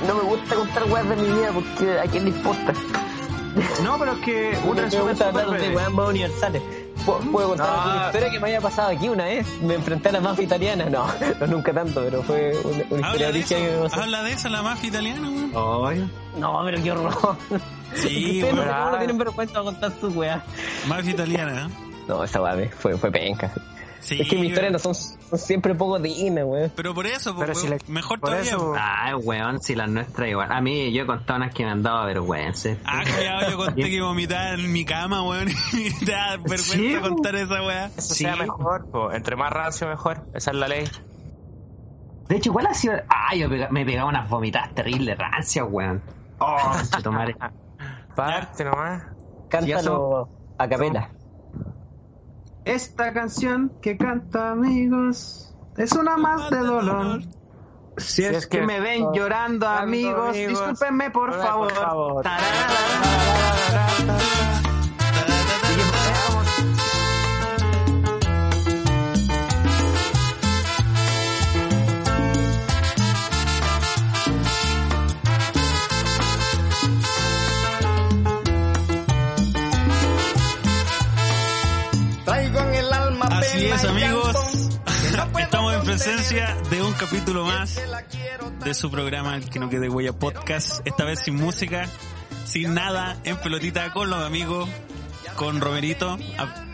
[0.00, 2.72] No, no me gusta contar weas de mi vida porque a quién le importa.
[3.82, 6.62] No, pero es que un me gusta hablar de weas más universales.
[7.04, 7.92] Pu- Puedo contar No.
[7.94, 9.46] una historia que me haya pasado aquí una vez.
[9.62, 10.86] Me enfrenté a la mafia italiana.
[10.88, 11.06] No,
[11.40, 14.00] no nunca tanto, pero fue una, una historia de que me pasó.
[14.02, 15.86] habla de esa la mafia italiana, weón.
[15.86, 17.36] Ay, No, pero qué horror.
[17.94, 18.74] Sí, Ustedes no, weón.
[18.74, 20.42] ¿cómo no tienen vergüenza de contar sus weas.
[20.86, 21.74] Mafia italiana, ¿eh?
[22.08, 23.50] No, esa wea fue, fue penca.
[24.00, 24.94] Sí, es que mis historias no son
[25.40, 26.72] siempre poco dignas, weón.
[26.76, 28.50] Pero por eso, Pero pues, si weón, le- mejor por todavía.
[28.50, 30.52] eso- Ay, weón, si las nuestras igual.
[30.52, 32.70] A mí, yo he contado unas que me han dado vergüenza.
[32.84, 35.48] Ah, cuidado, yo conté que vomitaba en mi cama, weón.
[35.72, 37.86] Y me da vergüenza Sí, contar esa weá.
[37.86, 38.24] eso Sí.
[38.24, 39.12] sea mejor, po.
[39.12, 40.84] entre más rancio mejor, esa es la ley.
[42.28, 42.94] De hecho, ¿cuál ha sido?
[43.08, 46.02] Ah, yo pega- me pegaba unas vomitadas terribles, rancias, weón.
[46.38, 46.56] Oh,
[46.94, 47.36] chetumare.
[48.16, 49.04] Parte nomás.
[49.48, 51.10] Cántalo a capela.
[52.64, 57.22] Esta canción que canta amigos es una más de dolor.
[57.96, 61.72] Si es, que, me ven llorando, amigos, amigos, discúlpenme por por favor.
[61.72, 62.22] favor.
[62.22, 63.12] Tararara.
[63.68, 64.61] Traigo
[83.82, 84.36] Y amigos.
[85.38, 87.80] Estamos en presencia de un capítulo más
[88.64, 90.86] de su programa El que no quede huella podcast.
[90.86, 91.88] Esta vez sin música,
[92.44, 94.68] sin nada, en pelotita con los amigos,
[95.36, 96.18] con Romerito.
[96.38, 96.64] a-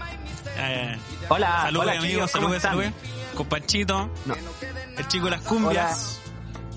[0.59, 0.99] eh,
[1.29, 2.93] Hola, saludos hola, amigos, chicos, ¿cómo saludos, saludos.
[3.35, 4.35] Con Panchito, No.
[4.97, 6.21] el chico de las cumbias.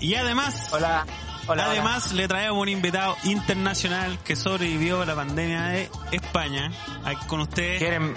[0.00, 1.06] Y además, Hola.
[1.48, 1.64] Hola.
[1.66, 6.70] Además, le traemos un invitado internacional que sobrevivió a la pandemia de España.
[7.04, 8.14] Aquí con ustedes, ¿Quieren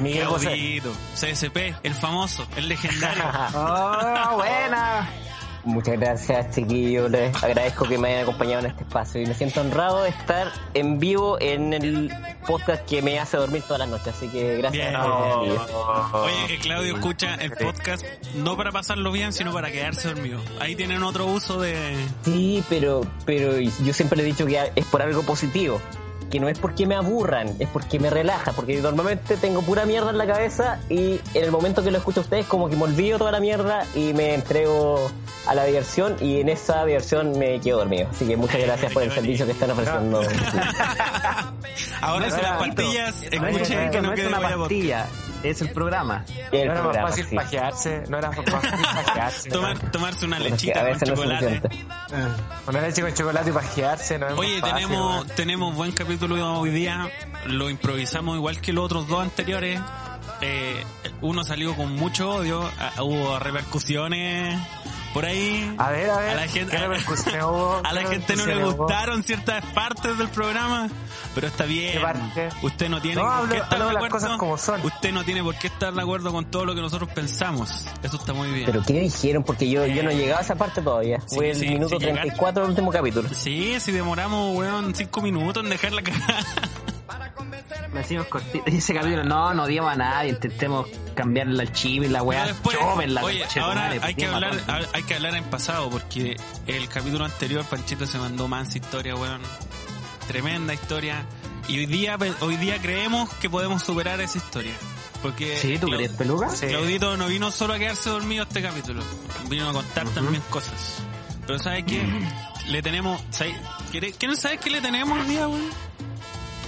[0.00, 0.46] Miguel José?
[0.46, 3.24] Claudito, CSP, el famoso, el legendario.
[3.54, 5.08] Oh, buena.
[5.66, 7.10] Muchas gracias, chiquillos.
[7.10, 10.52] Les agradezco que me hayan acompañado en este espacio y me siento honrado de estar
[10.74, 12.12] en vivo en el
[12.46, 14.14] podcast que me hace dormir todas las noches.
[14.14, 14.90] Así que gracias.
[14.90, 14.94] Bien.
[14.94, 15.70] a chiquillos.
[16.12, 18.06] Oye, que Claudio escucha el podcast
[18.36, 20.40] no para pasarlo bien, sino para quedarse dormido.
[20.60, 21.96] Ahí tienen otro uso de...
[22.22, 25.80] Sí, pero, pero yo siempre le he dicho que es por algo positivo.
[26.30, 28.52] Que no es porque me aburran, es porque me relaja.
[28.52, 32.20] Porque normalmente tengo pura mierda en la cabeza y en el momento que lo escucho
[32.20, 35.10] a ustedes, como que me olvido toda la mierda y me entrego
[35.46, 36.16] a la diversión.
[36.20, 38.08] Y en esa diversión me quedo dormido.
[38.10, 40.20] Así que muchas gracias por el servicio que están ofreciendo.
[42.00, 45.25] Ahora No son las pastillas, escuchen que no no es quede una huella podcast.
[45.42, 46.24] Es el programa.
[46.52, 47.36] El No era más fácil sí.
[47.36, 49.50] pajearse, no era más fácil pajearse.
[49.50, 51.60] Tomar, tomarse una lechita con no chocolate.
[51.60, 51.86] suficiente.
[52.66, 55.34] Una leche con chocolate y pajearse, no es Oye, más fácil, tenemos, ¿no?
[55.34, 57.10] tenemos buen capítulo hoy día.
[57.46, 59.80] Lo improvisamos igual que los otros dos anteriores.
[60.40, 60.84] Eh,
[61.22, 62.68] uno salió con mucho odio.
[62.78, 64.58] ah, Hubo repercusiones
[65.16, 65.74] por ahí.
[65.78, 68.72] A ver, a ver, A la gente, a la ¿Qué gente no le hubo?
[68.84, 70.90] gustaron ciertas partes del programa,
[71.34, 71.94] pero está bien.
[71.94, 72.48] ¿Qué parte?
[72.60, 74.26] Usted no tiene No, por hablo- qué estar hablo de las acuerdo.
[74.26, 74.84] cosas como son.
[74.84, 77.86] Usted no tiene por qué estar de acuerdo con todo lo que nosotros pensamos.
[78.02, 78.66] Eso está muy bien.
[78.66, 79.42] Pero ¿qué dijeron?
[79.42, 81.18] Porque yo, yo no he llegado a esa parte todavía.
[81.26, 83.28] Sí, Fue el sí, minuto sí, llegar- 34 del último capítulo.
[83.32, 86.44] Sí, si demoramos, weón, cinco minutos en dejar la cagada.
[87.92, 88.64] Me decimos cortito.
[88.66, 92.46] Ese capítulo, no, no odiamos a nadie, intentemos cambiarle al chivo y la weá.
[92.46, 94.60] después, Chóvenla, oye, ahora hay que hablar,
[94.92, 96.36] hay que hablar en pasado porque
[96.66, 99.40] el capítulo anterior Panchito se mandó más historia, weón.
[100.26, 101.24] Tremenda historia.
[101.68, 104.72] Y hoy día, hoy día creemos que podemos superar esa historia.
[105.22, 105.78] Porque ¿Sí?
[105.78, 106.48] ¿Tú querías peluca?
[106.50, 106.66] Sí.
[106.66, 109.02] Claudito no vino solo a quedarse dormido este capítulo.
[109.48, 110.98] Vino a contar también cosas.
[111.46, 112.04] Pero ¿sabes qué?
[112.68, 113.20] Le tenemos...
[113.30, 113.56] ¿sabes?
[113.90, 115.70] ¿Quiere- ¿Quieren saber qué le tenemos hoy día, weón?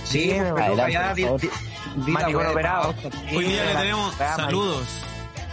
[0.08, 1.26] Sí, Adelante,
[2.50, 2.94] operado.
[3.34, 4.86] Hoy día le tenemos la- saludos,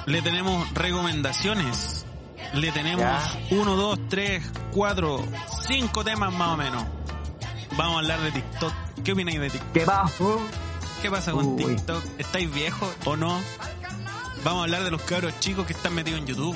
[0.06, 2.06] le tenemos recomendaciones,
[2.54, 3.22] le tenemos Ya.
[3.52, 5.24] uno, dos, tres, cuatro,
[5.68, 6.84] cinco temas más o menos.
[7.78, 8.74] Vamos a hablar de TikTok.
[9.04, 9.74] ¿Qué opináis de TikTok?
[9.74, 10.42] ¿Qué pasó?
[11.02, 11.64] ¿Qué pasa con Uy.
[11.66, 12.04] TikTok?
[12.18, 13.40] ¿Estáis viejos o no?
[14.44, 16.56] Vamos a hablar de los cabros chicos que están metidos en YouTube.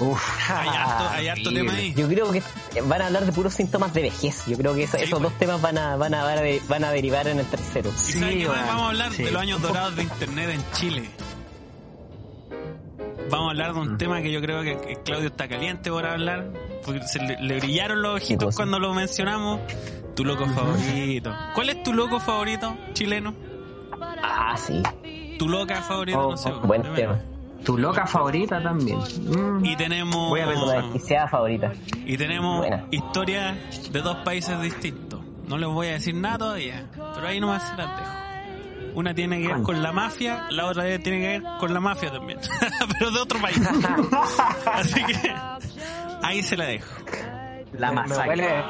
[0.00, 0.50] Uf.
[0.50, 1.60] Hay harto, hay harto horrible.
[1.60, 1.94] tema ahí.
[1.94, 2.42] Yo creo que
[2.82, 4.44] van a hablar de puros síntomas de vejez.
[4.46, 5.30] Yo creo que eso- Sí, esos pues.
[5.30, 7.90] dos temas van a, van a, van a, derivar en el tercero.
[7.90, 8.66] ¿Y Sí, qué más?
[8.66, 9.22] Vamos a hablar Sí.
[9.22, 11.10] de los años dorados de Internet en Chile.
[13.30, 16.50] Vamos a hablar de un tema que yo creo que, Claudio está caliente por hablar.
[16.84, 18.56] Porque se le, le brillaron los ojitos cosa?
[18.58, 19.60] cuando lo mencionamos.
[20.14, 21.34] Tu loco favorito.
[21.54, 23.34] ¿Cuál es tu loco favorito chileno?
[24.22, 24.82] Ah, sí.
[25.38, 26.50] Tu loca favorita, Oh, no sé.
[26.62, 27.20] buen de tema.
[27.64, 28.98] Tu loca favorita también.
[28.98, 29.64] Mm.
[29.64, 31.72] Y tenemos, Voy a ver La desquiciada favorita.
[32.04, 32.86] y tenemos Buena.
[32.90, 35.20] historias de dos países distintos.
[35.48, 38.10] No les voy a decir nada todavía, pero ahí nomás se las dejo.
[38.94, 42.12] Una tiene que ver con la mafia, la otra tiene que ver con la mafia
[42.12, 42.38] también,
[42.98, 43.60] pero de otro país.
[44.72, 45.34] Así que
[46.22, 46.86] ahí se la dejo.
[47.72, 48.30] La Me- me masacre.
[48.30, 48.64] huele-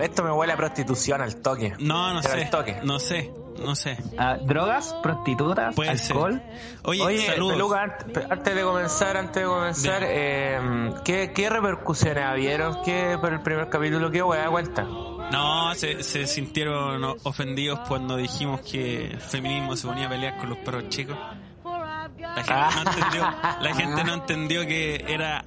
[0.00, 1.74] esto me huele a prostitución al toque.
[1.78, 2.80] No, no Pero sé, al toque.
[2.84, 3.98] no sé, no sé.
[4.16, 4.94] Ah, ¿Drogas?
[5.02, 5.74] ¿Prostitutas?
[5.74, 6.42] Puede ¿Alcohol?
[6.84, 7.26] Oye, Oye.
[7.32, 12.82] Peluca, antes, antes de comenzar, antes de comenzar, eh, ¿qué, ¿qué repercusiones habieron?
[12.84, 14.10] ¿Qué por el primer capítulo?
[14.10, 14.84] ¿Qué hueá cuenta?
[14.84, 20.48] No, se, se sintieron ofendidos cuando dijimos que el feminismo se ponía a pelear con
[20.48, 21.16] los perros chicos.
[22.18, 23.20] La gente, no, entendió,
[23.60, 25.44] la gente no entendió que era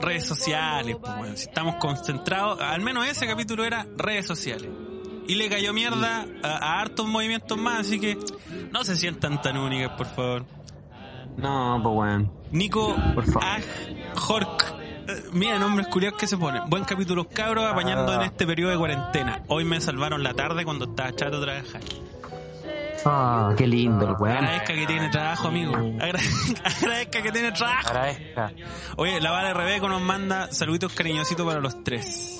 [0.00, 0.96] redes sociales.
[1.00, 4.68] Pues, bueno, si estamos concentrados, al menos ese capítulo era redes sociales.
[5.28, 8.18] Y le cayó mierda a, a hartos movimientos más, así que
[8.72, 10.44] no se sientan tan únicas, por favor.
[11.36, 12.32] No, pues bueno.
[12.50, 13.48] Nico Por favor.
[15.08, 16.62] Eh, Mira, nombres curiosos que se ponen.
[16.68, 18.16] Buen capítulo, cabros, apañando Ah.
[18.16, 19.42] en este periodo de cuarentena.
[19.48, 21.80] Hoy me salvaron la tarde cuando estaba chato de trabajar.
[23.04, 24.36] Ah, qué lindo el weón.
[24.36, 25.74] Agradezca que tiene trabajo, amigo.
[26.00, 26.20] Agra-
[26.64, 27.88] Agradezca que tiene trabajo.
[27.88, 28.52] Agradezca.
[28.96, 32.38] Oye, la Vale Rebeco nos manda saluditos cariñositos para los tres.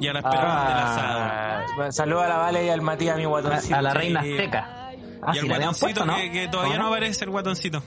[0.00, 1.20] Y a la esperanza del asado.
[1.20, 3.74] Ah, saludo a la Vale y al Matías, mi guatoncito.
[3.74, 4.68] A, a la reina azteca.
[5.22, 6.16] Ah, y la habían guatoncito puesto, ¿no?
[6.16, 6.88] que, que todavía no ¿No?
[6.88, 7.82] aparece, el guatoncito.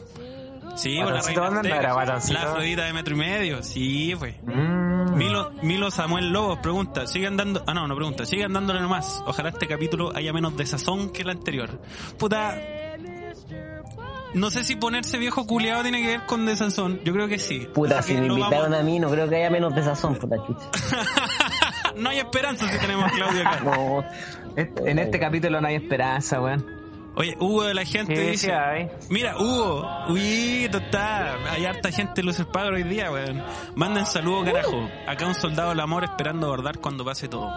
[0.75, 1.79] Sí, pues la ¿Guatoncito reina dónde azteca.
[1.79, 2.33] era, guatoncito?
[2.33, 3.63] La Afrodita de metro y medio.
[3.63, 4.39] Sí, fue.
[4.43, 5.15] Mm.
[5.15, 9.21] Milo, Milo Samuel Lobos pregunta, sigan dando, ah no, no pregunta, sigan dándole nomás.
[9.27, 11.79] Ojalá este capítulo haya menos desazón que el anterior.
[12.17, 12.57] Puta,
[14.33, 16.99] no sé si ponerse viejo culiado tiene que ver con desazón.
[17.03, 17.67] Yo creo que sí.
[17.71, 20.37] Puta, Así si me invitaron vamos- a mí, no creo que haya menos desazón, puta
[20.47, 20.65] chucha.
[21.95, 23.59] no hay esperanza si tenemos a Claudio acá.
[23.61, 24.03] No,
[24.55, 26.83] En este capítulo no hay esperanza, weón.
[27.15, 28.51] Oye, Hugo de la gente Sí, dice,
[29.09, 33.43] mira, Hugo, uy, está, hay harta gente en Luces Pagro hoy día, weón.
[33.75, 34.89] Manden saludos, carajo.
[35.07, 37.51] Acá un soldado del amor esperando abordar cuando pase todo.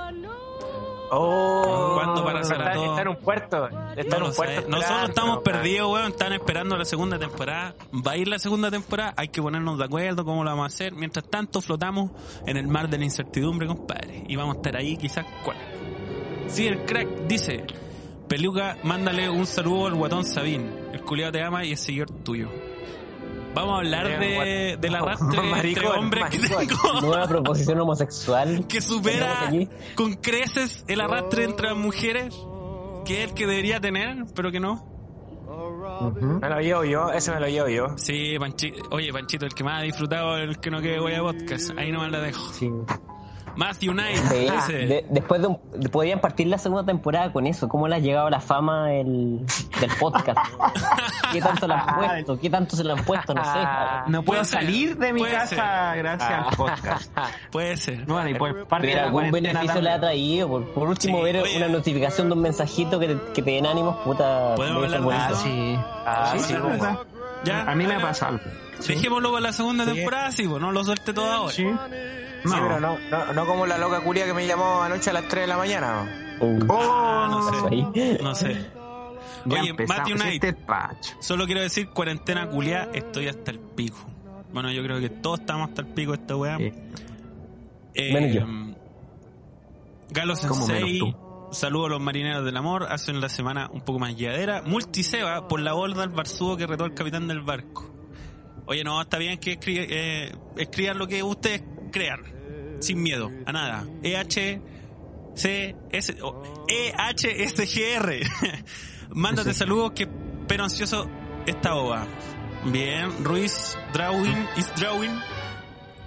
[1.11, 2.85] Oh, ¿Cuándo para está, Zarato?
[2.85, 3.69] está en un puerto.
[3.97, 4.69] Está No en un puerto.
[4.69, 6.08] Nosotros estamos perdidos, weón.
[6.12, 7.75] Están esperando la segunda temporada.
[8.06, 9.14] Va a ir la segunda temporada.
[9.17, 10.93] Hay que ponernos de acuerdo cómo lo vamos a hacer.
[10.94, 12.11] Mientras tanto, flotamos
[12.47, 14.25] en el mar de la incertidumbre, compadre.
[14.29, 15.56] Y vamos a estar ahí, quizás, ¿cuál?
[16.49, 17.64] Sí, el crack dice:
[18.29, 20.70] Peluca, mándale un saludo al guatón Sabín.
[20.93, 22.49] El culiado te ama y es seguidor tuyo.
[23.56, 26.69] Vamos a hablar de, del arrastre entre hombres que maricón.
[26.69, 27.00] tengo.
[27.00, 28.67] nueva proposición homosexual.
[28.69, 29.50] que supera
[29.94, 32.37] con creces el arrastre entre las mujeres,
[33.06, 34.85] que es el que debería tener, pero que no.
[36.41, 37.97] Me lo llevo yo, ese me lo llevo yo.
[37.97, 41.23] Sí, Panchito, oye, Panchito, el que más ha disfrutado el que no quede voy a
[41.23, 42.52] podcast, ahí nomás la dejo.
[42.52, 42.71] Sí.
[43.56, 47.46] Matthew Knight Sí, dice, de- después de un, de- podrían partir la segunda temporada con
[47.46, 47.68] eso.
[47.68, 49.44] ¿Cómo le ha llegado la fama el,
[49.80, 50.38] del podcast?
[51.32, 52.38] ¿Qué tanto le han puesto?
[52.40, 53.34] ¿Qué tanto se le han puesto?
[53.34, 53.58] No sé.
[54.08, 57.10] No puedo ser, salir de mi casa gracias al podcast.
[57.50, 58.04] puede ser.
[58.04, 60.48] Bueno, y por parte de Pero la algún beneficio le ha traído.
[60.48, 61.56] Por, por último, Sí, ver oye.
[61.56, 64.54] una notificación de un mensajito que te, que te den ánimos, puta.
[64.54, 65.78] ¿Podemos ser hablar de Ah, sí.
[66.06, 66.54] Ah, Sí, sí.
[67.44, 68.40] Ya, A mí me bueno, pasa algo.
[68.86, 69.92] Dejémoslo para la segunda Sí.
[69.94, 71.52] temporada, sí, pues no lo suelte todo ahora.
[71.52, 71.66] Sí.
[72.47, 72.62] Sí, No.
[72.69, 75.43] pero no, no, no como la loca culia que me llamó anoche a las 3
[75.43, 76.37] de la mañana.
[76.41, 78.19] Uh, Ah, no sé.
[78.23, 78.67] No sé.
[79.47, 80.43] Ya Oye, Matthew Knight.
[80.45, 80.65] este.
[81.21, 83.99] Solo quiero decir, cuarentena culiá, estoy hasta el pico.
[84.53, 86.59] Bueno, yo creo que todos estamos hasta el pico de esta weá.
[86.59, 86.73] Sí.
[87.95, 88.47] Eh, Menos yo.
[90.11, 91.15] Galo ¿Cómo Sensei,
[91.50, 94.62] saludo a los marineros del amor, hacen la semana un poco más guiadera.
[94.62, 97.91] Multiseba por la borda al barzudo que retó el capitán del barco.
[98.67, 101.62] Oye, no, está bien que eh, escriban lo que ustedes
[101.93, 102.21] crean,
[102.80, 103.87] sin miedo, a nada.
[104.02, 104.61] EH,
[105.35, 108.21] C, S, o EHSGR.
[109.11, 110.09] Mándate saludos que
[110.47, 111.09] pero ansioso
[111.47, 112.06] esta ova.
[112.64, 115.18] Bien, Ruiz Drawing is Drawing.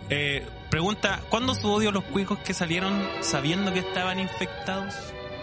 [0.09, 4.95] Eh, pregunta, ¿cuándo su odio a los cuicos que salieron sabiendo que estaban infectados?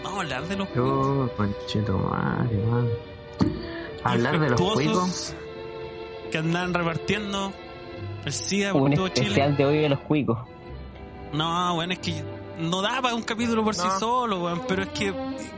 [0.03, 1.31] Vamos a hablar de los cuicos.
[1.31, 2.87] Conchito madre, man.
[4.03, 5.35] Hablar de los cuicos.
[6.31, 7.53] que andan repartiendo
[8.25, 9.27] el SIDA por Un todo Chile.
[9.27, 10.39] especial de hoy de los cuicos.
[11.33, 12.23] No, bueno, es que
[12.57, 14.63] no da para un capítulo por sí solo, weón.
[14.67, 15.13] Pero es que,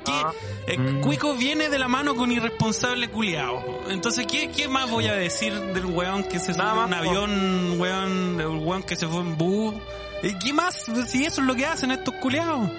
[0.06, 0.12] ¿qué?
[0.12, 0.32] No.
[0.68, 1.02] Eh, Mm.
[1.02, 3.82] Cuico viene de la mano con irresponsable culiao.
[3.90, 7.80] Entonces, ¿qué, ¿qué más voy a decir del weón que se subió a un avión,
[7.80, 9.76] weón, el weón que se fue en bus?
[10.24, 10.76] ¿Y ¿Qué más?
[11.08, 12.70] Si eso es lo que hacen estos culiados.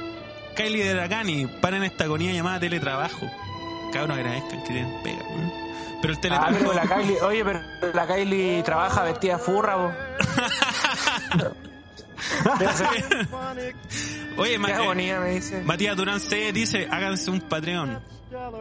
[0.56, 3.26] Kylie de Dragani, paren esta agonía llamada teletrabajo.
[3.92, 5.52] Cabrón, agradezcan que tienen pega, weón.
[6.02, 6.56] Pero el Ah, teletrabajo...
[6.58, 7.60] pero la Kylie, oye, pero
[7.94, 9.96] la Kylie trabaja vestida de furra.
[14.36, 15.62] Oye, Ma- Qué agonía, me dice.
[15.62, 18.00] Matías Durán C dice, háganse un Patreon.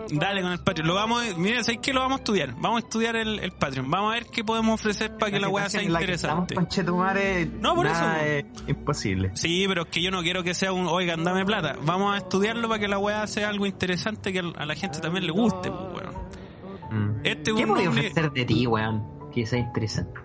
[0.09, 0.87] Dale con el Patreon.
[0.87, 2.53] Lo vamos, a- miren, ¿sabes qué lo vamos a estudiar?
[2.57, 3.89] Vamos a estudiar el, el Patreon.
[3.89, 6.55] Vamos a ver qué podemos ofrecer para que la weá sea interesante.
[7.61, 8.47] No, por nada eso.
[8.63, 9.31] es imposible.
[9.35, 11.75] Sí, pero es que yo no quiero que sea un, oigan, dame plata.
[11.83, 15.25] Vamos a estudiarlo para que la weá sea algo interesante que a la gente también
[15.27, 16.29] le guste, pues, weón.
[16.91, 17.19] Mm.
[17.23, 19.29] Este es ¿Qué podía ofrecer de ti, weón?
[19.31, 20.19] Que sea interesante.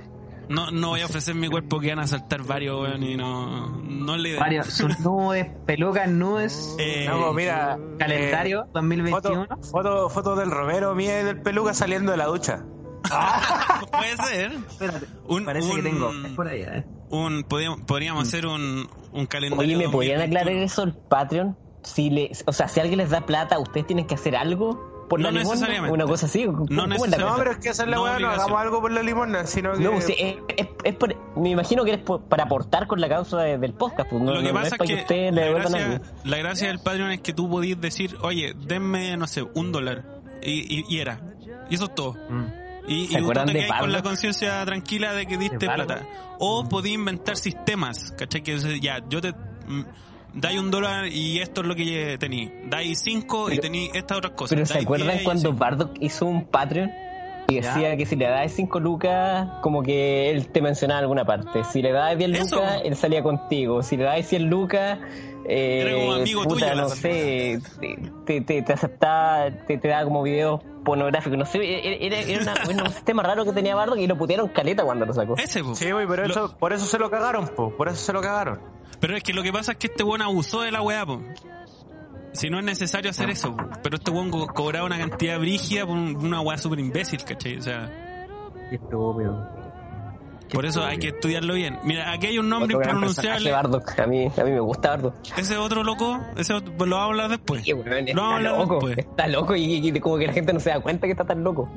[0.48, 3.68] No, no voy a ofrecer mi cuerpo que van a saltar varios, weón, y no,
[3.82, 7.78] no le Varios, sus nubes, pelucas, nubes, Eh, No, pues mira.
[7.98, 9.46] calendario eh, 2021.
[9.46, 12.64] Foto, foto, foto del Romero mía y del peluca saliendo de la ducha.
[13.92, 14.52] puede ser.
[14.52, 16.10] Espérate, Un- parece que tengo.
[16.24, 16.84] Es por allá, eh.
[17.10, 19.62] Un, podríamos, podríamos hacer un, un calendario.
[19.76, 20.24] Oye, ¿me podrían 2021?
[20.24, 21.56] aclarar eso el Patreon?
[21.82, 25.20] Si le, o sea, si alguien les da plata, ¿ustedes tienen que hacer algo por
[25.20, 25.54] No la limosna?
[25.54, 25.94] necesariamente.
[25.94, 26.44] Una cosa así.
[26.46, 27.16] ¿Cómo- No la.
[27.18, 29.80] No, pero es que hacerle No weá, no hagamos algo por la limosna, sino que.
[29.84, 33.00] No, pues, sí, es, es- es por- me imagino que es por- para aportar con
[33.00, 34.10] la causa de- del podcast.
[34.10, 36.68] Pues, no, Lo que no- no pasa es para que, que la gracia, la gracia
[36.68, 40.04] del Patreon es que tú podías decir, oye, denme, no sé, un dólar.
[40.42, 41.20] Y, y, y era.
[41.70, 42.14] Y eso es todo.
[42.28, 42.44] Mm.
[42.86, 45.56] Y, ¿Se y tú acuerdan te de quedas con la conciencia tranquila de que diste
[45.56, 46.02] De plata.
[46.38, 48.42] O podías inventar sistemas, ¿cachai?
[48.42, 49.32] Que ya, yo te...
[50.34, 52.50] Dais un dólar y esto es lo que tení.
[52.66, 54.56] Dais cinco y tení estas otras cosas.
[54.56, 55.52] Pero ¿se acuerdan cuando.
[55.52, 56.90] Bardock hizo un Patreon?
[57.46, 61.26] Y decía que si le dabas 5 lucas, como que él te mencionaba en alguna
[61.26, 61.62] parte.
[61.64, 62.56] Si le dabas 10 Eso.
[62.56, 63.82] lucas, él salía contigo.
[63.82, 64.98] Si le dabas 100 lucas,
[65.46, 70.22] eh, amigo puta, tuyo, no sé, te, te, te, te aceptaba, te, te daba como
[70.22, 71.38] videos pornográficos.
[71.38, 71.58] No sé,
[72.06, 75.04] era, era una- era un sistema raro que tenía Bardock y lo putearon caleta cuando
[75.04, 75.36] lo sacó.
[75.36, 75.74] Ese, po.
[75.74, 77.76] Sí, güey, pero Lo- eso, por eso se lo cagaron, po.
[77.76, 78.58] Por eso se lo cagaron.
[79.00, 81.20] Pero es que lo que pasa es que este weón abusó de la weá, po.
[82.32, 83.64] Si no es necesario hacer eso, po.
[83.82, 87.58] Pero este weón co- cobraba una cantidad brígida por un- una weá súper imbécil, ¿cachai?
[87.58, 87.90] O sea,
[88.70, 88.78] Qué.
[90.48, 91.78] Qué por eso hay que estudiarlo bien.
[91.84, 93.50] Mira, aquí hay un nombre impronunciable.
[93.50, 93.98] Bardock.
[93.98, 95.14] A mí, a mí me gusta Bardock.
[95.38, 97.62] Ese otro loco, ese otro- pues lo vamos a hablar después.
[97.64, 98.74] Sí, weón, Lo vamos a está hablar loco.
[98.86, 98.98] después.
[98.98, 101.42] Está loco y, y como que la gente no se da cuenta que está tan
[101.44, 101.68] loco.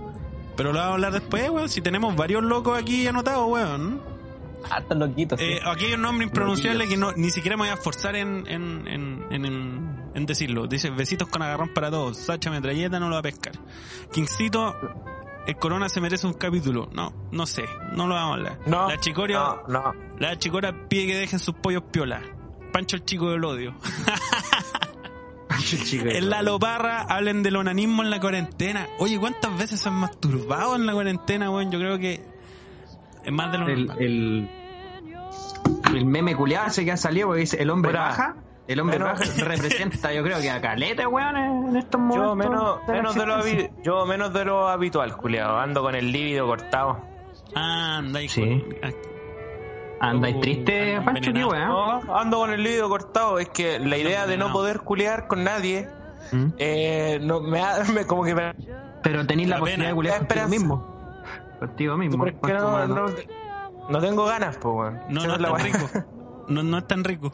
[0.56, 1.70] Pero lo vamos a hablar después, weón.
[1.70, 4.02] Si tenemos varios locos aquí anotados, weón.
[4.70, 5.40] Ah, están loquitos.
[5.40, 5.46] sí.
[5.46, 8.46] Eh, aquí hay un nombre impronunciable que no, ni siquiera me voy a esforzar en,
[8.48, 10.68] en, en, en, en- en decirlo.
[10.68, 12.18] Dice, besitos con agarrón para todos.
[12.18, 13.54] Sacha Metralleta no lo va a pescar.
[14.12, 14.76] Kingsito,
[15.46, 16.90] el Corona se merece un capítulo.
[16.92, 17.66] No, no sé.
[17.94, 18.60] No lo vamos a hablar.
[18.66, 18.90] No.
[18.90, 19.94] La Chicoria, No, no.
[20.20, 22.22] la Chicora pide que dejen sus pollos piola.
[22.74, 23.76] Pancho el chico del odio.
[25.64, 28.88] Chico, En la Loparra hablen del onanismo en la cuarentena.
[29.00, 31.72] Oye, ¿cuántas veces se han masturbado en la cuarentena, weón?
[31.72, 32.22] Yo creo que
[33.24, 34.04] es más de lo el, normal.
[34.04, 34.50] el,
[35.96, 38.36] el meme culiado ese que ha salido porque dice el hombre baja.
[38.68, 42.28] El hombre menos- baja representa, yo creo que a caleta, weón, en estos momentos.
[42.30, 45.58] Yo menos, de la menos de lo habi- yo menos de lo habitual, culiado.
[45.58, 47.00] Ando con el líbido cortado.
[47.56, 48.42] Ah, anda ahí Sí.
[48.42, 48.94] con- ah,
[50.00, 51.68] Andáis Uh, triste, anda Pancho, qué weón.
[51.70, 53.40] No, ando con el líbido cortado.
[53.40, 55.88] Es que la idea de no poder culiar con nadie,
[56.32, 56.46] Mm.
[56.60, 58.54] eh, no, me, ha- me- como que me,
[59.02, 60.98] Pero tenéis la, La posibilidad de culiar contigo mismo.
[61.60, 62.26] Contigo mismo.
[62.26, 63.06] no.
[63.90, 65.00] No, tengo ganas, pues, weón.
[65.10, 65.90] No, no es la tan rico.
[66.50, 67.34] No, no es tan rico.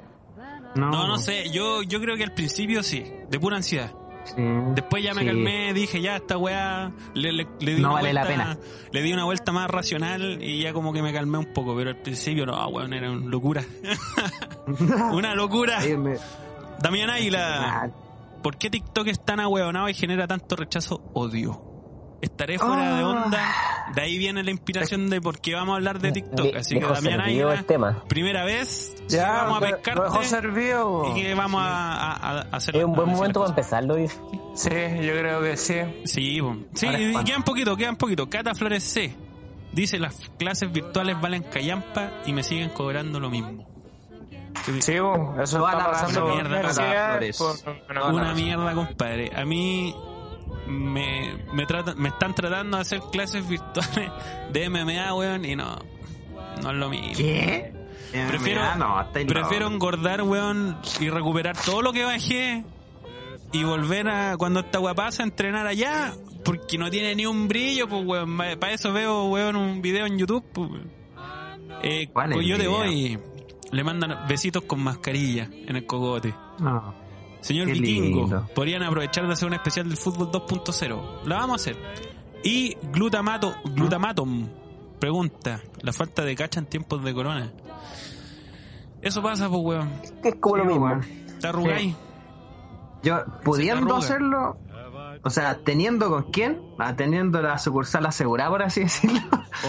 [0.76, 1.50] No, no sé.
[1.52, 3.92] Yo, yo creo que al principio sí, de pura ansiedad.
[4.26, 4.34] Sí.
[4.74, 5.28] Después ya me Sí.
[5.28, 8.58] calmé, dije ya esta weá le, le, le di No una vale la vuelta, pena.
[8.92, 11.90] le di una vuelta más racional y ya como que me calmé un poco, pero
[11.90, 13.64] al principio no, weón, era una locura.
[15.12, 15.80] una locura.
[16.80, 17.90] Damián Águila, Ah,
[18.42, 21.04] ¿por qué TikTok es tan ahueonado y genera tanto rechazo?
[21.14, 21.73] Odio.
[22.24, 23.08] Estaré fuera de Ah.
[23.08, 23.54] onda.
[23.94, 26.56] De ahí viene la inspiración de por qué vamos a hablar de TikTok.
[26.56, 28.02] Así que Damián Águila, el tema.
[28.08, 29.96] primera vez, Ya, vamos a pescarte.
[29.96, 31.04] Lo dejó servido.
[31.12, 34.18] y que vamos a, a- a hacer Es un buen momento para empezarlo, dice.
[34.56, 35.76] Sí, yo creo que sí.
[36.06, 36.40] Sí,
[36.74, 38.30] sí, Ahora es y cuando- quedan poquito, quedan poquito.
[38.30, 39.14] Cata Flores C.
[39.74, 43.68] Dice, las clases virtuales valen callampa y me siguen cobrando lo mismo.
[44.80, 46.26] Sí, bo, eso está la pasando
[48.10, 49.32] Una mierda, compadre.
[49.36, 49.94] A mí
[50.68, 54.12] me, me, tratan, me están tratando de hacer clases virtuales
[54.52, 55.78] de MMA, weón, y no,
[56.62, 57.14] no es lo mismo.
[57.18, 57.74] ¿Qué?
[58.28, 62.64] Prefiero, no, prefiero engordar, weón, y recuperar todo lo que bajé
[63.52, 66.14] y volver a, cuando esta pasa, a entrenar allá,
[66.46, 68.38] porque no tiene ni un brillo, pues, weón.
[68.38, 70.70] Para eso veo, weón, un video en YouTube, pues.
[70.70, 70.92] weón.
[71.82, 73.20] Eh, ¿Cuál es pues yo te voy.
[73.72, 76.34] le mandan besitos con mascarilla en el cogote.
[76.60, 77.03] No.
[77.44, 78.50] Señor Qué Vikingo, lindo.
[78.56, 81.24] podrían aprovechar de hacer un especial del fútbol 2.0.
[81.26, 81.78] La vamos a hacer.
[82.44, 84.48] Y glutamato, glutamatum,
[85.00, 87.52] pregunta, la falta de cacha en tiempos de corona.
[89.02, 89.90] Eso pasa, pues, weón.
[90.22, 90.86] Que es como lo Sí, mismo.
[90.86, 91.02] weón.
[91.40, 91.96] ¿Te arrugáis?
[93.04, 94.58] Yo, pudiendo hacerlo,
[95.26, 99.22] o sea, teniendo con quién, ah, teniendo la sucursal asegurada, por así decirlo.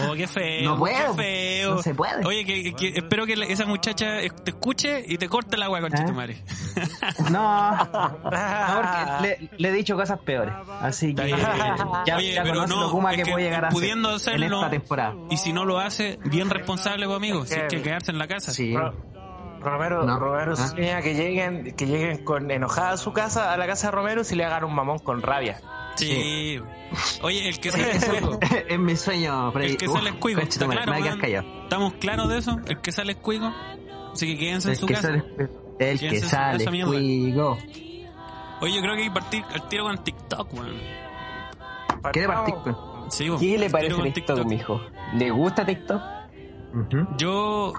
[0.09, 0.63] Oh, qué feo.
[0.71, 1.75] No puedo, Qué feo.
[1.75, 2.25] no se puede.
[2.25, 5.93] Oye, que, que- espero que esa muchacha te escuche y te corte el agua con
[5.95, 6.03] ¿Eh?
[7.31, 10.53] No, no, porque le, le he dicho cosas peores.
[10.81, 14.09] Así que ya, Oye, ya pero no, Kuma es que, que puede llegar a pudiendo
[14.09, 15.15] hacer en hacerlo- esta temporada.
[15.29, 17.45] Y si no lo hace, bien responsable, pues, amigo.
[17.45, 18.51] Si hay que quedarse en la casa.
[18.51, 18.75] Sí.
[19.65, 20.17] Romero, No.
[20.19, 20.67] Romero Ah.
[20.67, 24.23] sueña que lleguen, que lleguen con enojada a su casa, a la casa de Romero,
[24.23, 25.59] si le hagan un mamón con rabia.
[25.95, 26.59] Sí.
[27.21, 27.91] Oye, el que sale
[28.69, 29.71] es mi sueño, Freddy.
[29.71, 31.51] El que sale concha tu ¿Está claro.
[31.63, 32.57] ¿Estamos claros de eso?
[32.67, 33.51] El que sale escuigo.
[34.13, 35.07] Así que quédense en El su que casa.
[35.09, 35.23] sale,
[35.79, 36.91] el Quédense que en su sale mierda.
[36.91, 37.57] escuigo.
[38.61, 40.77] Oye, yo creo que hay que partir al tiro con TikTok, weón.
[42.13, 42.77] ¿Quiere partir Partamos.
[42.77, 43.11] con?
[43.11, 43.29] Sí.
[43.39, 44.81] ¿Qué le parece con TikTok, mijo?
[45.13, 46.01] ¿Le gusta TikTok?
[46.73, 47.07] Ujú.
[47.17, 47.73] Yo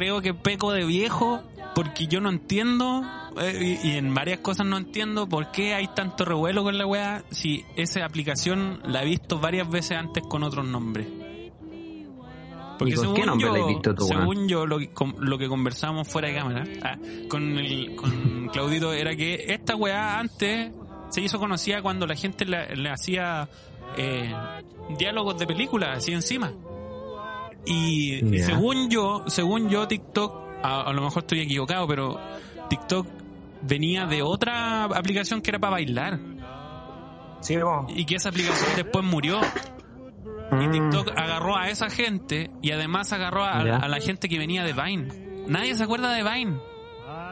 [0.00, 1.42] creo que peco de viejo
[1.74, 3.02] porque yo no entiendo
[3.38, 6.86] eh, y, y en varias cosas no entiendo por qué hay tanto revuelo con la
[6.86, 11.06] weá si esa aplicación la he visto varias veces antes con otros nombres.
[12.92, 16.08] ¿Y con qué nombre la has visto tú, según yo, lo, que- lo que conversamos
[16.08, 16.96] fuera de cámara ah,
[17.28, 20.72] con, el, con Claudito era que esta weá antes
[21.10, 23.48] se hizo conocida cuando la gente le, le hacía
[23.98, 24.34] eh,
[24.98, 26.52] diálogos de películas así encima.
[27.66, 32.18] Y según yo, según yo, TikTok, a, a lo mejor estoy equivocado, pero
[32.68, 33.06] TikTok
[33.62, 36.18] venía de otra aplicación que era para bailar.
[37.40, 37.86] Sí, vos.
[37.94, 39.40] Y que esa aplicación después murió.
[40.52, 40.70] Y Mm.
[40.72, 45.44] TikTok agarró a esa gente y además agarró a, la gente que venía de Vine.
[45.46, 46.58] Nadie se acuerda de Vine.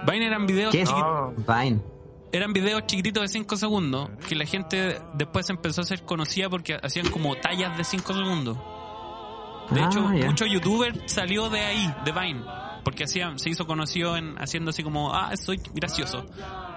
[0.07, 1.33] Vine eran videos ¿Qué es No.
[1.37, 1.81] Vine?
[2.31, 6.76] eran videos chiquititos de 5 segundos que la gente después empezó a ser conocida porque
[6.81, 8.59] hacían como tallas de 5 segundos.
[9.70, 10.26] De Ah, hecho, ya.
[10.26, 12.42] muchos youtubers salió de ahí, de Vine,
[12.85, 16.24] porque hacían, se hizo conocido en haciendo así como, ah, soy gracioso.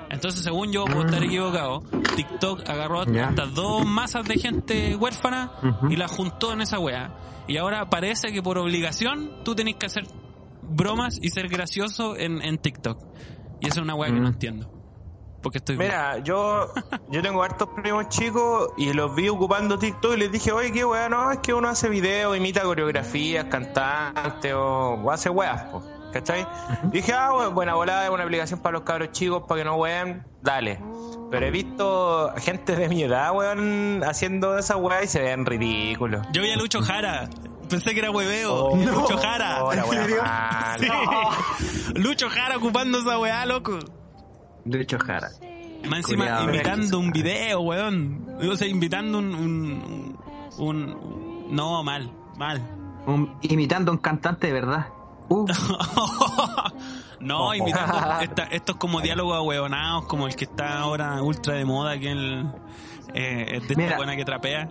[0.10, 1.84] Entonces, según yo, puedo estar equivocado,
[2.16, 3.06] TikTok agarró.
[3.06, 3.30] Ya.
[3.30, 5.52] estas dos masas de gente huérfana
[5.90, 7.16] y las juntó en esa wea.
[7.48, 10.04] Y ahora parece que por obligación tú tenés que hacer
[10.62, 12.98] bromas y ser gracioso en, en TikTok.
[13.62, 14.34] Y esa es una wea que no Mm.
[14.34, 14.70] entiendo.
[15.42, 16.72] Porque estoy Mira, yo,
[17.10, 20.86] yo tengo hartos primos chicos y los vi ocupando TikTok y les dije, oye, qué
[20.86, 25.84] weá, no, es que uno hace videos, imita coreografías, cantantes o, o hace weas, po,
[26.14, 26.48] ¿cachai?
[26.92, 29.76] Dije, ah, bueno, buena volada, es una aplicación para los cabros chicos, para que no
[29.78, 30.80] wean, dale.
[31.32, 36.26] Pero he visto gente de mi edad, weón, haciendo esa weá y se ven ridículos.
[36.34, 37.30] Yo vi a Lucho Jara.
[37.70, 38.66] Pensé que era hueveo.
[38.66, 39.64] Oh, Lucho Jara.
[39.64, 40.22] Weá serio?
[40.80, 41.94] Sí.
[41.96, 43.80] Lucho Jara ocupando esa weá, loco.
[44.66, 45.30] Lucho Jara.
[45.90, 48.28] Más encima Culeado, invitando un video, weón.
[48.52, 50.16] O sea, invitando un,
[50.58, 52.62] un, No, mal, mal.
[53.08, 54.88] Un- imitando a un cantante de verdad.
[55.30, 55.46] Uh,
[57.20, 57.96] no, invitando...
[58.22, 62.48] esta- estos como diálogos ahueonados, como el que está ahora ultra de moda, que el...
[63.14, 64.70] Eh, es de esta buena que trapea.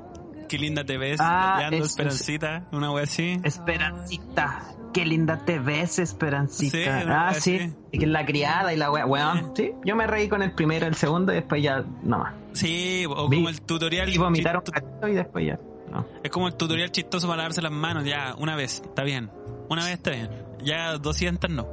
[0.50, 3.38] Qué linda te ves, Ah, es- Esperancita, una wea así.
[3.44, 4.74] Esperancita.
[4.92, 6.76] Qué linda te ves, Esperancita.
[6.76, 7.58] Sí, ah, sí.
[7.92, 8.06] así.
[8.06, 9.06] La criada y la wea.
[9.06, 9.70] Weón, sí.
[9.84, 12.34] Yo me reí con el primero, el segundo y después ya, no más.
[12.52, 14.08] Sí, o Vi- como el tutorial.
[14.08, 14.64] Y vomitaron
[15.08, 15.60] y después ya.
[15.92, 16.04] No.
[16.24, 18.04] Es como el tutorial chistoso para lavarse las manos.
[18.04, 19.30] Ya, una vez, está bien.
[19.68, 20.30] Una vez está bien.
[20.64, 21.68] Ya 200 no.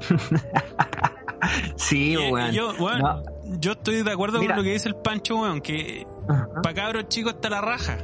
[1.76, 2.52] Sí, Y- weón.
[2.52, 3.22] yo, weón, No.
[3.58, 4.54] yo estoy de acuerdo Mira.
[4.54, 6.06] con lo que dice el Pancho, weón, que.
[6.26, 7.98] Para cabros chicos está la raja.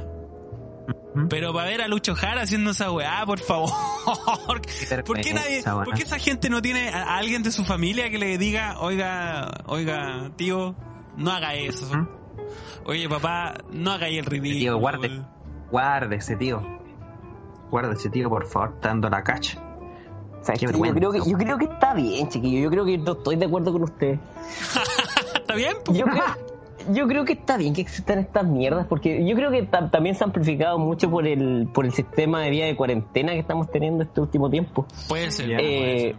[1.29, 3.69] Pero para ver a Lucho Jara haciendo esa weá, por favor.
[5.05, 8.17] ¿Por qué nadie, por qué esa gente no tiene a alguien de su familia que
[8.17, 10.75] le diga, oiga, oiga, tío,
[11.17, 11.87] no haga eso?
[12.85, 14.59] Oye, papá, no haga ahí el ridículo.
[14.59, 15.21] Tío, guarde.
[15.69, 16.61] Guárdese, tío.
[17.69, 19.61] Guárdese, tío, por favor, está dando la cacha.
[20.41, 22.59] O sea, Qué yo, creo que, yo creo que está bien, chiquillo.
[22.61, 24.17] Yo creo que no estoy de acuerdo con usted.
[25.35, 25.73] ¿Está bien?
[25.93, 26.23] Yo creo,
[26.93, 30.15] yo creo que está bien que existan estas mierdas, porque yo creo que ta- también
[30.15, 33.69] se ha amplificado mucho por el, por el sistema de vida de cuarentena que estamos
[33.71, 34.85] teniendo este último tiempo.
[35.07, 35.49] Puede ser.
[35.59, 36.15] Eh,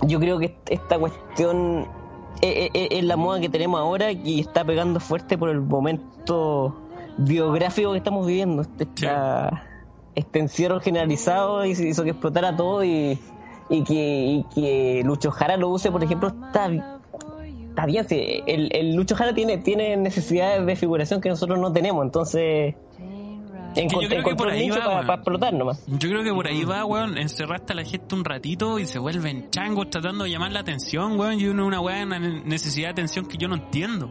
[0.00, 0.08] ser.
[0.08, 1.86] yo creo que esta cuestión
[2.42, 6.76] es, es- es la moda que tenemos ahora y está pegando fuerte por el momento
[7.18, 8.62] biográfico que estamos viviendo.
[8.62, 8.86] Este,
[10.14, 13.18] este encierro generalizado y se hizo que explotara todo y,
[13.68, 16.95] y que, y que Lucho Jara lo use, por ejemplo, está,
[17.76, 18.08] está bien.
[18.08, 22.74] sí, el, el Lucho Jara tiene, tiene necesidades de figuración que nosotros no tenemos, entonces
[23.74, 25.10] que yo creo que encontró por ahí nicho va, para weón.
[25.10, 25.84] explotar nomás.
[25.86, 28.98] Yo creo que por ahí va, weón, encerraste a la gente un ratito y se
[28.98, 32.92] vuelven changos tratando de llamar la atención, weón, y uno una weón una necesidad de
[32.92, 34.10] atención que yo no entiendo.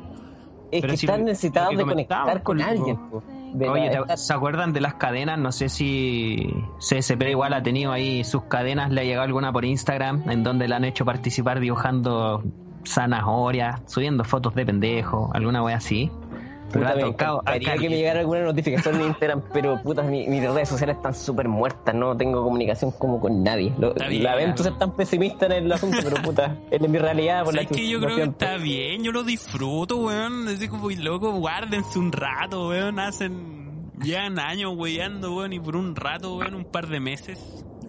[0.71, 2.97] Es Pero que si están necesitados de conectar con alguien.
[3.10, 3.23] po.
[3.71, 5.39] Oye, la- ¿te- ¿se acuerdan de las cadenas?
[5.39, 6.47] No sé si
[6.80, 10.67] CSP igual ha tenido ahí sus cadenas, le ha llegado alguna por Instagram, en donde
[10.67, 12.43] le han hecho participar dibujando
[12.86, 16.10] zanahorias, subiendo fotos de pendejo, alguna wea así.
[16.71, 20.02] Pero Puta, ha me tocado encantaría que me llegara alguna notificación en Instagram, pero puta,
[20.02, 23.71] mi- mis redes sociales están súper muertas, no tengo comunicación como con nadie.
[23.78, 24.24] Lo, Está bien.
[24.24, 27.43] lamento ser tan pesimista en el asunto, pero puta, es mi realidad.
[27.45, 29.04] Por la ¿Sabes que yo creo que está bien?
[29.04, 30.48] Yo lo disfruto, weón.
[30.48, 33.00] Así como y loco, guárdense un rato, weón.
[33.00, 37.38] Hacen, llevan años weyando, weón, y por un rato, weón, un par de meses.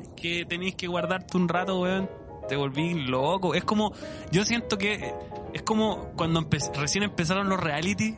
[0.01, 2.11] Es que tenéis que guardarte un rato, weón.
[2.49, 3.55] Te volví loco.
[3.55, 3.93] Es como,
[4.31, 5.13] yo siento que
[5.53, 8.17] es como cuando empe- recién empezaron los reality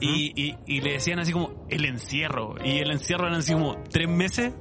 [0.00, 2.54] y, y, y le decían así como el encierro.
[2.64, 4.52] Y el encierro eran así como tres meses.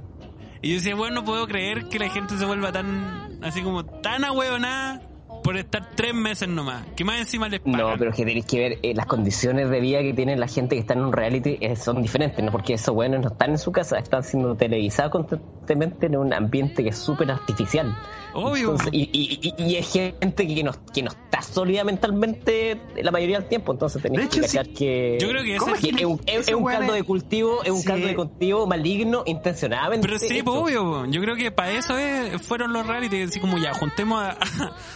[0.62, 3.86] Y yo decía, bueno, no puedo creer que la gente se vuelva tan, así como
[3.86, 5.02] tan ahueonada
[5.44, 6.86] por estar tres meses nomás.
[6.96, 7.78] Que más encima les pagan.
[7.80, 10.48] No, pero es que tenéis que ver eh, las condiciones de vida que tiene la
[10.48, 12.52] gente que está en un reality eh, son diferentes, ¿no?
[12.52, 16.82] Porque esos buenos no están en su casa, están siendo televisados constantemente en un ambiente
[16.82, 17.96] que es súper artificial.
[18.36, 18.72] Obvio.
[18.72, 23.12] Entonces, y, y, y- y es gente que no, que no está sólida mentalmente la
[23.12, 24.58] mayoría del tiempo, entonces tenéis que sí.
[24.58, 27.00] cachar que, Yo creo que ¿Cómo ese que es un, es- es un caldo de
[27.00, 27.88] es- cultivo, es un Sí.
[27.88, 30.06] caldo de cultivo maligno intencionadamente.
[30.08, 30.46] Pero sí, hecho.
[30.46, 31.06] pues, obvio.
[31.08, 33.22] Yo creo que para eso es- fueron los reality.
[33.24, 34.32] Así como ya, juntemos a,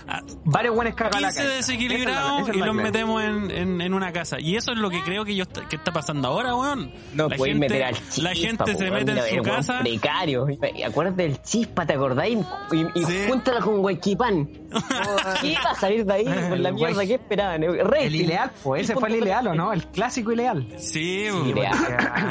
[0.08, 1.56] a- Varios buenos cagan la 15 calle.
[1.56, 4.38] desequilibrados es es y los metemos en, en, en una casa.
[4.40, 6.92] Y eso es lo que creo que yo está, que está pasando ahora, weón.
[7.14, 9.80] No la gente, meter al chispa, la gente se mete en su casa.
[9.80, 10.48] Precario.
[10.50, 12.38] Y Acuérdate del chispa, ¿te acordáis?
[12.72, 13.18] Y, y Sí.
[13.30, 14.46] Júntala con Guayquipán.
[15.42, 16.26] ¿Qué iba a salir de ahí?
[16.26, 17.64] Por la El mierda, ¿qué esperaban?
[17.64, 18.22] El Rating.
[18.22, 19.72] Ileal, pues ese fue el Ileal, ¿o no?
[19.74, 20.68] El clásico Ileal.
[20.78, 21.60] Sí, Sí, po.
[21.60, 21.76] leal.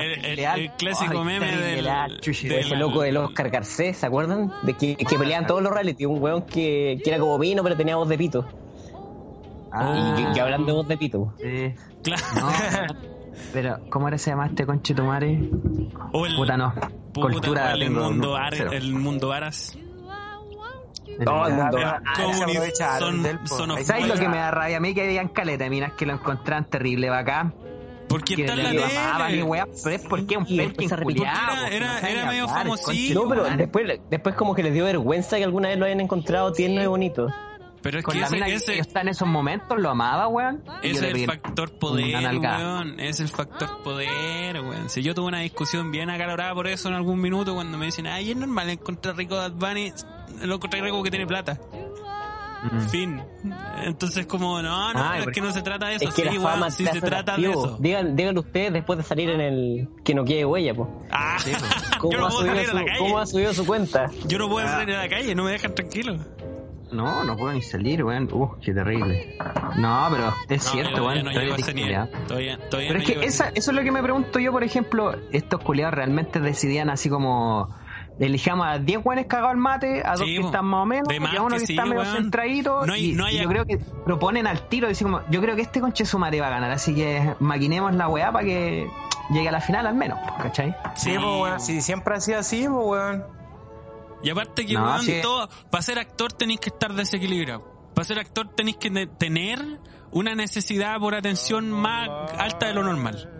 [0.00, 4.52] el, el- el clásico meme del, del- Ese loco del Oscar Garcés, ¿se acuerdan?
[4.62, 6.04] De que, que peleaban todos los reality.
[6.06, 8.46] Un weón que, que era como vino, pero tenía voz de pito.
[9.72, 11.34] Ah, Y que, que hablan de voz de pito.
[11.38, 11.74] sí.
[12.02, 12.22] Claro.
[12.36, 12.48] No,
[13.52, 15.50] pero, ¿cómo era se llama este conchetumare?
[16.12, 16.72] O el, Puta, no.
[17.12, 18.70] puta, Cultura el, mundo Ar- cero.
[18.72, 19.76] el mundo Aras.
[21.18, 21.78] No, el mundo.
[21.84, 22.02] Ah,
[22.98, 24.94] son- del, son of- ¿Sabes lo que me da rabia a mí?
[24.94, 27.54] Que habían caleta de minas que lo encontraban terrible bacán.
[28.08, 29.42] Porque Que está en la le amaban y tele.
[29.42, 31.18] weá, pero es porque es un Y perkin empieza a repetir.
[31.18, 33.22] culiao, Era- porque era- era medio hablar, famosito.
[33.22, 36.52] No, pero después, después como que les dio vergüenza que alguna vez lo hayan encontrado
[36.52, 37.26] tierno y bonito.
[37.82, 40.26] Pero es Con que la ese, mina que ese, está en esos momentos, lo amaba,
[40.26, 40.64] weón.
[40.82, 42.98] es el factor poder, weón.
[42.98, 44.88] Es el factor poder, weón.
[44.88, 48.06] Si yo tuve una discusión bien acalorada por eso en algún minuto cuando me dicen,
[48.06, 49.92] ay, es normal encontrar rico a Bad Bunny,
[50.46, 51.58] lo encontré rico que tiene plata.
[52.60, 52.80] Mm.
[52.88, 53.22] Fin.
[53.84, 56.08] Entonces como, no, no, Ay, es que no se trata de eso.
[56.08, 57.76] Es que sí, la fama sí se trata de eso.
[57.78, 60.88] Digan, díganlo ustedes después de salir en el que no quede huella, pues.
[61.10, 61.36] Ah,
[62.00, 62.98] ¿Cómo, yo no ha puedo subido a su, la calle.
[62.98, 64.10] ¿Cómo ha subido su cuenta?
[64.26, 66.16] Yo no puedo salir a la calle, no me dejan tranquilo.
[66.90, 68.28] No, no puedo ni salir, weón.
[68.32, 69.36] Uh, qué terrible.
[69.76, 71.24] No, pero es No, cierto, todavía weón.
[71.26, 71.90] no tú llego a eres ese nivel.
[71.90, 72.26] discriminado.
[72.26, 74.64] Todavía, todavía Pero no es que esa, eso es lo que me pregunto yo, por
[74.64, 77.68] ejemplo, estos culiados realmente decidían así como
[78.18, 80.46] elijamos a 10 buenos cagados al mate, a dos Sí, que po.
[80.48, 83.10] están más o menos, y a uno que que sí, está medio centradito, No hay-
[83.10, 85.62] y, no hay- y yo creo que proponen al tiro, así como, yo creo que
[85.62, 88.88] este conche su madre va a ganar, así que maquinemos la weá para que
[89.30, 90.74] llegue a la final al menos, po, ¿cachai?
[90.96, 91.60] Sí, pues, weón.
[91.60, 93.24] Si siempre ha sido así, pues, weón.
[94.22, 95.20] Y aparte que, No, weón, sí.
[95.22, 97.90] todo, para ser actor tenéis que estar desequilibrado.
[97.94, 99.60] Para ser actor tenéis que ne- tener
[100.10, 103.30] una necesidad por atención más alta de lo normal.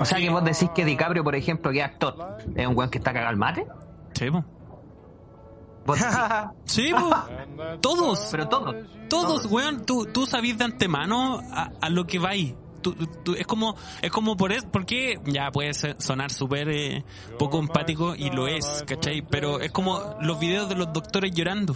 [0.00, 2.90] O sea que vos decís que DiCaprio, por ejemplo, que es actor, es un weón
[2.90, 3.66] que está cagado al mate.
[4.18, 4.44] Sí, po.
[6.64, 7.10] Sí, po.
[7.80, 8.28] Todos.
[8.30, 8.74] pero todo.
[9.08, 12.54] Todos, weón, tú, tú sabís de antemano a, a lo que va ahí.
[12.82, 17.04] Tú- tú- es como, es como por eso, porque ya puede sonar súper eh,
[17.38, 19.22] poco empático y lo es, ¿cachai?
[19.22, 21.74] Pero es como los videos de los doctores llorando.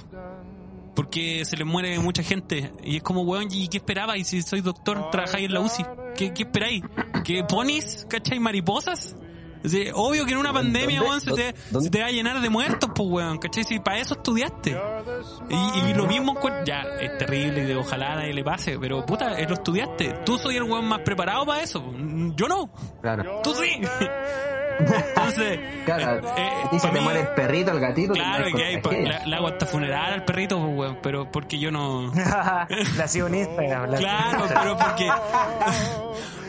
[0.95, 2.71] Porque se les muere mucha gente.
[2.85, 4.29] Y es como, weón, ¿y qué esperabais?
[4.29, 5.85] Si soy doctor, trabajáis en la UCI.
[6.15, 6.83] ¿Qué, qué esperáis?
[7.25, 8.07] ¿Que ponis?
[8.11, 8.39] ¿Cachai?
[8.39, 9.17] ¿Mariposas?
[9.65, 12.11] Sí, obvio que en una pandemia, ¿Dónde- weón, se te, dónde- se te va a
[12.11, 13.65] llenar de muertos, pues, weón, ¿cachai?
[13.65, 14.77] Si para eso estudiaste.
[15.49, 19.05] Y, y lo mismo, ya, es terrible y de ojalá a nadie le pase, pero
[19.07, 20.21] puta, eh, lo estudiaste.
[20.25, 21.81] Tú soy el weón más preparado para eso.
[21.81, 22.71] Mm, Yo no.
[23.01, 23.41] Claro.
[23.45, 23.81] Tú sí.
[24.79, 28.15] Entonces, Claro, eh, se pa' te mí- muere el perrito, el gatito.
[28.15, 31.71] claro, que hay, la, la hago hasta funeral al perrito, pues, weón, pero porque yo
[31.71, 32.11] no.
[32.97, 33.91] la sigo en Instagram.
[33.91, 35.09] la- Claro, pero porque.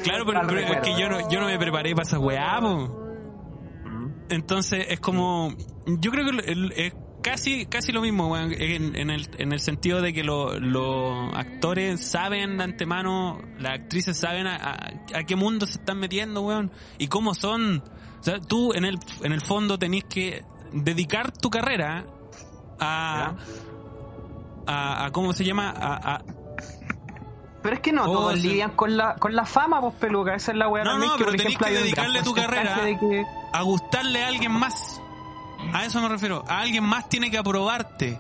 [0.04, 0.84] Claro, pero, Al pero es recuerdo.
[0.96, 3.03] que yo no, yo no me preparé para esa weá, po.
[4.34, 5.54] Entonces es como.
[5.86, 10.02] Yo creo que es casi, casi lo mismo, weón, en, en el, en el sentido
[10.02, 15.36] de que lo- los actores saben de antemano, las actrices saben a, a- a qué
[15.36, 17.84] mundo se están metiendo, weón, y cómo son.
[18.20, 20.44] O sea, tú en el, en el fondo tenés que
[20.74, 22.06] dedicar tu carrera
[22.80, 23.36] a,
[24.68, 25.70] a, a ¿cómo se llama?
[25.76, 26.24] A-
[27.64, 28.50] Pero es que no Oh, todos sí.
[28.50, 30.36] lidian con la, con la fama, pues peluca.
[30.36, 32.76] Esa es la weá No, no, que, pero tenés que dedicarle tu carrera.
[33.00, 35.02] que- a gustarle a alguien más.
[35.74, 36.44] A eso me refiero.
[36.48, 38.20] A alguien más tiene que aprobarte.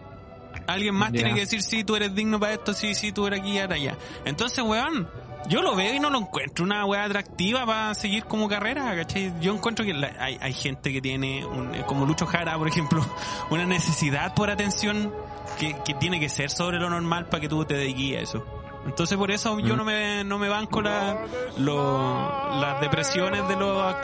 [0.66, 3.42] Alguien más tiene que decir, sí, tú eres digno para esto, sí, sí, tú eres
[3.42, 3.98] aquí y allá.
[4.24, 5.10] Entonces, weón,
[5.50, 9.34] yo lo veo y no lo encuentro una weá atractiva para seguir como carrera, ¿cachai?
[9.42, 12.70] Yo encuentro que la- hay, hay gente que tiene, un- eh, como Lucho Jara, por
[12.70, 13.04] ejemplo,
[13.50, 15.12] una necesidad por atención
[15.60, 18.63] que, que tiene que ser sobre lo normal para que tú te dediques a eso.
[18.86, 21.18] Entonces por eso yo no me, no me banco la,
[21.58, 23.96] lo- las depresiones de los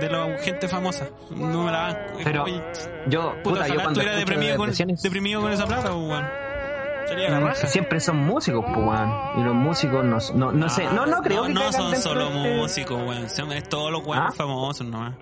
[0.00, 1.08] de la gente famosa.
[1.30, 2.20] No me la banco.
[2.22, 2.44] Pero
[3.06, 6.24] yo, puta, puta, yo cuando deprimido con, deprimido con esa plata, pues, weón.
[7.10, 9.00] Mm, siempre son músicos, pues.
[9.38, 12.30] Y los músicos no, no, no sé, no, no creo no, que no son solo
[12.30, 13.28] de este- músicos, weón.
[13.28, 14.36] Son es todos los weones ¿Ah?
[14.36, 15.14] famosos nomás.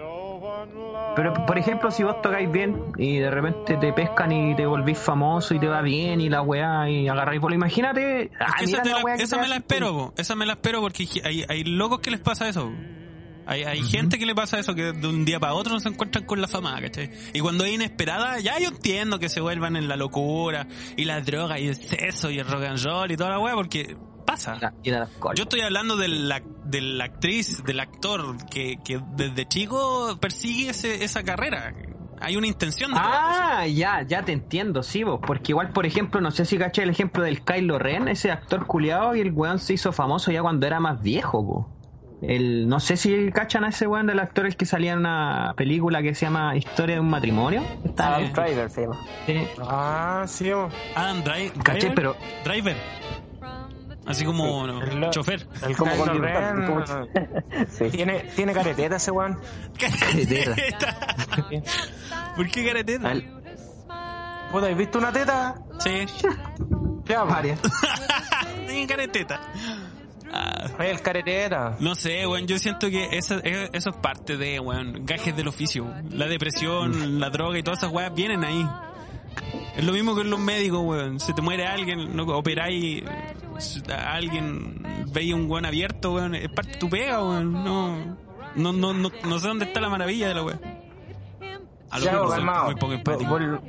[1.16, 4.99] Pero, por ejemplo, si vos tocáis bien y de repente te pescan y te volvís
[4.99, 8.25] famoso y te va bien y la weá y agarráis por imagínate.
[8.25, 10.14] Es ah, esa la la- esa me la espero, po.
[10.16, 12.71] esa me la espero porque hay, hay locos que les pasa eso.
[13.47, 15.88] Hay, hay gente que le pasa eso, que de un día para otro no se
[15.88, 17.11] encuentran con la fama, ¿cachai?
[17.33, 20.66] Y cuando es inesperada, ya yo entiendo que se vuelvan en la locura,
[20.99, 23.55] y la droga, y el sexo, y el rock and roll, y toda la weá,
[23.55, 23.97] porque
[24.33, 24.73] pasa.
[25.35, 30.71] Yo estoy hablando de la, de la actriz, del actor, que, que desde chico persigue
[30.71, 31.75] ese, esa carrera.
[32.21, 35.21] Hay una intención de Ah, ya, ya te entiendo, sí, vos.
[35.25, 38.67] Porque igual, por ejemplo, no sé si caché el ejemplo del Kylo Ren, ese actor
[38.67, 41.75] culiado, y el weón se hizo famoso ya cuando era más viejo, po.
[42.21, 45.55] El, no sé si cachan a ese weón del actor el que salía en una
[45.57, 47.62] película que se llama Historia de un matrimonio.
[47.85, 48.99] Está Adam Driver se llama.
[49.25, 49.47] sí.
[49.62, 50.69] Ah, sí, mo.
[50.97, 52.77] Adam Dri- Caché, pero Driver.
[54.09, 55.47] Así como no, El chofer.
[55.62, 56.85] El Como Kylo con- Ren, como-
[57.71, 57.90] Sí.
[57.90, 59.38] Tiene, tiene careteta ese weón.
[59.79, 60.97] Careteta.
[62.37, 63.11] ¿Por qué careteta?
[63.11, 63.42] Al-
[64.64, 65.55] ¿has visto una teta?
[65.81, 66.07] Sí.
[67.05, 67.61] Ya, varias.
[68.66, 69.40] Tiene careteta.
[70.33, 71.77] Ah, el careteta.
[71.81, 75.49] no sé, weón, yo siento que eso, eso eso es parte de, weón, gajes del
[75.49, 75.87] oficio.
[76.11, 78.66] La depresión, la droga y todas esas weas vienen ahí.
[79.77, 81.21] Es lo mismo que en los médicos, weón.
[81.21, 83.03] Si te muere alguien, no operáis
[83.94, 86.35] alguien, veis un weón abierto, weón.
[86.35, 87.53] Es parte de tu pega, weón.
[87.64, 87.97] No,
[88.55, 90.61] no, no, no, no sé dónde está la maravilla de la weón.
[91.90, 92.64] A lo Ya, calmado.
[92.66, 93.38] muy poco empático.
[93.38, 93.61] Vol-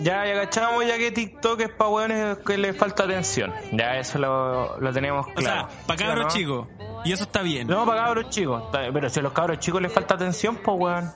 [0.00, 3.52] Ya, ya cachamos ya que TikTok es para weones que les falta atención.
[3.72, 5.68] Ya, eso lo, lo tenemos O claro.
[5.70, 6.30] sea, para ¿Sí o cabros no?
[6.30, 6.68] chicos.
[7.04, 7.68] Y eso está bien.
[7.68, 8.64] No, para cabros chicos.
[8.72, 11.12] Pero si a los cabros chicos les falta atención, pues weón.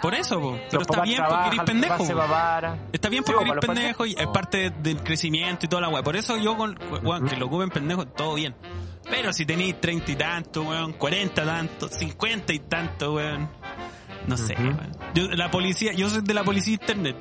[0.00, 0.58] Por eso, po.
[0.70, 2.04] Pero está bien porque trabajan, eres los pendejo.
[2.92, 6.02] Está bien porque po, eres pendejo y es parte del crecimiento y toda la weá.
[6.02, 8.54] Por eso yo con weón, que lo ocupen pendejo, todo bien.
[9.08, 13.48] Pero si tenéis treinta y tanto, weón, cuarenta tanto, cincuenta y tanto, weón.
[14.26, 14.92] No sé, weón.
[15.14, 17.16] Yo, la policía, yo soy de la policía internet.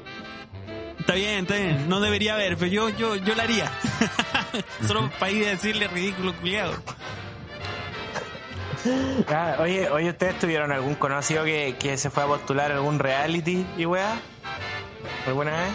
[0.99, 1.87] Está bien, está bien.
[1.87, 3.71] No debería haber, pero yo, yo, yo la haría.
[4.87, 6.73] Solo para ir a decirle ridículo culiado.
[9.29, 12.99] Ah, oye, oye, ¿ustedes tuvieron algún conocido que, que se fue a postular a algún
[12.99, 14.13] reality y weá?
[15.27, 15.73] ¿Alguna vez?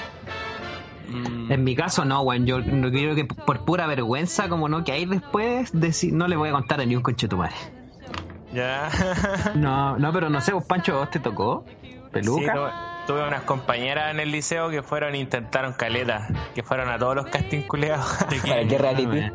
[1.09, 2.47] Mm, En mi caso no, weón.
[2.47, 6.37] Yo no creo que por pura vergüenza, como no, que hay después, decir, no le
[6.37, 7.55] voy a contar a ni un coche tu madre.
[8.53, 8.91] Ya.
[9.55, 11.65] No, no, pero no sé, vos Pancho, ¿vos te tocó?
[12.13, 12.41] ¿Peluca?
[12.43, 12.71] Sí, tuve,
[13.07, 17.15] tuve unas compañeras en el liceo que fueron e intentaron caleta, que fueron a todos
[17.17, 18.07] los casting culeados.
[18.29, 19.31] ¿de qué reality?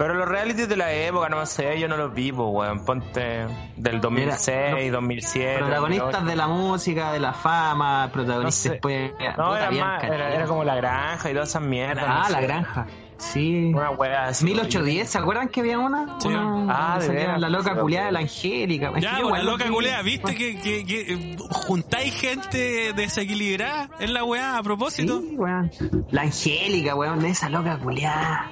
[0.00, 2.86] Pero los realities de la época, no sé, yo no los vivo, weón.
[2.86, 5.58] Ponte del 2006, Mira, 2007.
[5.58, 6.30] protagonistas 2008.
[6.30, 8.70] de la música, de la fama, protagonistas No sé.
[8.70, 9.12] después.
[9.36, 12.04] No, era, más, era, era como la granja y todas esas mierdas.
[12.08, 12.46] Ah, no la sé.
[12.46, 12.86] granja.
[13.18, 13.72] Sí.
[13.74, 14.46] Una weá así.
[14.46, 16.18] 1810, ¿se acuerdan que había una?
[16.18, 16.28] Sí.
[16.28, 18.86] Una- Ah, de veras, La loca culiada de la Angélica.
[18.98, 24.14] Ya, pues, la lo loca culea, ¿viste que, que, que eh, juntáis gente desequilibrada en
[24.14, 25.20] la weá a propósito?
[25.20, 25.70] Sí, weón.
[26.10, 28.50] La Angélica, weón, esa loca culiada.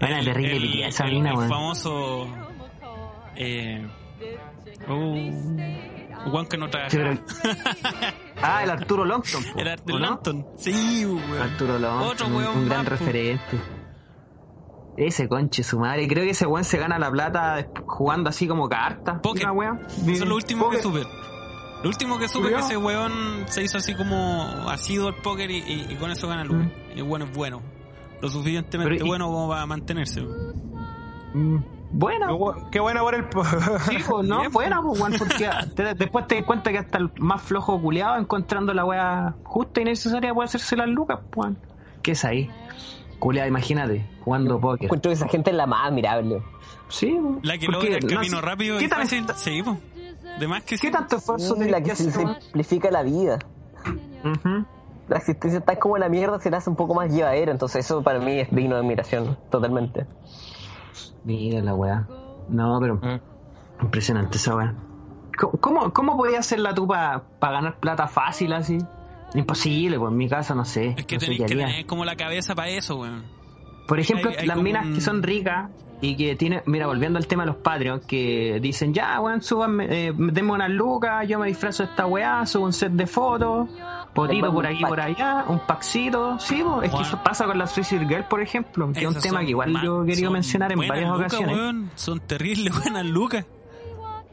[0.00, 1.48] Era terrible el, el- el weón.
[1.48, 2.26] famoso
[3.36, 3.86] eh,
[4.88, 7.20] uh, Juan que no Sí, trabajaba.
[7.42, 7.60] pero-
[8.42, 9.44] Ah, el Arturo Longton.
[9.52, 9.98] po, El ¿o Arthur no?
[10.06, 10.46] Lanton.
[10.56, 11.42] Sí, weón.
[11.42, 12.90] Arturo Longton, Otro un- weón un gran más, po.
[12.90, 13.60] referente.
[14.96, 16.08] Ese conche su madre.
[16.08, 19.20] Creo que ese weón se gana la plata jugando así como cartas.
[19.24, 19.78] Una wea.
[19.88, 21.02] Eso es lo último que Póker.
[21.04, 21.16] supe.
[21.82, 22.66] Lo último que supe Culeado.
[22.68, 26.28] que ese weón se hizo así como asiduo al póker y, y- y con eso
[26.28, 26.56] gana luz.
[26.64, 26.70] Mm.
[26.96, 27.62] Y el bueno es bueno.
[28.22, 30.22] Lo suficientemente Pero y- bueno como para mantenerse.
[31.34, 31.56] Mm.
[31.92, 32.26] Buena.
[32.28, 33.24] Qué bu- Qué buena por el.
[33.88, 36.98] Sí, pues, no, Bien, buena, pues, weón, porque te- después te das cuenta que hasta
[36.98, 41.52] el más flojo culiado encontrando la weá justa y necesaria puede hacerse las lucas, pues.
[42.02, 42.48] ¿Qué es ahí?
[43.18, 44.84] Culiado, imagínate, jugando póker.
[44.84, 46.42] Encuentro que esa gente es la más admirable.
[46.88, 47.18] Sí.
[47.42, 49.26] La que Porque, logra el no camino rápido ¿qué y tan- fácil.
[49.36, 49.76] Sí, po.
[50.38, 50.86] De más que sí.
[50.86, 53.38] ¿Qué tanto esfuerzo Sí, tenés la que que se simplifica la vida.
[54.24, 54.64] Ujú.
[55.10, 57.50] La existencia está como la mierda, se la hace un poco más llevadera.
[57.52, 60.06] Entonces, eso para mí es digno de admiración, totalmente.
[61.24, 62.06] Mira la weá.
[62.48, 63.20] No, pero Mm.
[63.82, 64.74] impresionante esa weá.
[65.60, 68.78] ¿Cómo, cómo, podías hacerla tú para ganar plata fácil así?
[69.34, 70.94] Imposible, pues en mi caso no sé.
[70.96, 73.24] Es que no tenés que tener como la cabeza para eso, weón.
[73.88, 75.70] Por ejemplo, hay- hay las minas un- que son ricas
[76.02, 79.80] y que tienen, mira, volviendo al tema de los Patreon, que dicen, ya, weón, suban,
[79.80, 83.68] eh, denme unas lucas, yo me disfrazo de esta weá, subo un set de fotos,
[84.14, 84.88] potito por aquí, pack.
[84.88, 88.40] por allá, un packcito, sí, po, es que eso pasa con la Suicide Girl, por
[88.40, 91.56] ejemplo, que es un tema que igual yo he querido mencionar en varias lucas, ocasiones.
[91.56, 91.90] weón.
[91.96, 93.44] Son terribles buenas lucas.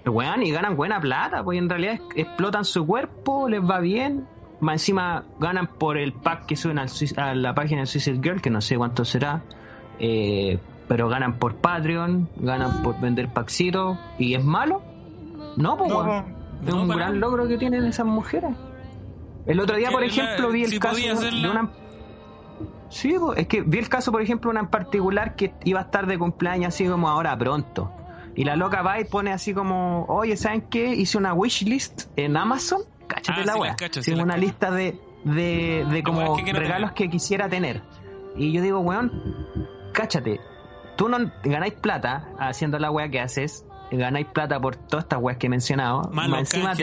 [0.06, 4.26] Weón, y ganan buena plata, pues en realidad explotan su cuerpo, les va bien.
[4.62, 8.42] Más encima ganan por el pack que suben al a la página de Suicide Girl,
[8.42, 9.44] que no sé cuánto será.
[10.00, 13.98] eh, pero ganan por Patreon, ganan por vender packsitos.
[14.18, 14.82] ¿Y es malo?
[15.58, 16.26] No, pues No.
[16.66, 18.52] Es un gran logro que tienen esas mujeres.
[19.46, 21.70] El otro día, por la- ejemplo, vi el si caso de una...
[22.90, 25.84] Sí, pues, es que vi el caso, por ejemplo, una en particular que iba a
[25.84, 27.92] estar de cumpleaños así como ahora pronto.
[28.36, 30.94] Y la loca va y pone así como, oye, ¿saben qué?
[30.96, 32.82] Hice una wishlist en Amazon.
[33.08, 34.38] Cáchate Ah, la cacho, Sí, una cacho.
[34.38, 37.10] lista de, de, de como que quiero regalos tener.
[37.10, 37.82] que quisiera tener.
[38.36, 39.12] Y yo digo, weón,
[39.94, 40.40] cáchate.
[40.98, 43.66] Tú no ganáis plata haciendo la wea que haces.
[43.92, 46.10] Ganáis plata por todas estas weas que he mencionado.
[46.12, 46.74] Los encima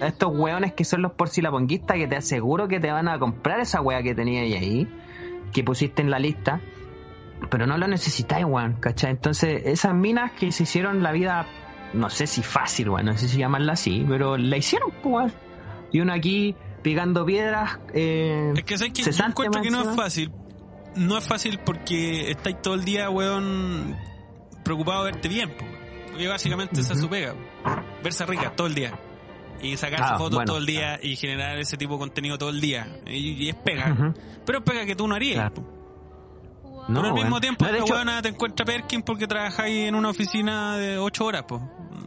[0.00, 3.60] a estos weones que son los porcilaponguistas que te aseguro que te van a comprar
[3.60, 4.88] esa wea que tenías ahí,
[5.52, 6.60] que pusiste en la lista,
[7.50, 9.10] pero no lo necesitáis, weón, ¿cachai?
[9.10, 11.46] Entonces, esas minas que se hicieron la vida,
[11.94, 15.32] no sé si fácil, weón, no sé si llamarla así, pero la hicieron, pues, weón.
[15.90, 19.96] Y uno aquí picando piedras, eh, Es que sabes que yo encuentro que no es
[19.96, 20.30] fácil.
[20.98, 23.96] No es fácil porque estáis todo el día, weón,
[24.64, 25.64] preocupado de verte bien, po.
[26.10, 27.34] Porque básicamente esa es su pega.
[28.02, 28.98] Verse rica todo el día.
[29.60, 30.46] Y sacarse Ah, fotos bueno.
[30.46, 32.86] todo el día y generar ese tipo de contenido todo el día.
[33.06, 34.14] Y, y es pega.
[34.44, 35.50] Pero es pega que tú no harías.
[35.52, 35.77] Claro.
[36.88, 39.88] No, Pero al mismo tiempo, No, de esta hecho, weona te encuentra Perkin porque trabajáis
[39.88, 41.60] en una oficina de 8 horas, po.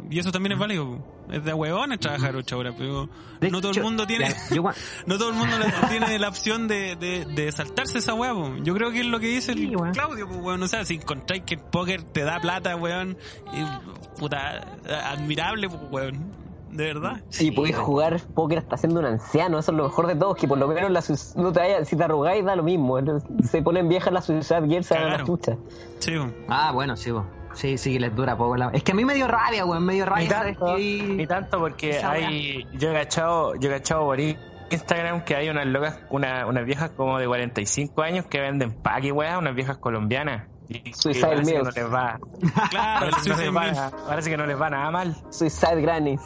[0.10, 1.22] Y eso también es válido, po.
[1.32, 3.08] Es de huevones trabajar 8 horas, pero
[3.40, 4.36] de no todo el mundo tiene...
[4.54, 4.64] yo
[5.06, 5.56] No todo el mundo
[5.88, 8.56] tiene la opción de, de, de saltarse esa po.
[8.64, 9.94] Yo creo que es lo que dice Sí, el weón.
[9.94, 10.62] Claudio, pues, weón.
[10.64, 13.18] O sea, si encontráis que el póker te da plata, weón,
[13.54, 14.78] y, puta,
[15.10, 16.42] admirable, pues, weón.
[16.72, 17.22] De verdad.
[17.40, 20.48] Y podéis jugar póker hasta siendo un anciano, eso es lo mejor de todo, que
[20.48, 21.02] por lo menos la
[21.42, 22.98] no te vaya, si te arrugáis da lo mismo,
[23.44, 25.28] se ponen viejas las suicidas y él se da la Cagaron.
[25.28, 25.58] chucha.
[26.00, 26.14] Sí.
[26.48, 27.26] Ah, bueno, sí, po.
[27.54, 28.70] sí, sí, que les dura poco la...
[28.70, 30.30] Es que a mí me dio rabia, weón, me dio Ni rabia.
[30.30, 32.66] ¿sabes tanto, ni tanto porque hay.
[32.74, 36.92] Yo he cachado, yo he cachado por Instagram que hay unas locas, una, unas viejas
[36.92, 40.48] como de 45 años que venden paqui, weá, unas viejas colombianas.
[40.86, 41.76] Y, Suicide que no Mills.
[41.76, 42.20] les va.
[42.70, 43.94] Claro, que, no Suicide les va Mills.
[44.08, 45.16] parece que no les va nada mal.
[45.30, 46.22] Suicide Grannies.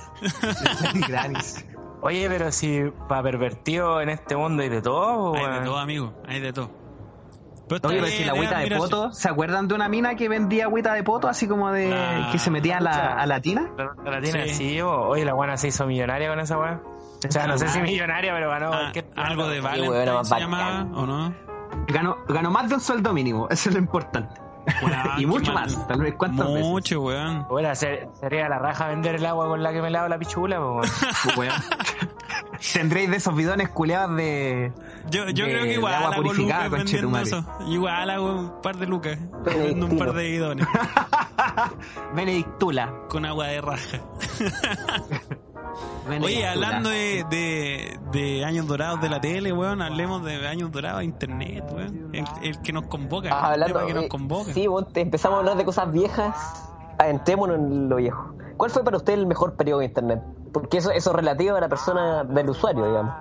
[1.08, 1.66] Gratis.
[2.02, 6.14] Oye, pero si para pervertido en este mundo hay de todo, Hay de todo, amigo.
[6.28, 6.70] Hay de todo.
[7.68, 10.30] Pero Oye, pero bien, si la agüita de poto, ¿se acuerdan de una mina que
[10.30, 13.42] vendía agüita de poto así como de Ah, que se metía a la, a la
[13.42, 13.72] tina?
[13.76, 14.52] La, la tiene Sí.
[14.52, 16.80] así, o- oye, la buena se hizo millonaria con esa weá.
[17.28, 20.52] O sea, no sé si millonaria, pero ganó Ah, algo de Valentine más se bacán.
[20.52, 21.34] llamaba, ¿o no?
[21.96, 24.42] Ganó, ganó más de un sueldo mínimo, eso es lo importante.
[25.20, 25.66] Y mucho mal.
[25.72, 26.64] más, tal vez cuántas veces.
[26.66, 27.46] Mucho, weón.
[27.48, 30.60] Bueno, ser- sería la raja vender el agua con la que me lavo la pichula,
[30.60, 31.54] weón.
[32.74, 34.74] Tendréis de esos bidones culeados de.
[35.10, 36.78] Yo, yo de- creo que igual agua hago purificada,
[37.22, 37.46] eso.
[37.68, 39.18] Igual hago un par de lucas.
[39.46, 40.68] Vendo un par de bidones
[42.16, 42.92] Benedictula.
[43.08, 44.00] con agua de raja.
[46.22, 51.00] Oye, hablando de, de, de años dorados de la tele, weón, hablemos de años dorados
[51.00, 52.10] de internet, weón.
[52.14, 54.54] El, el que nos convoca, Ah, el hablando, tema que nos eh, convoca.
[54.54, 58.34] sí, vos te- empezamos a hablar de cosas viejas, adentrémonos en lo viejo.
[58.58, 60.22] ¿Cuál fue para usted el mejor periodo de internet?
[60.54, 63.14] Porque eso, eso es relativo a la persona del usuario, digamos.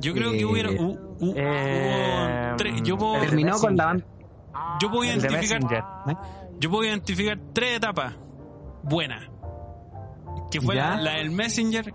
[0.00, 0.70] Yo creo que Eh, hubiera.
[0.70, 3.96] hu- hu- eh, hubo tres- yo puedo, el Terminó con la
[4.80, 5.60] yo puedo El de identificar.
[5.60, 5.84] Messenger.
[6.58, 8.14] Yo puedo identificar tres etapas
[8.82, 9.28] buenas.
[10.50, 10.96] Que fue ¿Ya?
[10.96, 11.92] la, la del Messenger,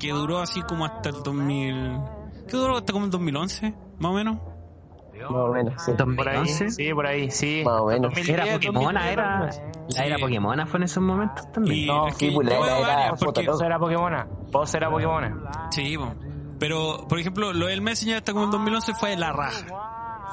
[0.00, 1.98] que duró así como hasta el 2000.
[2.48, 3.74] ¿Qué duró hasta como el 2011?
[3.98, 4.36] Más o menos.
[5.18, 5.92] Más o menos, sí.
[5.92, 6.70] Por ahí, 2011.
[6.70, 7.62] sí, por ahí, sí.
[7.64, 8.12] Más o menos.
[8.14, 9.50] 2010, Era Pokémona, 2010, era.
[9.96, 10.18] La era.
[10.18, 11.76] Pokémona fue en esos momentos también.
[11.78, 13.46] Y No, sí, que pues, la era- era porque-.
[13.46, 14.26] Vos era Pokémona.
[14.52, 15.68] Vos era Pokémona.
[15.70, 16.12] Sí, po.
[16.58, 19.66] pero por ejemplo, lo del Messenger hasta como el 2011 fue la raja.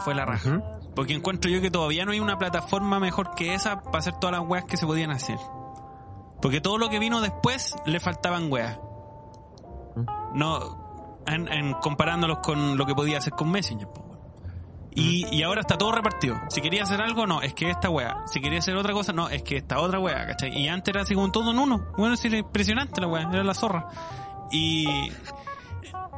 [0.03, 0.61] Fue la raja.
[0.95, 4.37] Porque encuentro yo que todavía no hay una plataforma mejor que esa para hacer todas
[4.39, 5.37] las weas que se podían hacer.
[6.43, 8.77] Porque todo lo que vino después le faltaban weas.
[10.33, 13.87] No, en, en comparándolos con lo que podía hacer con Messenger.
[13.87, 14.19] po, weón.
[14.93, 16.35] Y, y ahora está todo repartido.
[16.49, 18.27] Si quería hacer algo, no, es que esta wea.
[18.27, 20.59] Si quería hacer otra cosa, no, es que esta otra wea, ¿cachai?
[20.59, 21.93] Y antes era así como todo en uno.
[21.97, 23.87] Bueno, sí, era impresionante la wea, era la zorra.
[24.51, 24.85] Y,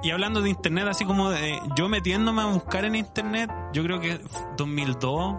[0.02, 4.00] y hablando de internet, así como de yo metiéndome a buscar en internet, yo creo
[4.00, 4.20] que
[4.58, 5.36] 2002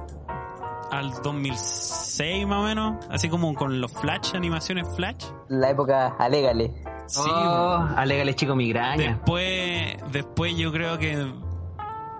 [0.91, 5.25] al 2006 más o menos, así como con los flash, animaciones flash.
[5.49, 6.73] La época alégale.
[7.07, 9.13] Sí, oh, alégale chico migraña.
[9.13, 11.33] Después, después yo creo que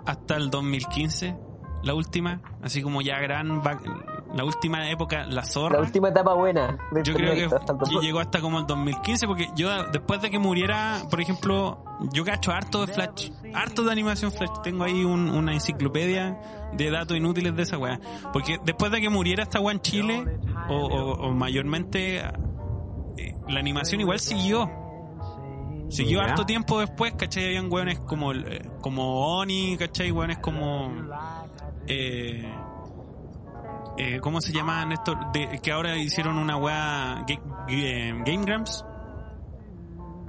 [0.07, 1.37] hasta el 2015,
[1.83, 3.63] la última, así como ya gran,
[4.35, 5.81] la última época, la La zorra.
[5.81, 6.77] última etapa buena.
[7.05, 7.49] Yo creo que
[7.91, 12.25] que llegó hasta como el 2015, porque yo después de que muriera, por ejemplo, yo
[12.25, 14.51] cacho harto de Flash, harto de animación Flash.
[14.63, 16.39] Tengo ahí un- una enciclopedia
[16.75, 18.01] de datos inútiles de esa weá.
[18.33, 20.25] Porque después de que muriera esta weá en Chile,
[20.69, 24.71] o, o- o mayormente, eh, la animación igual siguió.
[25.89, 27.45] Siguió harto tiempo después, ¿cachai?
[27.47, 30.11] Habían weones como, eh, como Oni, ¿cachai?
[30.11, 30.93] Weones como...
[31.87, 32.53] Eh,
[33.99, 35.17] eh, ¿Cómo se llamaban estos?
[35.33, 37.25] De, que ahora hicieron una weá...
[37.27, 37.41] Ga-
[38.25, 38.85] Game Grumps.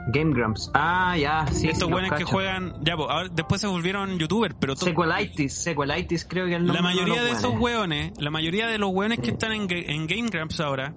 [0.10, 0.72] Game Grumps.
[0.74, 1.68] Ah, ya, sí.
[1.68, 2.76] estos los que juegan...
[2.82, 4.76] Ya, pues, ahora, después se volvieron youtubers, pero...
[4.76, 7.62] Sequelitis, Sequelitis creo que es el nombre la mayoría los de esos weones.
[7.62, 10.94] weones, la mayoría de los weones que están en, ga- en Game Grumps ahora,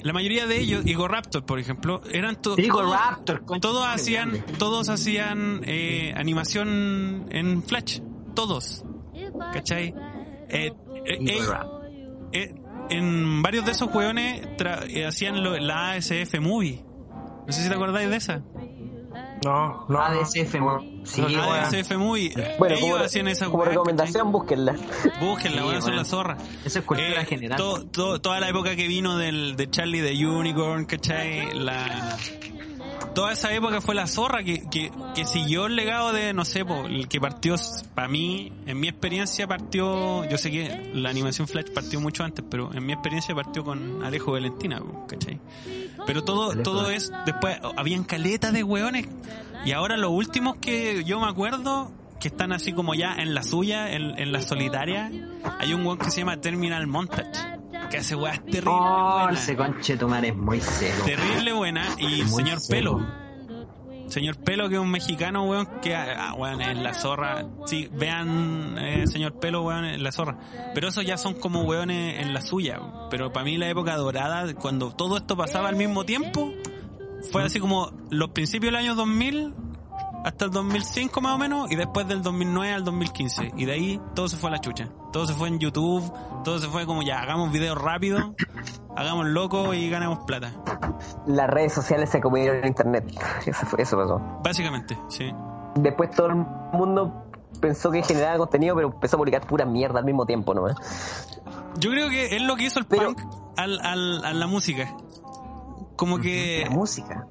[0.00, 2.84] la mayoría de ellos, Igor Raptor, por ejemplo, eran to- Igor
[3.24, 7.98] todos, todos hacían, todos hacían eh, animación en Flash,
[8.36, 8.84] todos,
[9.52, 9.92] ¿cachai?
[10.48, 10.72] Eh,
[11.04, 11.75] eh, Igor
[12.36, 12.54] eh, eh,
[12.90, 13.88] en varios de esos
[14.56, 16.84] tra- eh, hacían lo- la ASF Movie.
[17.46, 18.42] No sé si te acordáis de esa.
[19.44, 20.00] No, no.
[20.00, 21.58] ADSF, mo- sí, La weón.
[21.60, 22.32] ASF Movie.
[22.58, 24.72] Bueno, Ellos como, hacían esa como recomendación, búsquenla.
[25.20, 25.96] Búsquenla, Sí, weón, son weón.
[25.96, 26.36] la zorra.
[26.64, 27.58] Eso es cultura Eh, general.
[27.58, 31.54] to- to- toda la época que vino del, de Charlie de Unicorn, ¿cachai?
[31.58, 32.16] La,
[33.16, 36.66] toda esa época fue la zorra que, que, que siguió el legado de, no sé,
[36.66, 37.54] po, el que partió,
[37.94, 42.44] para mí, en mi experiencia partió, yo sé que la animación Flash partió mucho antes,
[42.48, 45.40] pero en mi experiencia partió con Alejo Valentina, po, ¿cachai?
[46.06, 46.62] Pero todo, Alejo.
[46.62, 49.08] todo es, después, oh, habían caletas de hueones,
[49.64, 51.90] y ahora los últimos que yo me acuerdo,
[52.20, 55.10] que están así como ya en la suya, en, en la solitaria,
[55.58, 57.55] hay un weón que se llama Terminal Montage,
[57.88, 61.04] que hace weas terrible Oh, ese conche tu madre es muy seco.
[61.04, 61.86] Terrible buena.
[61.98, 62.70] Y Muy señor seco.
[62.70, 63.26] Pelo.
[64.08, 67.44] Señor Pelo, que es un mexicano, weón, que, ah, weón, es la zorra.
[67.66, 70.38] Sí, vean, eh, señor Pelo, weón, es la zorra.
[70.74, 72.80] Pero esos ya son como weones en la suya.
[73.10, 76.52] Pero para mí la época dorada, cuando todo esto pasaba al mismo tiempo,
[77.32, 79.54] fue así como los principios del año 2000
[80.26, 83.52] hasta el 2005 más o menos, y después del 2009 al 2015.
[83.56, 84.88] Y de ahí todo se fue a la chucha.
[85.12, 86.02] Todo se fue en YouTube,
[86.42, 88.34] todo se fue como ya, hagamos videos rápido,
[88.96, 90.52] hagamos loco y ganemos plata.
[91.26, 93.04] Las redes sociales se comieron en internet.
[93.46, 94.20] Eso, fue, eso pasó.
[94.42, 95.30] Básicamente, sí.
[95.76, 96.34] Después todo el
[96.72, 97.22] mundo
[97.60, 100.66] pensó que generaba contenido, pero empezó a publicar pura mierda al mismo tiempo, ¿no?
[101.78, 103.20] Yo creo que es lo que hizo el Pero- punk
[103.56, 104.92] al, al, a la música.
[105.94, 106.64] Como que...
[106.68, 107.26] La música.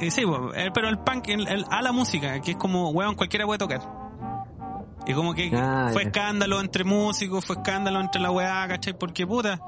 [0.00, 0.22] Eh, sí,
[0.54, 3.58] eh, pero el punk el- el- a la música, que es como, weón, cualquiera puede
[3.58, 3.80] tocar.
[5.08, 8.98] Y como que Ah, fue escándalo entre músicos, fue escándalo entre la weá, ¿cachai?
[8.98, 9.60] Porque puta,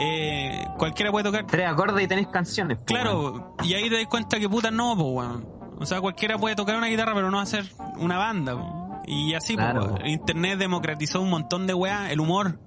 [0.00, 1.46] eh, cualquiera puede tocar.
[1.46, 2.78] Tres acordes y tenés canciones.
[2.78, 2.84] po.
[2.86, 5.46] Claro, y ahí te das cuenta que puta no, pues, weón.
[5.78, 7.66] O sea, cualquiera puede tocar una guitarra, pero no hacer
[7.98, 8.54] una banda.
[8.54, 9.02] po.
[9.06, 9.84] Y así, po, Claro.
[9.84, 10.06] weón.
[10.06, 12.58] Internet democratizó un montón de weá, el humor.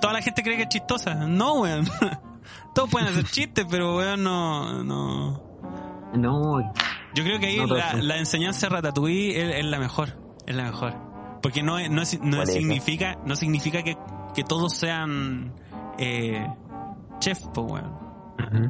[0.00, 1.14] Toda la gente cree que es chistosa.
[1.14, 1.84] No, weón.
[2.74, 5.42] Todos pueden hacer chistes, pero weón, no, no.
[6.14, 6.60] No,
[7.14, 10.10] Yo creo que ahí No, la, la enseñanza de Ratatouille es, es la mejor.
[10.46, 10.94] Es la mejor.
[11.42, 13.96] Porque no, no, no significa, no significa que,
[14.34, 15.52] que todos sean
[15.98, 16.46] eh,
[17.18, 18.04] chef, weón.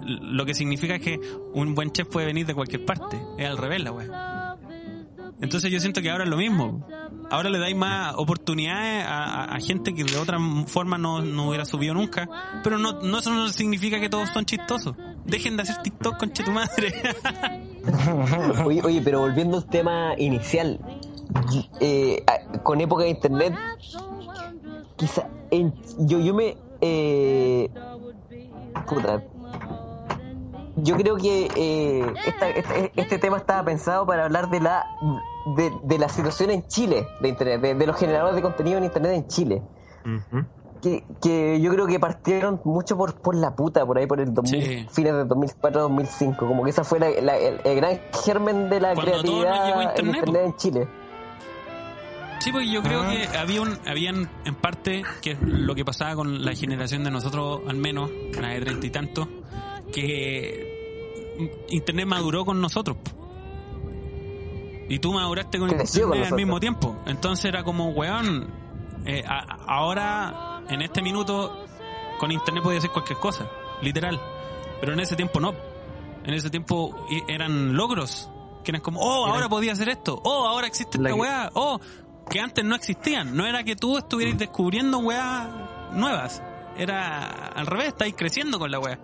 [0.03, 1.20] Lo que significa es que
[1.53, 3.20] un buen chef puede venir de cualquier parte.
[3.38, 4.57] Es al revés la weá.
[5.40, 6.86] Entonces yo siento que ahora es lo mismo.
[7.30, 11.94] Ahora le dais más oportunidades a, gente que de otra forma no, no hubiera subido
[11.94, 12.28] nunca.
[12.62, 14.94] Pero no, no eso no significa que todos son chistosos.
[15.24, 16.92] Dejen de hacer TikTok, conche tu madre.
[18.64, 20.80] Oye, oye, pero volviendo al tema inicial,
[21.80, 22.24] eh,
[22.62, 23.54] con época de internet,
[24.96, 26.56] quizá en- yo, yo me...
[26.80, 27.68] Eh,
[28.86, 29.22] puta,
[30.76, 34.84] yo creo que eh, esta- este, este tema estaba pensado para hablar de la
[35.57, 38.84] de, de la situación en Chile de internet, de, de los generadores de contenido en
[38.84, 39.62] internet en Chile.
[40.82, 44.34] Que, que yo creo que partieron mucho por, por la puta, por ahí por el
[44.34, 44.86] 2000, Sí.
[44.90, 46.36] fines de 2004-2005.
[46.36, 49.80] Como que esa fue la- la- el, el gran germen de la Cuando creatividad llegó
[49.80, 50.88] en internet, internet en Chile.
[52.40, 53.11] Sí, pues yo creo Ah.
[53.11, 57.11] que había un, habían en parte, que es lo que pasaba con la generación de
[57.11, 59.28] nosotros, al menos, la de treinta y tantos,
[59.90, 60.74] que
[61.70, 62.99] Internet maduró con nosotros.
[64.89, 66.97] Y tú maduraste con Creció con Internet al mismo tiempo.
[67.07, 68.51] Entonces era como, weón,
[69.07, 71.64] eh, a- ahora, en este minuto,
[72.18, 73.49] con Internet podía hacer cualquier cosa,
[73.82, 74.20] literal.
[74.80, 75.55] Pero en ese tiempo no.
[76.24, 78.30] En ese tiempo eran logros.
[78.62, 80.20] Que eran como, oh, ahora podía hacer esto.
[80.24, 81.51] Oh, ahora existe esta weá.
[81.55, 81.78] Oh,
[82.30, 83.37] que antes no existían.
[83.37, 85.49] No era que tú estuvieras descubriendo weas
[85.93, 86.43] nuevas.
[86.78, 88.99] Era al revés, estáis creciendo con la wea.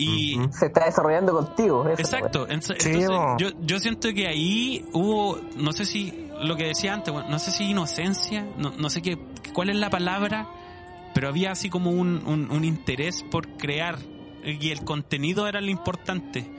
[0.00, 1.88] Y, Se está desarrollando contigo.
[1.88, 2.46] Exacto.
[2.48, 3.00] Entonces, Sí,
[3.38, 7.50] yo, yo siento que ahí hubo, no sé si lo que decía antes, no sé
[7.50, 9.18] si inocencia, no, no sé qué,
[9.52, 10.48] cuál es la palabra,
[11.14, 13.98] pero había así como un, un, un interés por crear
[14.44, 16.50] y el contenido era lo importante.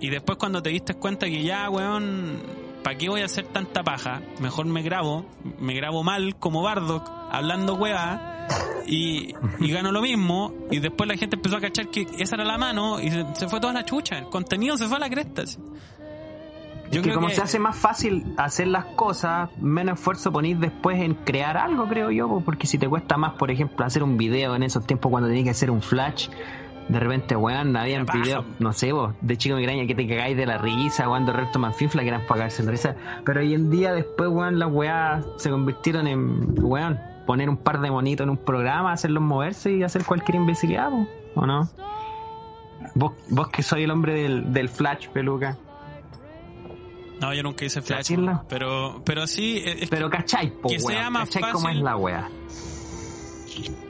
[0.00, 2.42] Y después cuando te diste cuenta que ya, weón,
[2.82, 4.22] ¿para qué voy a hacer tanta paja?
[4.40, 5.26] Mejor me grabo,
[5.58, 8.35] me grabo mal como Bardock, hablando weá,
[8.86, 10.54] y, y gano lo mismo.
[10.70, 13.48] Y después la gente empezó a cachar que esa era la mano y se, se
[13.48, 14.18] fue toda la chucha.
[14.18, 15.42] El contenido se fue a la cresta.
[15.42, 15.58] así.
[16.90, 21.14] Yo que como se hace más fácil hacer las cosas, menos esfuerzo ponís después en
[21.14, 24.54] crear algo, creo yo, po, porque si te cuesta más, por ejemplo, hacer un video
[24.54, 26.28] en esos tiempos cuando tenías que hacer un flash,
[26.88, 28.18] de repente, weón, había Era paja.
[28.20, 31.32] videos, no sé, vos, de chico migraña que te cagáis de la risa, weón, de
[31.32, 34.70] resto manfinfla que eran para cagarse de risa, pero hoy en día después, weón, las
[34.70, 39.72] weas se convirtieron en, weón, poner un par de monitos en un programa, hacerlos moverse
[39.72, 40.90] y hacer cualquier imbecilidad,
[41.34, 41.68] ¿o no?
[42.94, 45.58] Vos, vos que soy el hombre del, del flash, peluca.
[47.20, 48.12] No, yo nunca hice flash.
[48.48, 51.78] Pero, pero sí, es es Pero cachai, po, Que sea weón, más cachai cómo fácil.
[51.78, 52.30] es la wea.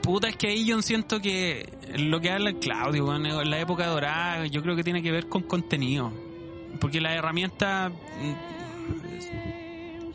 [0.01, 3.87] Puta, es que ahí yo siento que lo que habla Claudio, weón, en la época
[3.87, 6.13] dorada, yo creo que tiene que ver con contenido.
[6.79, 9.46] Porque las herramientas mm,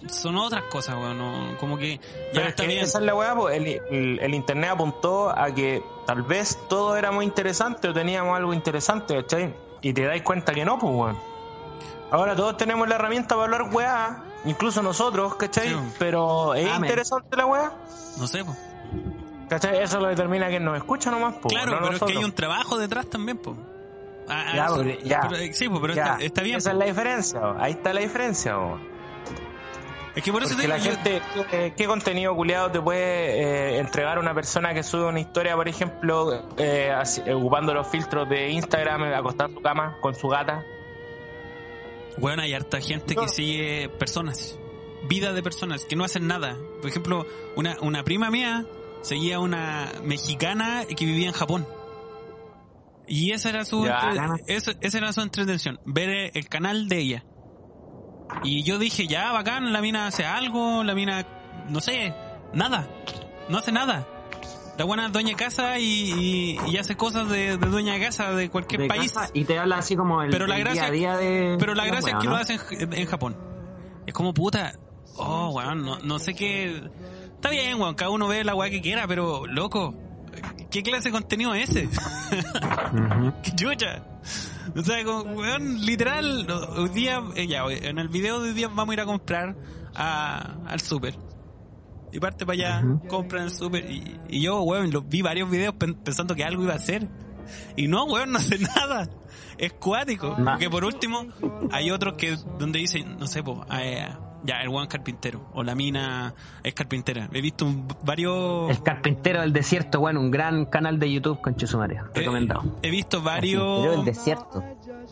[0.09, 1.19] son otras cosas, weón.
[1.19, 2.85] no- como que ya Pero es está que bien.
[2.85, 6.97] esa es la weá, pues, el, el- el internet apuntó a que tal vez todo
[6.97, 9.55] era muy interesante o teníamos algo interesante, ¿cachai?
[9.81, 11.19] Y te dais cuenta que no, pues, weón.
[12.11, 15.71] Ahora todos tenemos la herramienta para hablar weá, incluso nosotros, ¿cachai?
[15.71, 15.77] Sí.
[15.99, 16.91] Pero es Amén.
[16.91, 17.73] interesante la weá,
[18.19, 18.55] No sé, po.
[19.49, 19.83] ¿cachai?
[19.83, 21.55] Eso lo determina quien nos escucha nomás, pues.
[21.55, 23.57] Claro, no pero es que hay un trabajo detrás también, po.
[24.29, 25.21] Ah, Ya, eso- ya.
[25.23, 26.57] pero, eh, sí, po, pero Ya, está, está bien.
[26.59, 26.75] Esa po.
[26.75, 27.57] es la diferencia, po.
[27.59, 28.79] ahí está la diferencia, po.
[30.15, 30.97] Es que por eso Porque te la digo, yo-
[31.51, 35.69] gente, ¿qué, contenido culiado te puede eh, entregar una persona que sube una historia, por
[35.69, 40.15] ejemplo, eh, así- eh, ocupando los filtros de Instagram, eh, acostado en su cama con
[40.15, 40.65] su gata?
[42.19, 44.59] Bueno, hay harta gente que sigue personas,
[45.09, 46.59] vida de personas que no hacen nada.
[46.83, 48.67] Por ejemplo, una, una prima mía
[49.01, 51.67] seguía a una mexicana que vivía en Japón.
[53.09, 54.11] Y esa era su, Ya.
[54.13, 57.25] entre- esa, esa era su entretención, ver el canal de ella.
[58.45, 61.25] Y yo dije, ya, bacán, la mina hace algo, la mina,
[61.69, 62.15] no sé,
[62.53, 62.89] nada,
[63.49, 64.07] no hace nada.
[64.79, 68.01] La buena es dueña de casa y, y- y hace cosas de, de dueña de
[68.01, 69.13] casa de cualquier de país.
[69.13, 71.75] casa y te habla así como el, Pero la gracia- día a día de Pero
[71.75, 72.31] la gracia es que ¿no?
[72.33, 73.37] lo hacen en, en Japón.
[74.07, 74.73] Es como puta.
[75.17, 76.83] Oh, weón, no, no sé qué.
[77.35, 79.95] Está bien, weón, cada uno ve la weá que quiera, pero loco,
[80.71, 81.87] ¿qué clase de contenido es ese?
[81.87, 83.33] Ujú.
[83.43, 84.05] ¡Qué chucha!
[84.77, 88.69] O sea, como, weón, literal, hoy día, eh, ya, en el video de hoy día
[88.69, 89.57] vamos a ir a comprar
[89.95, 91.17] a- al súper.
[92.13, 93.09] Y parte para allá, Ujú.
[93.09, 93.91] compra en el súper.
[93.91, 97.09] Y, y yo, weón, lo, vi varios videos pen- pensando que algo iba a hacer.
[97.77, 99.09] Y no, weón, no hace nada.
[99.59, 100.37] Es cuático.
[100.37, 101.27] Porque por último,
[101.73, 103.59] hay otros que donde dicen, no sé, pues,
[104.45, 105.49] ya, el weón carpintero.
[105.55, 107.29] O la mina es carpintera.
[107.33, 108.71] He visto un- varios...
[108.71, 112.63] El carpintero del desierto, bueno, un gran canal de YouTube con Chesumario, he- recomendado.
[112.83, 113.99] He, visto varios...
[113.99, 114.63] el desierto.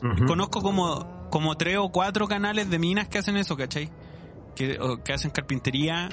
[0.03, 0.27] Ujú.
[0.27, 3.89] Conozco como, como tres o cuatro canales de minas que hacen eso, ¿cachai?
[4.55, 6.09] Que, o que hacen carpintería.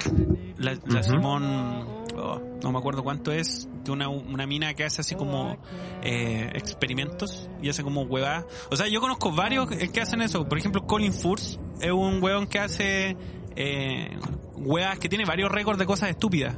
[0.58, 0.76] La.
[1.02, 1.84] Simón,
[2.18, 5.56] oh, no me acuerdo cuánto es, de una, una mina que hace así como
[6.02, 8.44] eh, experimentos y hace como huevadas.
[8.70, 10.48] O sea, yo conozco varios que que hacen eso.
[10.48, 13.16] Por ejemplo, Colin Furs es un huevón que hace
[13.56, 14.16] eh,
[14.54, 16.56] huevas que tiene varios récords de cosas estúpidas.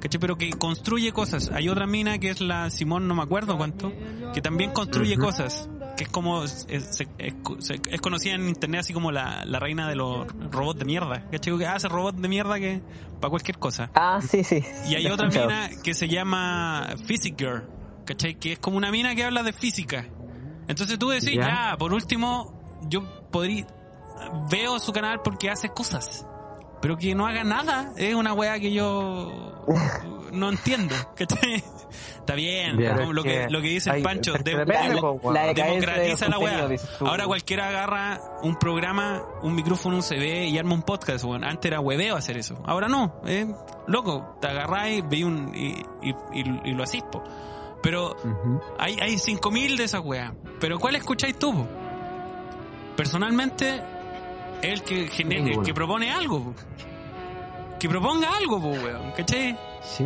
[0.00, 0.18] ¿Cachai?
[0.18, 1.50] Pero que construye cosas.
[1.52, 3.92] Hay otra mina que es la Simón, no me acuerdo cuánto,
[4.32, 5.68] que también construye cosas.
[6.00, 10.78] Que es como, es, conocida en internet así como la, la reina de los robots
[10.78, 11.28] de mierda.
[11.30, 11.58] ¿Cachai?
[11.58, 12.80] Que hace robots de mierda que,
[13.20, 13.90] para cualquier cosa.
[13.94, 14.64] Ah, sí, sí.
[14.88, 17.68] Y hay otra mina que se llama Physic Girl,
[18.06, 18.36] ¿cachai?
[18.36, 20.06] Que es como una mina que habla de física.
[20.68, 21.72] Entonces tú decís, Ya.
[21.72, 23.66] ya, por último, yo podría...
[24.50, 26.26] Veo su canal porque hace cosas.
[26.80, 29.66] Pero que no haga nada es una weá que yo
[30.32, 31.62] no entiendo, ¿cachai?
[31.90, 35.00] Está bien, como lo que, lo que dice el Pancho, de- depende,
[35.32, 36.68] La- de democratiza la weá.
[37.00, 41.44] Ahora cualquiera agarra un programa, un micrófono, un CD y arma un podcast, weón.
[41.44, 42.62] Antes era hueveo hacer eso.
[42.66, 43.46] Ahora no, eh,
[43.86, 47.22] loco, te agarráis un, y, y, y- y lo hacís, po.
[47.82, 48.14] Pero
[48.78, 50.32] hay, hay 5000 de esas weas.
[50.60, 51.52] Pero ¿cuál escucháis tú?
[51.54, 51.66] po?
[52.96, 53.82] Personalmente,
[54.62, 55.64] el que, gene- el Ninguno.
[55.66, 56.44] que propone algo.
[56.44, 56.54] po.
[57.78, 59.12] Que proponga algo, po, weón.
[59.16, 59.58] ¿Cachai?
[59.82, 60.04] Sí.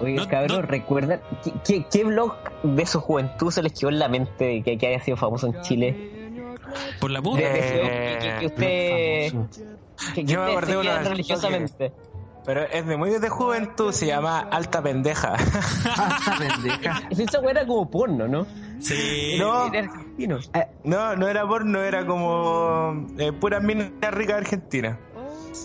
[0.00, 3.90] Oiga, No- cabrón, no- ¿recuerdan qué, qué, qué blog de su juventud se les quedó
[3.90, 6.30] en la mente de que, que haya sido famoso en Chile?
[7.00, 7.40] Por la puta.
[7.40, 9.48] de- Eh, que, que- que usted...
[10.14, 11.92] Que, que Yo me acordé una- religiosamente.
[12.46, 15.34] Pero es de muy de juventud, se llama Alta Pendeja.
[15.34, 17.02] Esta pendeja.
[17.10, 18.46] Esa weá era como porno, ¿no?
[18.80, 19.36] Sí.
[19.38, 19.66] No.
[19.66, 20.38] Era argentino.
[20.84, 24.98] No, no era porno, era como eh, pura mina rica de Argentina.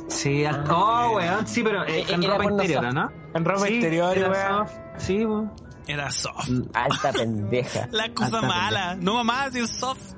[0.07, 2.93] Sí, al- oh, weón, sí, pero eh, en Era ropa interior, soft.
[2.93, 3.11] ¿no?
[3.33, 4.49] En ropa Sí, interior weá.
[4.57, 4.73] soft.
[4.97, 5.51] Sí, weón.
[5.87, 6.49] Era soft.
[6.73, 7.87] Alta pendeja.
[7.91, 8.95] La cosa Alta mala.
[8.95, 10.13] No mamá, si es soft.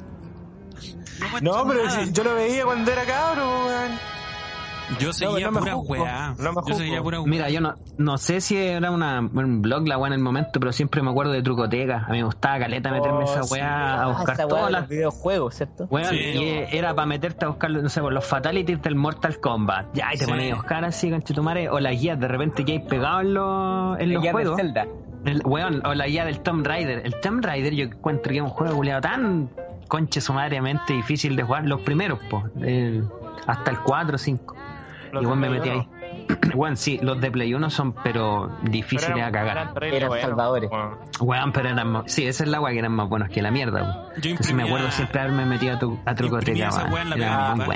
[1.41, 3.99] No, pero si- yo lo veía cuando era cabro, weón.
[4.99, 6.36] Yo seguía no pura weá.
[6.38, 7.29] no Yo seguía pura weá.
[7.29, 10.59] Mira, yo no, no sé si era una, un blog la weá en el momento,
[10.59, 12.05] pero siempre me acuerdo de Trucoteca.
[12.07, 13.53] A mí me gustaba caleta meterme Oh, esa sí.
[13.53, 15.89] weá a Ah, buscar esa weá todas las los videojuegos, ¿cierto?
[16.09, 16.15] Sí.
[16.15, 19.88] y era para meterte a buscar, no sé, por los fatalities del Mortal Kombat.
[19.93, 20.31] Ya, y te Sí.
[20.31, 23.99] ponías a buscar así, conchetumare, o las guías de repente que hay pegado en los,
[23.99, 24.55] en los juegos.
[24.57, 24.86] Zelda.
[25.25, 27.01] El, weón, o la guía del Tomb Raider.
[27.03, 29.49] El Tomb Raider yo encuentro que es un juego culiado tan
[29.88, 31.65] conche sumariamente difícil de jugar.
[31.65, 32.43] Los primeros, po.
[32.61, 33.07] el-
[33.47, 34.55] hasta el 4 o 5.
[35.16, 35.88] Los Igual me metí ahí.
[36.55, 39.74] Weón, sí, los de Play 1 son pero difíciles Pero a cagar.
[39.84, 40.70] Eran salvadores.
[40.72, 40.97] weón.
[41.20, 42.11] Weón, pero eran más...
[42.11, 44.22] Sí, esa es la weá que eran más buenos que la mierda, weón.
[44.22, 46.70] Yo Entonces me acuerdo siempre haberme metido a, tu, a Trucoteca.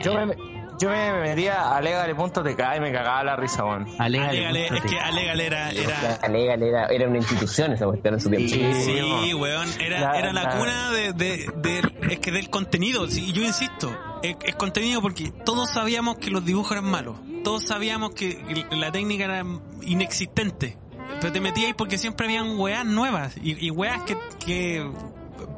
[0.02, 0.36] Yo me,
[0.80, 3.86] yo me metía a legale.tk y me cagaba la risa, weón.
[4.00, 5.00] Alégale, Alégale, es que T.
[5.00, 8.48] Alégale era, era, era, era una institución esa cuestión en su tiempo.
[8.50, 8.84] Sí.
[8.84, 13.08] Sí, weón, era, La- era la, la- cuna de, de, de- es que del contenido,
[13.08, 17.64] sí, yo insisto, es, es contenido porque todos sabíamos que los dibujos eran malos, todos
[17.66, 19.44] sabíamos que la técnica era
[19.82, 20.78] inexistente,
[21.20, 24.90] pero te metíais porque siempre habían weas nuevas y, y weas que, que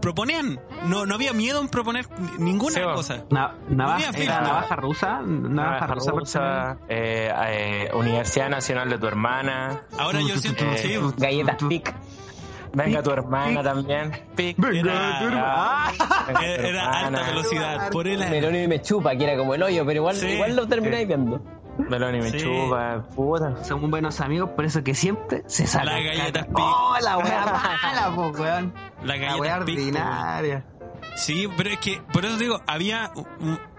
[0.01, 2.05] proponían, no, no había miedo en proponer
[2.39, 2.93] ninguna weón.
[2.95, 3.23] cosa.
[3.29, 8.97] Na- navaja, Había era navaja rusa, navaja, Navaja rusa, rusa, eh, eh, Universidad Nacional de
[8.97, 9.81] tu hermana.
[9.97, 11.93] Ahora yo siento, Eh, Galletas Pic.
[12.73, 14.11] Venga tu hermana también.
[14.35, 14.57] Pic.
[14.57, 15.91] era, Ah,
[16.27, 17.27] venga tu era, era alta hermana.
[17.27, 20.27] velocidad, por él Meloni me chupa, que era como el hoyo, pero igual, Sí.
[20.27, 21.41] igual lo termináis viendo.
[21.77, 22.37] Meloni me Sí.
[22.39, 23.63] chupa, puta.
[23.63, 25.87] Son buenos amigos, por eso que siempre se sacan.
[25.87, 26.53] La galleta caca.
[26.53, 26.63] Pic.
[26.65, 28.73] ¡Oh, la wea mala, po, weón!
[29.03, 30.65] La La galleta po, ordinaria.
[31.15, 33.11] Sí, pero es que, por eso digo, había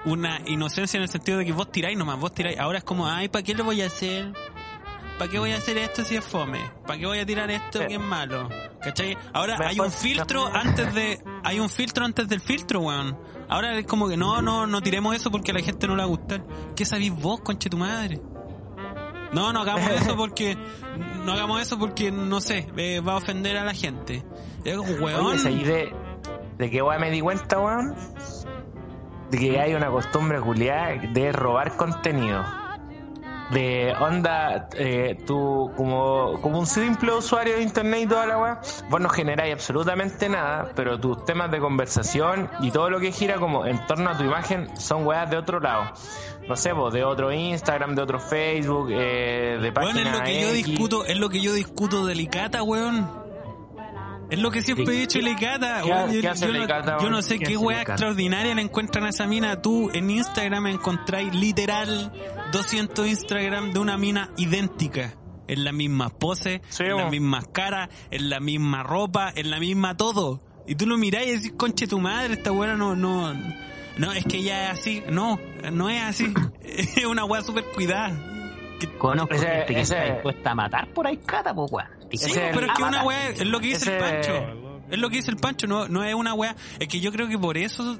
[0.05, 2.59] una inocencia en el sentido de que vos tiráis nomás, vos tiráis.
[2.59, 4.33] Ahora es como, ay, ¿para qué lo voy a hacer?
[5.19, 6.59] ¿Para qué voy a hacer esto si es fome?
[6.87, 7.87] ¿Para qué voy a tirar esto Sí.
[7.87, 8.49] que es malo?
[8.83, 9.17] ¿Cachai?
[9.33, 13.17] Ahora hay un filtro antes de, hay un filtro antes del filtro, weón.
[13.49, 16.01] Ahora es como que no, no, no tiremos eso porque a la gente no le
[16.03, 16.43] va a gustar.
[16.75, 18.21] ¿Qué sabís vos, conche tu madre?
[19.33, 20.57] No, no hagamos eso porque,
[21.25, 24.25] no hagamos eso porque, no sé, eh, va a ofender a la gente.
[24.65, 25.27] Weón.
[25.27, 25.93] Oye, ¿sabí de,
[26.59, 27.95] de qué weá me di cuenta, weón?
[29.31, 32.45] De que hay una costumbre culiada de robar contenido.
[33.51, 38.61] De onda, eh, tú como, como un simple usuario de internet y toda la weá,
[38.89, 43.37] vos no generáis absolutamente nada, pero tus temas de conversación y todo lo que gira
[43.37, 45.93] como en torno a tu imagen son weas de otro lado.
[46.49, 50.25] No sé, vos, de otro Instagram, de otro Facebook, eh, de Weón, página es lo
[50.25, 53.22] que yo discuto, es lo que yo discuto de Licata, weón.
[54.33, 55.83] Es lo que siempre he dicho de Licata.
[55.83, 56.11] ¿Qué- weón.
[56.11, 57.93] qué Yo, hace yo no, yo no sé ¿Qué qué weá Licata?
[57.95, 59.61] extraordinaria le encuentran a esa mina.
[59.61, 62.13] Tú en Instagram encontráis literal
[62.53, 65.15] 200 Instagram de una mina idéntica.
[65.49, 69.59] En las mismas poses, Sí, en las mismas caras, en la misma ropa, en la
[69.61, 70.41] misma todo.
[70.67, 73.35] Y tú lo mirás y decís, conche tu madre, esta weá no, no,
[73.99, 75.03] no, es que ella es así.
[75.11, 75.39] No,
[75.73, 76.33] no es así.
[76.63, 78.17] Es una weá súper cuidada.
[78.99, 81.89] Conozco Ese- gente que ese- está dispuesta a matar por ahí, cata, po, weón.
[82.13, 84.33] Sí, pero es que una weá es lo que dice el Pancho.
[84.91, 86.55] Es lo que dice el Pancho, no, no es una weá.
[86.79, 87.99] Es que yo creo que por eso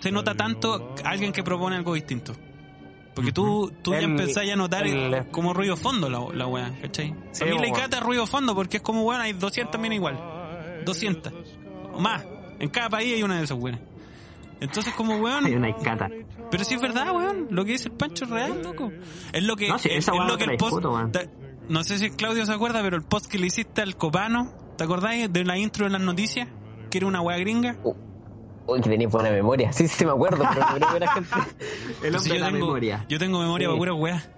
[0.00, 2.34] se nota tanto alguien que propone algo distinto.
[3.14, 7.14] Porque tú, tú ya empezás a notar el- como ruido fondo la, la weá, ¿cachai?
[7.32, 10.82] Sí, a mí le encanta ruido fondo porque es como weón, hay 200 minas igual.
[10.84, 11.32] 200.
[11.94, 12.24] O más.
[12.60, 13.80] En cada país hay una de esas weones.
[14.60, 16.08] Entonces como Hay weón, una cata.
[16.50, 17.46] pero sí es verdad, weón.
[17.50, 18.92] Lo que dice el Pancho es real, loco.
[19.32, 19.68] Es lo que.
[19.68, 20.84] No, sí, es, esa es weá lo que el post.
[21.68, 24.84] No sé si Claudio se acuerda, pero el post que le hiciste al Copano, ¿te
[24.84, 26.48] acordáis de la intro de las noticias?
[26.90, 27.76] Que era una weá gringa.
[28.66, 29.72] Uy, que tenía buena memoria.
[29.74, 31.30] Sí, sí, me acuerdo, pero no creo que era gente.
[32.02, 33.06] El hombre de la tengo, memoria.
[33.08, 33.70] Yo tengo memoria Sí.
[33.70, 34.30] para puras weas.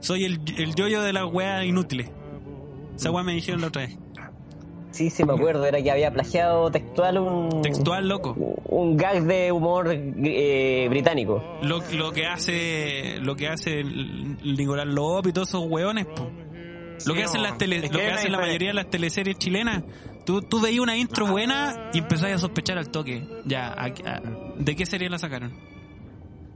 [0.00, 2.10] Soy el, el yoyo de las weas inútiles.
[2.96, 3.96] Esa weá me dijeron la otra vez.
[4.94, 5.64] Sí, sí, me acuerdo.
[5.66, 7.62] Era que había plagiado textual un.
[7.62, 8.34] Textual, loco.
[8.66, 11.42] Un gag de humor eh, británico.
[11.62, 16.30] Lo, lo que hace lo que hace Nicolás López y todos esos hueones, po.
[17.06, 19.82] Lo Sí, que hacen las tele, lo que hacen la mayoría de las teleseries chilenas.
[20.24, 23.26] Tú, tú veías una intro buena y empezás a sospechar al toque.
[23.44, 24.22] Ya, a- a-
[24.56, 25.52] ¿de qué serie la sacaron?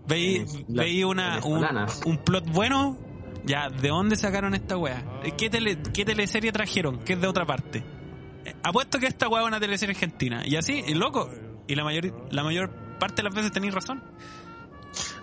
[0.07, 2.97] Veí, Las veí una, un, plot bueno,
[3.45, 5.05] ya, ¿de dónde sacaron esta wea?
[5.37, 7.01] ¿Qué, tele, ¿Qué teleserie trajeron?
[7.01, 7.83] Que es de otra parte.
[8.63, 10.43] Apuesto que esta wea es una teleserie argentina.
[10.45, 11.31] Y así, y loco.
[11.67, 14.03] Y la mayor, la mayor parte de las veces tenéis razón.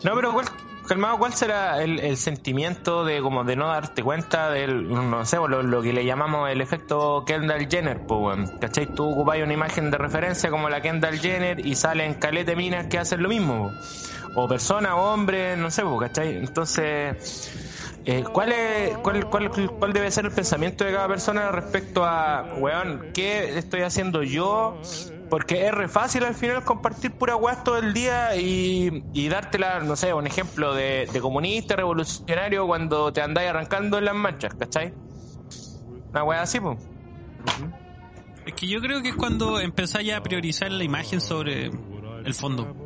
[0.03, 0.45] No, pero ¿cuál,
[0.87, 5.81] calmado, ¿cuál será el, sentimiento de como de no darte cuenta del, no sé, lo,
[5.81, 8.59] que le llamamos el efecto Kendall Jenner, pues, weón?
[8.59, 8.87] ¿Cachai?
[8.93, 12.99] Tú ocupáis una imagen de referencia como la Kendall Jenner y salen calete minas que
[12.99, 13.71] hacen lo mismo,
[14.35, 16.37] o personas, o hombres, no sé, po, ¿cachai?
[16.37, 17.51] Entonces,
[18.05, 22.53] eh, ¿cuál, es, cuál, cuál, ¿cuál debe ser el pensamiento de cada persona respecto a,
[22.57, 24.79] weón, qué estoy haciendo yo?
[25.29, 29.79] Porque es re fácil al final compartir pura weá todo el día y, y dártela,
[29.79, 34.93] no sé, un ejemplo de, comunista, revolucionario cuando te andáis arrancando en las marchas, ¿cachai?
[36.11, 36.77] Una weá así, pues.
[38.45, 41.71] Es que yo creo que es cuando empezáis a priorizar la imagen sobre
[42.23, 42.84] el fondo.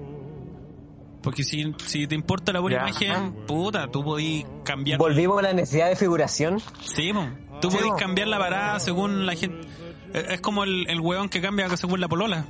[1.22, 2.90] Porque si, si te importa la buena Ya.
[2.90, 4.98] imagen, puta, tú podís cambiar.
[5.00, 6.60] Volvimos a la necesidad de figuración.
[6.82, 7.26] Sí, po.
[7.62, 7.98] tú Sí, podís po.
[7.98, 9.68] cambiar la parada según la gente.
[10.14, 12.46] Es como el, el weón que cambia según la polola.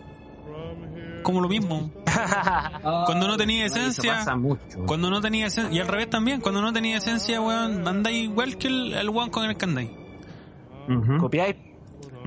[1.23, 1.91] Como lo mismo.
[3.05, 4.13] Cuando no tenía esencia.
[4.19, 4.85] pasa mucho.
[4.85, 5.75] Cuando no tenía esencia.
[5.75, 6.39] Y al revés también.
[6.39, 9.89] Cuando no tenía esencia, weón, andáis igual que el, el weón con el que andáis.
[11.19, 11.55] Copiáis.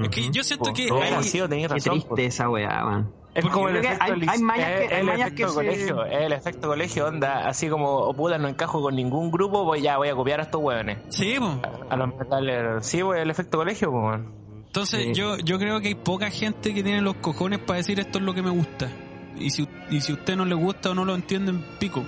[0.03, 3.13] Es que yo siento que hay- Qué razón, triste esa weá, man.
[3.35, 5.49] Es como el efecto, hay- lic- hay mañas que- es hay el mañas efecto que
[5.49, 9.31] se- colegio, es el efecto colegio, onda, así como, oh, puta, no encajo con ningún
[9.31, 10.99] grupo, pues ya voy a copiar a estos hueones.
[11.09, 11.61] Sí, po.
[11.89, 12.85] A los metaleros.
[12.85, 14.03] Sí, pues el efecto colegio, pues.
[14.03, 14.43] weón.
[14.67, 15.15] Entonces Sí.
[15.15, 18.25] yo, yo creo que hay poca gente que tiene los cojones para decir esto es
[18.25, 18.91] lo que me gusta.
[19.39, 22.03] Y si, y si a usted no le gusta o no lo entienden, pico.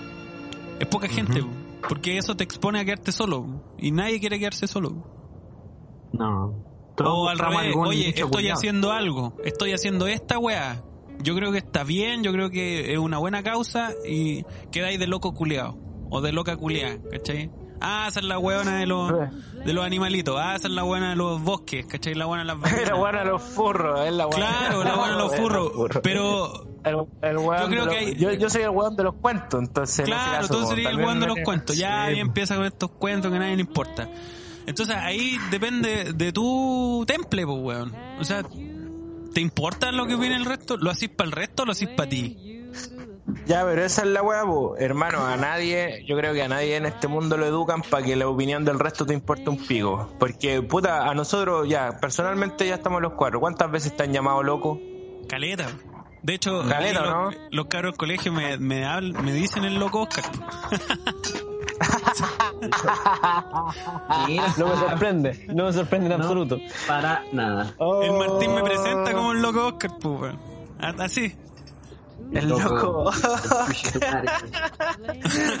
[0.79, 1.49] Es poca gente, po.
[1.89, 3.63] porque eso te expone a quedarte solo.
[3.77, 4.91] Y nadie quiere quedarse solo.
[6.13, 6.63] No.
[7.03, 10.81] O al revés, oye, estoy haciendo algo, estoy haciendo esta weá.
[11.21, 15.07] Yo creo que está bien, yo creo que es una buena causa y quedáis de
[15.07, 15.77] loco culeado.
[16.09, 17.49] O de loca culeada, ¿cachai?
[17.81, 19.11] Ah, esa es la weona de los,
[19.65, 20.37] de los animalitos.
[20.39, 22.13] Ah, esa es la buena de los bosques, ¿cachai?
[22.13, 24.47] La buena de las Es la buena de los furros, es la buena.
[24.47, 25.71] Claro, la buena de los furros.
[26.03, 29.59] Pero El, el Yo creo que hay- yo, yo soy el weón de los cuentos,
[29.61, 29.99] entonces.
[29.99, 31.75] en Claro, caso, tú serías el weón de los cuentos.
[31.75, 34.09] Ya Sí, ahí empieza con estos cuentos que a nadie le importa.
[34.67, 37.93] Entonces ahí depende de tu temple, pues, weón.
[38.19, 38.43] O sea,
[39.35, 40.77] ¿te importa lo que opina el resto?
[40.77, 42.63] ¿Lo hacís para el resto o lo hacís para ti?
[43.45, 44.77] Ya, pero esa es la po.
[44.77, 45.25] hermano.
[45.25, 48.29] A nadie, yo creo que a nadie en este mundo lo educan para que la
[48.29, 50.09] opinión del resto te importe un pico.
[50.19, 53.41] Porque, puta, a nosotros ya, personalmente ya estamos los cuatro.
[53.41, 54.79] ¿Cuántas veces te han llamado loco?
[55.27, 55.67] Caleta.
[56.23, 57.25] De hecho, Caleta, ahí ¿no?
[57.25, 60.23] los, los cabros del colegio me, me, me dicen el loco Oscar.
[64.57, 66.59] No me sorprende, no me sorprende en No, absoluto.
[66.87, 67.73] Para nada.
[68.03, 70.39] El Martín me presenta como el loco Oscar, pues, weón.
[70.79, 71.35] A- Así.
[72.31, 73.11] El loco.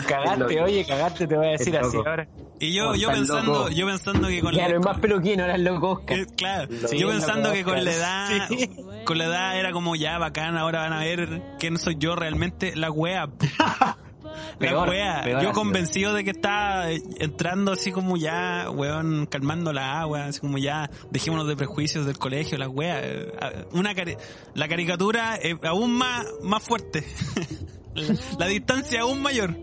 [0.07, 0.63] cagaste, loco.
[0.63, 2.27] oye, cagaste, te voy a decir El así ahora.
[2.59, 5.61] Y yo, yo pensando, yo pensando que con Claro, la, es más peluquino, ahora es
[5.61, 6.19] loco Oscar.
[6.19, 8.69] Eh, claro, Sí, yo pensando que con la edad, Sí.
[9.05, 12.75] con la edad era como ya bacán, ahora van a ver quién soy yo realmente,
[12.75, 13.27] la wea.
[14.35, 19.25] La Peor, wea, peor yo convencido de que estaba eh, entrando así como ya, weón,
[19.25, 22.99] calmando la agua, así como ya, dejémonos de prejuicios del colegio, la wea.
[23.03, 23.31] eh,
[23.73, 24.17] Una cari-
[24.53, 27.05] la caricatura es aún más, más fuerte.
[27.93, 29.55] la, la distancia aún mayor.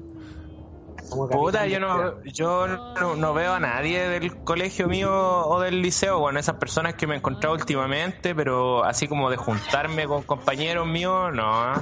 [1.30, 6.18] Puta, yo no, yo no, no veo a nadie del colegio mío o del liceo,
[6.20, 10.86] bueno, esas personas que me he encontrado últimamente, pero así como de juntarme con compañeros
[10.86, 11.74] míos, no.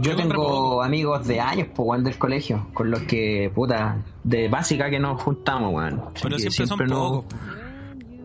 [0.00, 4.90] Yo tengo amigos de años, pues, weón, del colegio, con los que, puta, de básica
[4.90, 6.02] que nos juntamos, weón.
[6.22, 7.34] Pero que siempre, son no- pocos.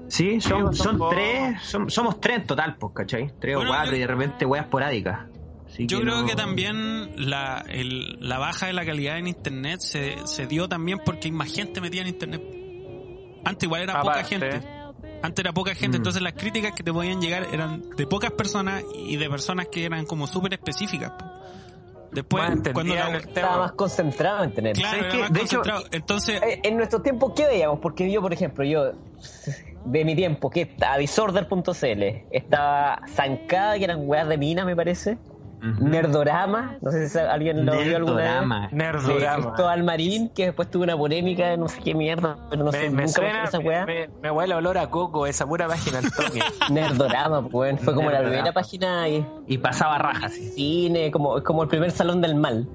[0.08, 3.32] Sí, son, pues, son son tres, som- somos tres en total, pues, ¿cachai?
[3.40, 5.20] Tres Bueno, o cuatro yo- y de repente weas esporádicas.
[5.68, 9.80] Así Yo creo no- que también la, el- la baja de la calidad en internet
[9.80, 12.42] se, se dio también porque hay más gente metida en internet.
[13.44, 14.62] Antes igual era poca gente.
[15.24, 16.02] Antes era poca gente, Mm.
[16.02, 19.86] entonces las críticas que te podían llegar eran de pocas personas y de personas que
[19.86, 21.12] eran como súper específicas.
[21.12, 21.26] po.
[22.12, 24.76] Después, Más cuando la, Estaba más concentrado en tener.
[24.76, 25.22] claro, ¿Sabes era qué?
[25.22, 25.86] más De hecho, concentrado.
[25.92, 27.80] Entonces, Eh, En nuestros tiempos, ¿qué veíamos?
[27.80, 28.92] Porque yo, por ejemplo, yo,
[29.86, 35.18] de mi tiempo, que estaba disorder.cl, estaba Zancada, que eran weas de mina, me parece.
[35.64, 38.26] Nerdorama, no sé si alguien lo vio alguna vez.
[38.26, 38.68] Nerdorama.
[38.70, 39.44] De Nerdorama.
[39.46, 42.90] Cristóbal Marín, que después tuvo una polémica, no sé qué mierda, pero no sé, Me,
[42.90, 43.86] me nunca suena, me esa weá.
[43.86, 46.42] me, me huele olor a coco, esa pura página al toque.
[46.72, 47.78] Nerdorama, pues, weón.
[47.78, 50.34] fue como la primera página y Y pasaba rajas.
[50.34, 50.50] sí.
[50.52, 52.68] cine, como, como el primer salón del mal.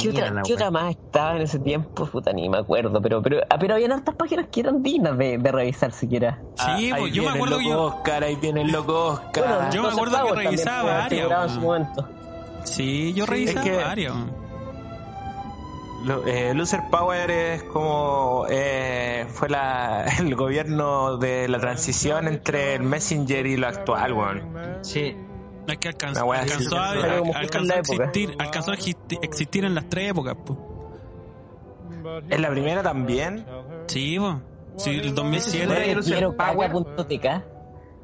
[0.00, 2.06] ¿Qué otra, qué otra más estaba en ese tiempo?
[2.06, 5.38] Puta, ni me acuerdo, pero pero, ah, pero habían hartas páginas que eran dignas de,
[5.38, 6.40] de revisar siquiera.
[6.56, 7.82] Sí, Ah, ahí pues, yo me acuerdo el loco yo.
[7.84, 9.44] Oscar, ahí viene el loco Oscar.
[9.46, 11.82] Bueno, Yo me acuerdo que revisaba varias, figuraba en su weón.
[11.82, 12.08] momento.
[12.64, 14.16] Sí, yo revisaba es que- varios.
[16.26, 22.82] Eh, Loser Power es como eh, fue la, el gobierno de la transición entre el
[22.82, 24.42] Messenger y lo actual, weón.
[24.82, 25.16] Sí.
[25.68, 30.10] Es que alcanzó, a, en alcanzó a existir, alcanzó a existi- existir en las tres
[30.10, 30.58] épocas, pues.
[32.30, 33.44] ¿Es la primera también?
[33.86, 34.36] Sí, pues.
[34.76, 35.94] Sí, el Oye, 2007.
[35.94, 36.70] Loser Quiero Power.
[36.72, 37.42] caca.tk.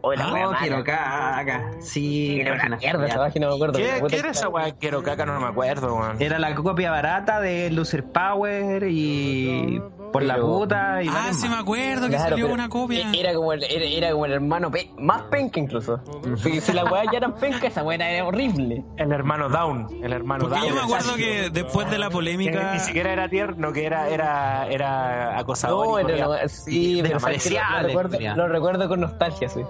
[0.06, 1.70] O la Ah, Oh, quiero caca.
[1.80, 3.78] Sí, Era una mierda esa página, no me acuerdo.
[3.78, 4.72] ¿Qué, qué era esa weá?
[4.72, 6.20] Quiero caca, no me acuerdo, weón.
[6.20, 9.80] Era la copia barata de Loser Power y
[10.14, 13.10] por la puta y Ah, sí me acuerdo que Claro, salió una copia.
[13.12, 16.00] Era como el, era, era como el hermano pe- más penca incluso.
[16.36, 18.84] Si, si la weá ya eran penca, esa weá era horrible.
[18.96, 20.68] El hermano Down, el hermano Porque Down.
[20.68, 22.74] yo me acuerdo que después de la Que polémica.
[22.74, 26.02] ni siquiera era tierno, que era, era, era acosador.
[26.04, 28.36] No, y era sí, pero que lo, recuerdo, Julián.
[28.38, 29.60] lo recuerdo con nostalgia, sí.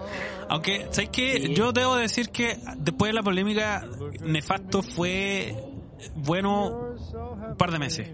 [0.51, 1.55] Aunque, ¿sabes qué?
[1.55, 3.83] Yo debo decir que después de la polémica,
[4.23, 5.57] Nefasto fue
[6.17, 6.91] bueno
[7.49, 8.11] un par de meses.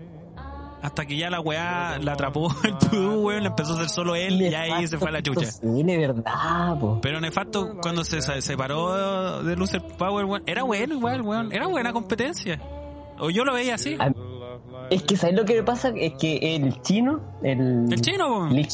[0.83, 4.14] Hasta que ya la weá la atrapó el pudú, weón, le empezó a hacer solo
[4.14, 5.51] él y ahí se fue a la chucha.
[5.51, 6.99] Sí, de verdad, po.
[7.03, 11.66] Pero Nefasto, cuando se se separó de Loser Power, weón, era bueno igual, weón, era
[11.66, 12.61] buena competencia.
[13.18, 13.99] O yo lo veía así.
[14.89, 15.93] Es que, ¿sabes lo que me pasa?
[15.95, 17.93] Es que el chino, el.
[17.93, 18.59] El chino, weón.
[18.59, 18.68] E-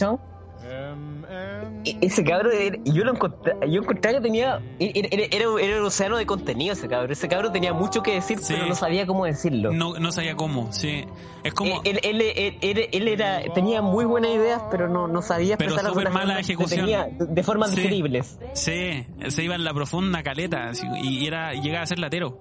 [2.00, 6.16] ese cabrón, era- yo lo encontré, yo encontraba que tenía, era, era, era- un océano
[6.16, 8.54] de contenido ese cabrón, ese cabrón tenía mucho que decir, Sí.
[8.54, 9.72] pero no sabía cómo decirlo.
[9.72, 11.04] No, no sabía cómo, sí.
[11.44, 11.82] Es como...
[11.84, 12.20] Él, él,
[12.60, 16.80] él, él- era, tenía muy buenas ideas, pero no, no sabía Pero una mala ejecución.
[16.80, 17.76] tenía de, formas Sí.
[17.76, 18.38] digeribles.
[18.54, 20.70] Sí, se iba en la profunda caleta
[21.02, 22.38] y era llegaba a ser latero.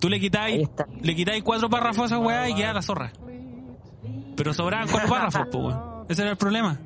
[0.00, 0.68] Tú le quitáis,
[1.02, 3.12] le quitáis cuatro párrafos a esa weá y queda la zorra.
[4.36, 5.76] Pero sobraban cuatro párrafos, pues.
[6.08, 6.78] Ese era el problema.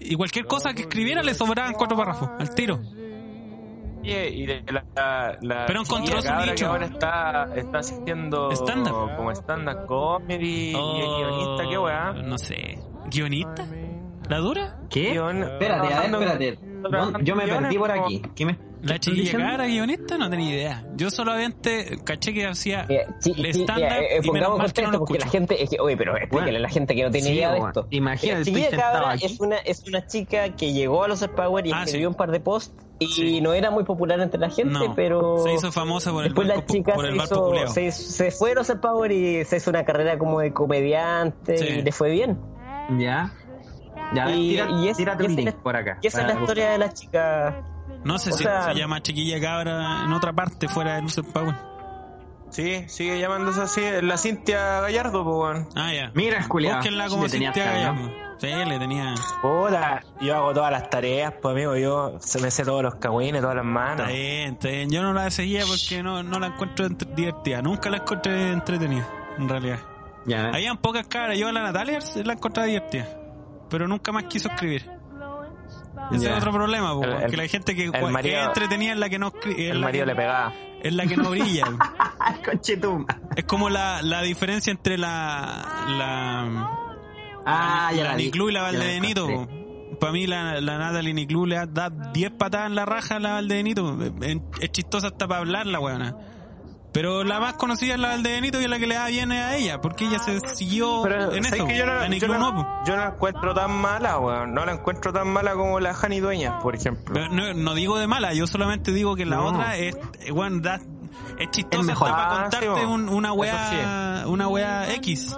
[0.00, 2.80] Y cualquier cosa que escribiera le sobraban cuatro párrafos, al tiro.
[4.02, 6.54] Y, y de la, la Pero encontró su nicho.
[6.54, 9.14] que ahora está, está haciendo Stand-up.
[9.16, 12.10] como stand-up comedy y es guionista, qué weá.
[12.16, 12.78] Oh, No sé.
[13.10, 13.66] ¿Guionista?
[14.30, 14.78] ¿La dura?
[14.88, 15.12] ¿Qué?
[15.14, 16.58] Guion- Espérate, a ver, espérate.
[16.62, 18.22] No, yo me perdí por aquí.
[18.34, 20.16] ¿Qué me ¿La chiquilla cara guionista?
[20.16, 20.84] No tenía idea.
[20.96, 22.86] Yo solamente caché que hacía
[23.18, 23.42] sí, el
[23.76, 25.78] mira, eh, y menos pongamos mal que no contexto lo porque la gente, es que,
[25.80, 27.86] oye, pero explíquele a la gente que no tiene Sí, idea de esto.
[27.90, 29.26] Imagínate, estoy Chiquilla Cabra aquí.
[29.26, 32.12] es una, es una chica que llegó a los Power y Ah, escribió sí.
[32.12, 33.40] un par de posts y Sí.
[33.42, 36.48] no era muy popular entre la gente, No, pero se hizo famosa por el después
[36.48, 39.56] la barco, chica por el se, hizo- se, se fue a los Power y se
[39.58, 41.66] hizo una carrera como de comediante Sí.
[41.80, 42.38] y le fue bien.
[42.98, 43.32] Ya.
[44.14, 45.98] Ya, Y- tira, y es- tírate y un esa es link la- por acá.
[46.02, 47.62] Y esa es la historia de la chica.
[48.04, 51.24] No sé O si sea- se llama chiquilla cabra en otra parte fuera de Lucer
[51.24, 51.54] Power.
[52.50, 53.80] Sí, sigue llamándose así.
[54.02, 55.68] La Cintia Gallardo, pues, weón.
[55.76, 56.10] Ah, ya.
[56.14, 56.76] Mira, culiao.
[56.78, 58.10] Búsquenla como Cintia Gallardo.
[58.38, 59.14] Sí, le tenía.
[59.42, 61.76] Puta, yo hago todas las tareas, pues, amigo.
[61.76, 64.00] Yo se me sé todos los cagüines, todas las manos.
[64.08, 64.90] Está bien, está bien.
[64.90, 67.60] Yo no la seguía porque no, no la encuentro divertida.
[67.62, 69.06] Nunca la encontré entretenida,
[69.38, 69.78] en realidad.
[70.26, 70.48] Ya.
[70.48, 71.38] Habían pocas cabras.
[71.38, 73.06] Yo a la Natalia la encontraba divertida.
[73.70, 74.90] Pero nunca más quiso escribir.
[76.12, 78.46] Ese es otro problema, po, El- porque el- la gente que, el que marido- es
[78.46, 80.52] entretenida es la que no escri- es El la marido que- le pegaba.
[80.82, 81.64] es la que no brilla.
[83.36, 86.70] Es como la, la diferencia entre la la
[87.46, 88.16] Ah, ya la la.
[88.16, 89.48] Niclú y la Valdebenito.
[90.00, 93.32] Para mí la, la Natalie Niclú le da 10 patadas en la raja a la
[93.34, 93.96] Valdebenito.
[94.22, 96.16] Es, es chistosa hasta para hablar la weona.
[96.92, 99.54] Pero la más conocida es la Valdebenito y es la que le da bien a
[99.54, 101.66] ella, porque ella se siguió Pero, en ¿sabes eso.
[101.66, 102.62] que yo no, la yo, Niclú no, po.
[102.62, 104.52] no, yo no la encuentro tan mala, weón.
[104.54, 107.14] No la encuentro tan mala como la Jani Dueñas, por ejemplo.
[107.14, 109.46] Pero No, no digo de mala, yo solamente digo que la No.
[109.46, 110.80] otra es, eh, weón, da-
[111.38, 112.08] es chistosa Es mejor.
[112.08, 115.36] hasta para Ah, contarte sí, un- una Eso wea, una wea X.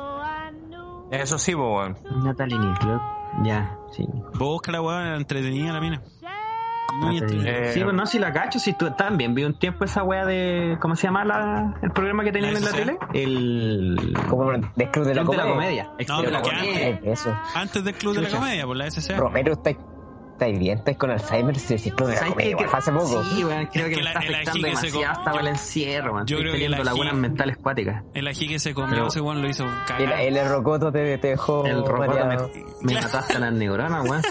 [1.10, 1.98] Eso sí, weón.
[2.24, 2.58] Natalie.
[3.44, 4.06] Ya, sí.
[4.38, 6.02] Busca la wea entretenida la mina.
[7.00, 7.18] Muy.
[7.46, 10.24] Eh, sí, pues no, si la cacho, si tú también vi un tiempo esa wea
[10.24, 10.76] de.
[10.80, 12.98] ¿Cómo se llama la, el programa que tenían ¿La en la tele?
[13.14, 14.14] El.
[14.28, 15.84] Como de Club de la Club de Comedia.
[15.84, 16.06] la Comedia.
[16.08, 16.88] No, de la que Comedia.
[16.88, 17.34] Eh, Eso.
[17.54, 18.28] Antes del Club de la.
[18.30, 19.16] Comedia, por la SCA.
[19.16, 19.76] Romero, ¿estáis
[20.42, 22.20] estáis bien, estáis con Alzheimer, si decís tú de la
[22.72, 23.22] hace poco.
[23.24, 25.40] Sí, weón, creo que que me la- está el afectando ají que se demasiado hasta
[25.40, 26.26] el encierro, man.
[26.26, 28.02] yo Estoy creo que lagunas mentales cuáticas.
[28.14, 30.20] El ají que se comió, Pero- ese weón lo hizo cagar.
[30.20, 32.36] El, el rocoto te, te dejó El rocoto me,
[32.94, 34.22] me mató hasta las neuronas, weón.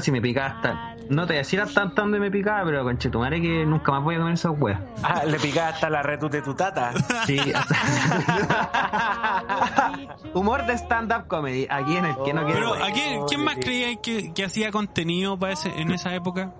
[0.00, 0.94] Si me picaba hasta...
[1.10, 4.16] No te voy a decir hasta dónde me picaba, pero conchetumare que nunca más voy
[4.16, 4.78] a comer esas weas.
[5.02, 6.92] Ah, le picaba hasta la retute tu tata.
[7.26, 7.74] Sí, hasta...
[10.34, 12.82] Humor de stand-up comedy, aquí en el que no quiere Pero, weón.
[12.82, 16.52] ¿a quién, quién más creía que, que hacía contenido para ese, en esa época?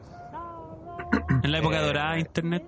[1.43, 2.65] En la época Eh, dorada de internet.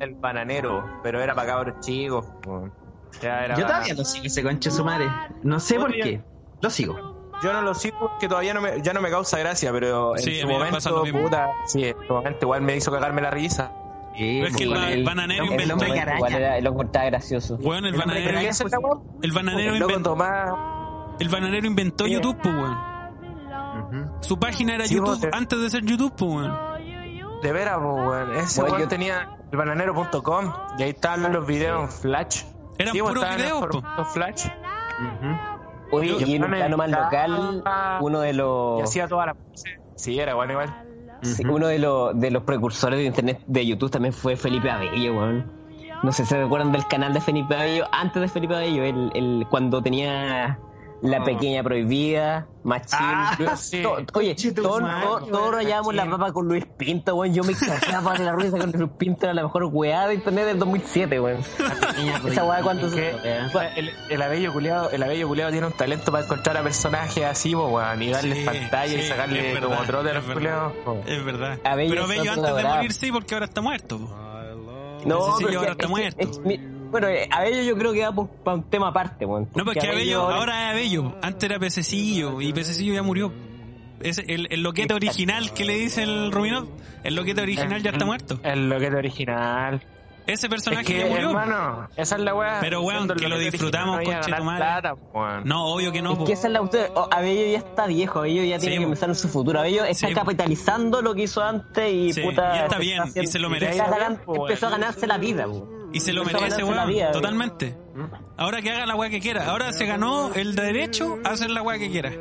[0.00, 2.26] El bananero, pero era para cabros chicos.
[3.22, 5.06] era Yo para- todavía no sigo ese conche su madre.
[5.42, 6.22] No sé por qué.
[6.60, 7.18] Lo sigo.
[7.42, 10.22] Yo no lo sigo porque todavía no me, ya no me causa gracia, pero en
[10.22, 13.30] Sí, a su lo momento, puta, sí, en su momento igual me hizo cagarme la
[13.30, 13.72] risa.
[14.14, 15.84] Sí, Pero es que el, bananero el inventó.
[15.86, 16.74] Igual era, lo
[17.06, 17.54] gracioso.
[17.54, 18.40] El el bananero,
[19.22, 20.16] el bananero inventó,
[21.18, 22.06] el bananero inventó.
[22.06, 22.89] YouTube, pues, weón.
[23.90, 24.10] Ujú.
[24.20, 27.40] Su página era Sí, YouTube te- antes de ser YouTube, pues, weón.
[27.42, 28.34] De veras, po, weón.
[28.36, 32.44] Ese weón yo- tenía el bananero.com y ahí estaban los videos en Flash.
[32.78, 34.46] Eran Sí, puros videos, formato Flash.
[34.46, 35.96] Ujú.
[35.96, 37.62] Oye, Yo- y en un plano más local,
[38.00, 39.36] uno de Y los hacía toda la.
[39.96, 40.84] Sí, era bueno igual.
[41.22, 41.56] sí, Ujú.
[41.56, 45.52] uno de los de los precursores de internet de YouTube también fue Felipe Abello, weón.
[46.02, 49.10] No sé si se recuerdan del canal de Felipe Abello, antes de Felipe Abello, el,
[49.14, 50.58] el cuando tenía
[51.02, 52.98] la pequeña prohibida, Machín.
[53.00, 53.82] Ah, sí.
[53.82, 57.32] To- oye, todos weón, todos rayábamos la papa con Luis Pinto, weón.
[57.34, 60.44] Yo me cagaba de la risa con Luis Pinto, era la mejor weá de internet
[60.46, 61.40] del 2007, weón.
[62.28, 63.14] Esa weá cuánto Que-
[63.76, 67.54] el, el abello culiado, el abello culiado tiene un talento para encontrar a personajes así,
[67.54, 70.72] weón, y darles Sí, pantalla y sí, sacarle es como trote a es los.
[71.06, 71.58] Es verdad.
[71.64, 73.98] Abello Pero está Bello antes de morir sí, porque ahora está muerto.
[73.98, 74.08] po.
[75.06, 76.16] No, Ese sí pero que ahora es que- está muerto.
[76.20, 78.12] es- es- mi- bueno, eh, Abello yo creo que va
[78.44, 79.48] para un tema aparte, weón.
[79.54, 81.14] No, porque Abello Abello ahora es Abello.
[81.22, 83.32] Antes era Pececillo y Pececillo ya murió.
[84.00, 86.68] Es el, el loquete original que le dice el Ruminot.
[87.04, 88.40] El loquete original ya está muerto.
[88.42, 89.82] El loquete original.
[90.26, 91.30] Ese Es personaje que, ya murió.
[91.30, 92.58] hermano, esa es la weá.
[92.60, 94.58] Pero, weón, que lo disfrutamos, no conche tu madre.
[94.60, 95.42] plata, weón.
[95.44, 96.12] No, obvio que no.
[96.12, 96.24] Es po.
[96.24, 96.88] que esa es la usted.
[96.94, 99.58] oh, Abello ya está viejo, Abello ya tiene Sí, que pensar en su futuro.
[99.58, 100.14] Abello está Sí.
[100.14, 102.54] capitalizando lo que hizo antes y Sí, puta.
[102.56, 103.82] y está bien, y se lo merece.
[104.24, 104.42] Po, weón.
[104.50, 105.68] empezó a ganarse la vida, po.
[105.92, 106.88] Y se lo Empezó a merece, weón.
[106.88, 107.76] vida, Totalmente.
[108.36, 109.46] Ahora que haga la weá que quiera.
[109.50, 112.12] Ahora se ganó el derecho a hacer la weá que quiera.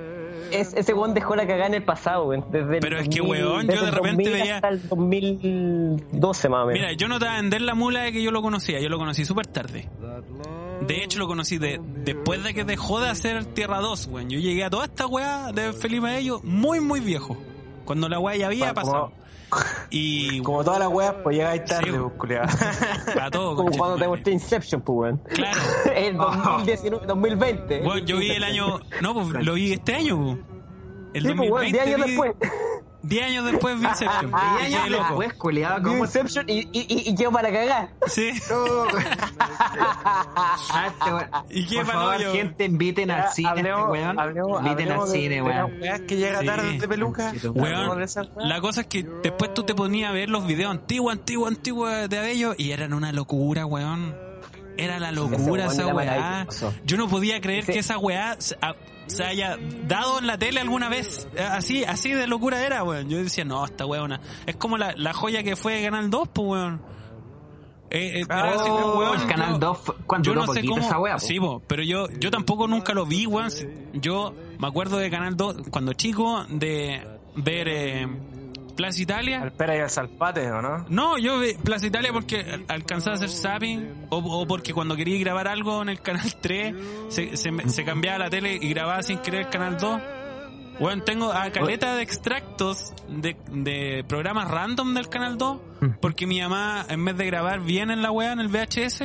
[0.51, 2.43] Es, ese weón dejó la cagada en el pasado, weón.
[2.51, 6.49] Desde el Pero es que, 2000, weón, yo de repente 2000 veía- Hasta el 2012
[6.49, 6.81] más o menos.
[6.81, 8.79] Mira, yo no te voy a vender la mula de que yo lo conocía.
[8.79, 9.87] Yo lo conocí súper tarde.
[10.81, 14.29] De hecho, lo conocí de, después de que dejó de hacer Tierra 2, weón.
[14.29, 17.37] Yo llegué a toda esta weá de Felipe Ello muy, muy viejo.
[17.85, 19.11] Cuando la weá ya había pasado.
[19.89, 22.39] Y Como todas las weas, pues llegáis tarde, Sí, pues,
[23.15, 25.17] para todo, Como cuando te mostré Inception, pues, weón.
[25.33, 25.59] Claro.
[25.95, 27.81] El 2019, 2020.
[27.81, 28.79] Weón, yo vi el año.
[29.01, 30.37] No, pues lo vi este año, po.
[31.13, 32.33] El Sí, pues, weón, 10 años vi- después.
[33.01, 34.31] 10 años después vi Inception.
[34.33, 37.89] Ah, Diez años después, culiado, Vi ¿cómo Inception y, y, y, y quedo para cagar.
[38.07, 38.31] Sí.
[41.49, 42.31] ¿Y qué Por favor, yo?
[42.33, 44.19] gente, inviten al cine, este Hablemos- weón.
[44.19, 45.71] hablemos- Inviten al hablemos de- cine, de weón.
[46.07, 46.45] que llega Sí.
[46.45, 47.33] tarde de peluca.
[47.53, 48.05] Weón,
[48.37, 52.09] la cosa es que después tú te ponías a ver los videos antiguos, antiguos, antiguos
[52.09, 54.15] de Abello y eran una locura, weón.
[54.77, 56.47] Era la locura esa weá.
[56.85, 58.37] Yo no podía creer Ese- que esa weá
[59.09, 59.57] se, haya
[59.87, 61.27] dado en la tele alguna vez.
[61.35, 63.09] Eh, Así, así de locura era, weón.
[63.09, 64.21] Yo decía, no, esta weona.
[64.45, 66.81] Es como la, la joya que fue Canal 2, pues, weón.
[67.91, 70.77] Eh, eh, así Oh, weón, Canal yo- 2 fue- ¿cuánto yo no sé cómo.
[70.81, 71.19] esa po?
[71.19, 73.49] Sí, po, pero yo, yo tampoco nunca lo vi, weón.
[73.93, 77.01] Yo me acuerdo de Canal 2 cuando chico de
[77.35, 78.07] ver eh,
[78.79, 79.41] Plaza Italia.
[79.41, 80.85] Al pera y al salpate, ¿o no?
[80.87, 84.95] No, yo vi Plaza Italia porque al- alcanzaba a hacer zapping o, o porque cuando
[84.95, 86.73] quería grabar algo en el canal 3
[87.09, 90.01] se, se, se cambiaba la tele y grababa sin querer el canal 2.
[90.79, 95.59] Bueno, tengo a caleta de extractos de, de programas random del canal 2
[96.01, 99.03] porque mi mamá en vez de grabar bien en la weá en el VHS,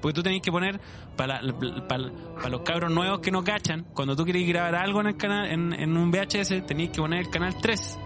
[0.00, 0.80] porque tú tenés que poner
[1.16, 1.42] para,
[1.86, 2.04] para,
[2.36, 5.50] para los cabros nuevos que no cachan, cuando tú querés grabar algo en el canal
[5.50, 7.98] en, en un VHS tenías que poner el canal 3.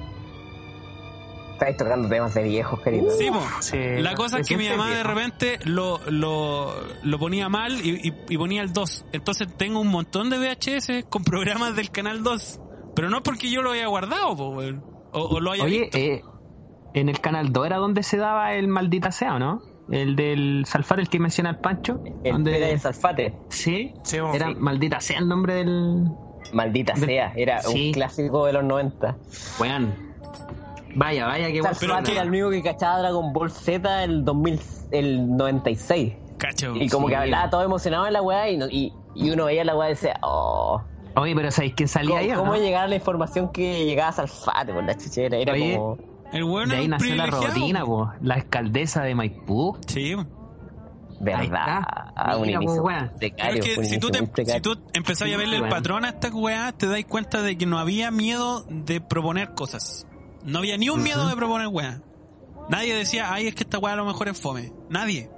[1.55, 3.11] Estáis tocando temas de viejos, querido.
[3.11, 3.41] Sí, po.
[3.61, 3.79] Sí.
[3.99, 8.15] La cosa es que mi mamá de repente lo, lo, lo ponía mal y, y-
[8.29, 9.07] y ponía el 2.
[9.13, 12.61] Entonces tengo un montón de VHS con programas del canal 2.
[12.97, 14.57] Pero no porque yo lo haya guardado, po,
[15.13, 15.99] o, o lo haya Oye, visto.
[15.99, 16.23] eh,
[16.95, 19.63] en el Canal 2 era donde se daba el maldita sea, ¿o no?
[19.91, 22.01] El del Salfar, el que menciona el Pancho.
[22.25, 23.35] El donde- pera y el Salfate.
[23.49, 24.55] Sí, Sí, era Sí.
[24.57, 26.05] maldita sea el nombre del...
[26.53, 27.89] Maldita De- sea, era Sí.
[27.89, 29.17] un clásico de los 90.
[29.59, 30.04] Weón.
[30.95, 32.09] Vaya, vaya, qué buen Salfate programa.
[32.13, 34.61] era el único que cachaba Dragon Ball Z el 2000,
[34.93, 36.15] el 96.
[36.39, 36.75] Cacho.
[36.77, 37.13] Y como Sí.
[37.13, 39.89] que hablaba todo emocionado en la weá y, no- y, y uno veía la weá
[39.91, 40.81] y decía, oh.
[41.17, 42.31] Oye, pero ¿sabéis quién salía ahí?
[42.33, 42.59] o ¿Cómo no?
[42.61, 45.37] llegaba la información que llegaba a Salfate por la chichera?
[45.37, 45.99] Era Oye, como.
[46.33, 48.11] El weón De ahí un nació la robotina, po.
[48.21, 49.77] La alcaldesa de Maipú.
[49.87, 50.17] Sí.
[51.21, 51.83] ¿Verdad?
[52.17, 53.07] Ah, un Mira, inicio weón.
[53.07, 53.63] Pero precario.
[53.63, 55.77] es que un si tú, te, si tú empezás a verle el Bueno.
[55.77, 60.07] patrón a esta weá, te das cuenta de que no había miedo de proponer cosas.
[60.45, 62.01] No había ni un miedo de proponer weá.
[62.69, 64.73] Nadie decía, ay, es que esta weá a lo mejor es fome.
[64.89, 65.31] Nadie.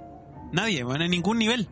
[0.51, 1.67] Nadie, bueno, en ningún nivel.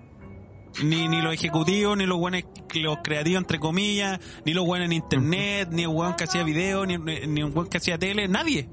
[0.83, 4.93] Ni, ni los ejecutivos, ni los buenos, los creativos entre comillas, ni los buenos en
[4.93, 8.69] internet, ni el weón que hacía video, ni, ni un weón que hacía tele, nadie.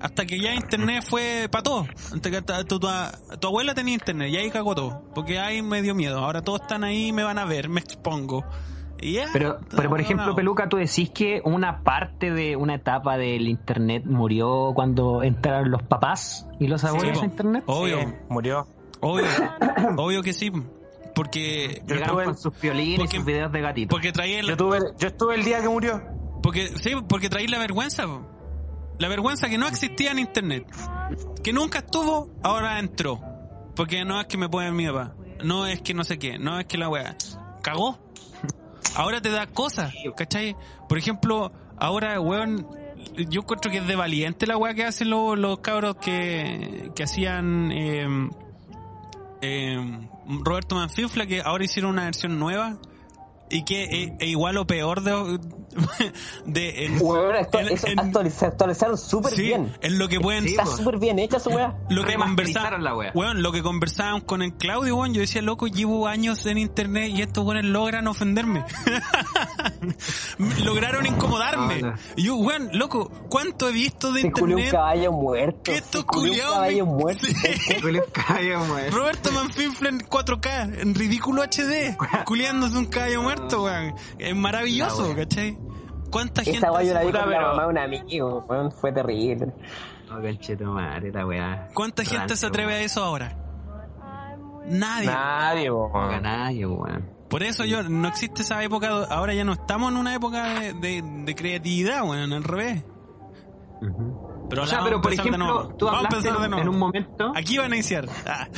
[0.00, 1.86] Hasta que ya internet fue para todo.
[2.12, 2.88] Hasta que tu, tu,
[3.38, 5.04] tu abuela tenía internet y ahí cagó todo.
[5.14, 6.18] Porque ahí me dio miedo.
[6.18, 8.44] Ahora todos están ahí, me van a ver, me expongo.
[9.32, 10.34] Pero, pero por ejemplo, No.
[10.34, 15.82] Peluca, tú decís que una parte de una etapa del internet murió cuando entraron los
[15.82, 17.64] papás y los abuelos a internet.
[17.66, 18.66] Obvio, Sí, murió.
[19.00, 19.24] obvio,
[19.96, 20.52] obvio que sí.
[21.14, 23.88] Porque, Yo Llegaron con sus violines porque- y sus videos de gatito.
[23.90, 26.02] porque traía Yo, el, tuve, yo estuve el día que murió.
[26.42, 28.04] porque, sí, porque traía la vergüenza,
[28.98, 30.66] la vergüenza que no existía en internet,
[31.42, 33.20] que nunca estuvo, ahora entró,
[33.74, 36.60] porque no es que me pueden mi papá, no es que no sé qué, no
[36.60, 37.16] es que la wea
[37.62, 37.98] cagó,
[38.94, 40.56] ahora te da cosas, ¿cachai?
[40.88, 42.66] Por ejemplo, ahora weón,
[43.28, 47.02] yo encuentro que es de valiente la wea que hacen los, los cabros que, que
[47.02, 48.30] hacían eh,
[49.42, 52.78] eh, Roberto Manfinfla, que ahora hicieron una versión nueva
[53.50, 55.40] y que es, es igual o peor de,
[56.46, 59.72] de actua- actualiz- se actualizaron súper sí, bien.
[59.82, 61.74] en lo que pueden Está súper bien hecha su weá.
[61.90, 63.12] lo que conversaban la wea.
[63.14, 67.10] weón, lo que conversaban con el Claudio weón, yo decía loco llevo años en internet
[67.14, 68.64] y estos weones logran ofenderme
[70.64, 71.96] lograron incomodarme No, no.
[72.16, 75.60] y yo weón loco cuánto he visto de Se culió un internet caballo muerto.
[75.64, 77.26] que estos culió un culiados caballo me- muerto.
[77.26, 78.90] Sí.
[78.90, 83.94] Roberto Manfinfla en 4K, en ridículo HD, culiándose un caballo muerto, weón.
[84.18, 85.56] Es maravilloso, ¿cachai?
[86.10, 88.44] ¿Cuánta gente Esa yo la vi con la pero- mamá de un amigo.
[88.48, 89.52] Weón, fue terrible.
[90.08, 91.68] No, conchetumare, la weá.
[91.72, 92.86] ¿Cuánta gente se atreve a weón.
[92.86, 93.36] eso ahora?
[94.66, 95.06] Nadie.
[95.06, 95.68] Nadie.
[95.68, 97.08] No haga nadie, weón.
[97.30, 100.72] Por eso yo, no existe esa época, ahora ya no estamos en una época de,
[100.74, 102.84] de, de creatividad, weón, al revés.
[104.50, 107.32] Pero O sea, pero a por ejemplo, tú hablaste en un momento.
[107.36, 108.06] Aquí van a iniciar.
[108.26, 108.48] Ah.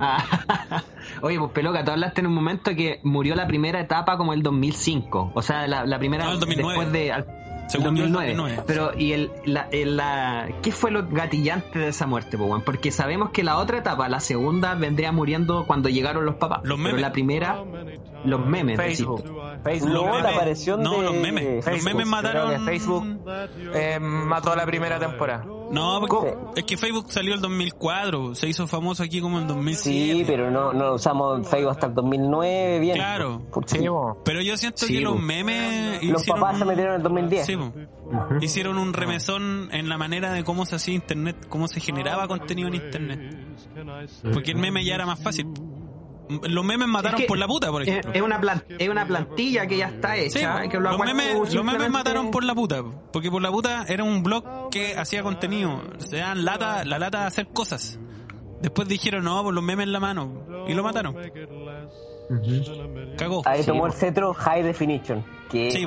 [0.00, 0.82] Ah,
[1.22, 4.42] Oye, pues Peloca, tú hablaste en un momento que murió la primera etapa como el
[4.42, 5.32] 2005.
[5.34, 6.72] O sea, la, la primera No, el 2009.
[6.78, 7.12] después de...
[7.12, 7.41] al-
[7.72, 8.34] Según yo, el 2009.
[8.36, 8.64] 2009.
[8.66, 12.62] Pero, ¿y el, la, el- la- qué fue lo gatillante de esa muerte, po, weón?
[12.62, 16.60] Porque sabemos que la otra etapa, la segunda, vendría muriendo cuando llegaron los papás.
[16.64, 17.62] Los Pero la primera,
[18.24, 18.76] los memes.
[18.76, 19.24] Facebook.
[19.64, 19.92] Facebook.
[19.92, 21.56] No, Los la aparición no, de los memes.
[21.56, 21.84] Los Facebook.
[21.92, 22.64] memes mataron.
[22.64, 23.20] Facebook
[23.74, 25.44] eh, mató la primera temporada.
[25.70, 30.18] No, porque es que Facebook salió el 2004, se hizo famoso aquí como en 2007.
[30.18, 32.96] Sí, pero no, no usamos Facebook hasta el 2009, bien.
[32.96, 33.42] Claro.
[33.50, 33.86] Porque Sí.
[34.24, 37.46] Pero yo siento Sí, que los memes los hicieron papás se metieron en el 2010.
[37.46, 37.56] Sí,
[38.42, 42.68] hicieron un remesón en la manera de cómo se hacía internet, cómo se generaba contenido
[42.68, 43.36] en internet.
[44.32, 45.46] Porque el meme ya era más fácil.
[46.48, 48.12] Los memes mataron Es que por la puta, por Es, ejemplo.
[48.14, 50.64] es una plan- es una plantilla que ya está Sí, hecha.
[50.64, 54.22] los, memes, los memes simplemente- mataron por la puta, porque por la puta era un
[54.22, 57.98] blog que hacía contenido, se dan lata, la lata de hacer cosas.
[58.60, 61.16] Después dijeron, no, pues los memes en la mano, y lo mataron.
[63.18, 63.42] Cagó.
[63.44, 65.24] Ahí Sí, tomó el cetro High Definition.
[65.50, 65.86] Que Sí.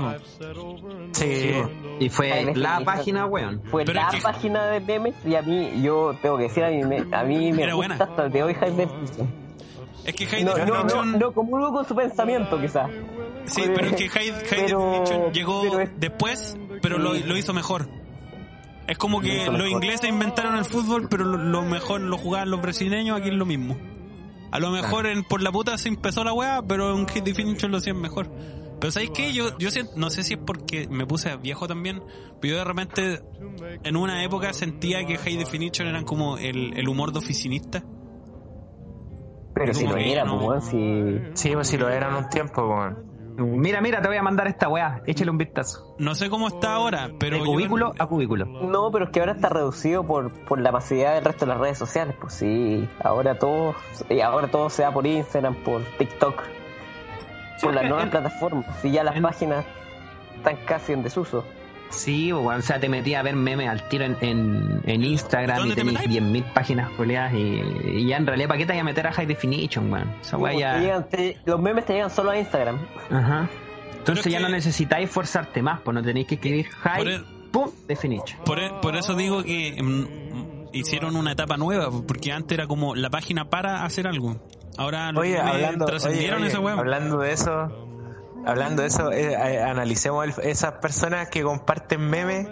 [1.13, 1.51] Sí.
[1.99, 3.61] Y fue la página, weón.
[3.71, 6.63] Fue Pero la es que- página de memes y a mí, yo tengo que decir,
[6.63, 7.95] a mí me, a mí me gusta buena.
[7.95, 9.44] hasta el de hoy High Definition.
[10.05, 12.89] Es que High No, no, no, comulgo con su pensamiento quizás.
[13.45, 17.37] sí, pero es que High, High Pero- Definition llegó pero es- después, pero lo, lo
[17.37, 17.87] hizo mejor.
[18.87, 22.51] Es como que hizo los ingleses inventaron el fútbol, pero lo, lo mejor lo jugaban
[22.51, 23.75] los brasileños, aquí es lo mismo.
[24.51, 27.71] A lo mejor en por la puta se empezó la weá, pero en High Definition
[27.71, 28.29] lo hacían mejor.
[28.79, 29.33] Pero ¿sabéis qué?
[29.33, 32.03] Yo, yo siento- no sé si es porque me puse viejo también,
[32.39, 33.21] pero yo de repente
[33.83, 37.83] en una época sentía que High Definition eran como el, el humor de oficinista.
[39.55, 40.37] Pero si lo que era, no.
[40.37, 41.21] pues, weón, si...
[41.33, 43.15] Sí, pues si lo eran un tiempo, weón.
[43.37, 45.01] Mira, mira, te voy a mandar esta weá.
[45.05, 45.95] Échale un vistazo.
[45.97, 48.45] No sé cómo está ahora, pero de yo- cubículo a cubículo.
[48.45, 51.59] No, pero es que ahora está reducido por, por la masividad del resto de las
[51.59, 52.15] redes sociales.
[52.19, 53.75] Pues sí, ahora todo,
[54.09, 56.43] y ahora todo se da por Instagram, por TikTok,
[57.57, 58.85] Sí, por las nuevas en- plataformas.
[58.85, 59.65] Y ya las en- páginas
[60.37, 61.43] están casi en desuso.
[61.89, 62.31] Sí.
[62.31, 65.75] O sea, te metí a ver memes al tiro en, en, en Instagram ¿Dónde y
[65.75, 66.43] te tenéis metáis?
[66.45, 69.11] 10.000 páginas coleadas y, y ya en realidad, ¿para qué te voy a meter a
[69.13, 70.11] High Definition, weón?
[70.21, 70.79] Esa weá Te ya.
[70.79, 72.79] llegan- te- los memes te llegan solo a Instagram.
[73.09, 73.49] Ajá.
[73.97, 77.07] Entonces Pero ya que- no necesitáis forzarte más, pues no tenéis que escribir Por High,
[77.07, 78.39] el- pum, Definition.
[78.45, 82.95] Por, e- por eso digo que mm, hicieron una etapa nueva, porque antes era como
[82.95, 84.37] la página para hacer algo.
[84.77, 86.73] Ahora los Oye, memes hablando, oye, trascendieron oye, esa weá.
[86.75, 87.84] hablando de eso,
[88.45, 92.47] hablando de eso, eh, eh, analicemos el- esas personas que comparten memes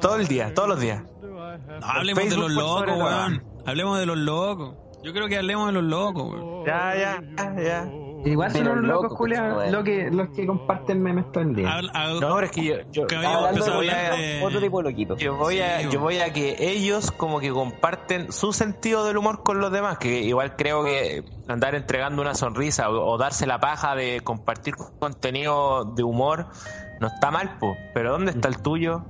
[0.00, 1.02] todo el día, todos los días.
[1.22, 3.44] No, hablemos de los locos, weón.
[3.66, 4.74] Hablemos de los locos.
[5.02, 6.64] Yo creo que hablemos de los locos, weón.
[6.66, 7.88] Ya, ya, ya, ya.
[8.24, 11.44] Igual son Pero los loco, locos, Julián, pues, lo que, los que comparten memes todo
[11.44, 11.72] el día.
[11.72, 15.16] Habla- No, pero es que yo, yo, Que empezado a de otro tipo de loquito.
[15.16, 19.42] yo voy a, yo voy a que ellos como que comparten su sentido del humor
[19.44, 23.60] con los demás, que igual creo que andar entregando una sonrisa o, o darse la
[23.60, 26.48] paja de compartir contenido de humor
[27.00, 27.76] no está mal, po.
[27.94, 29.04] pero ¿dónde está el tuyo?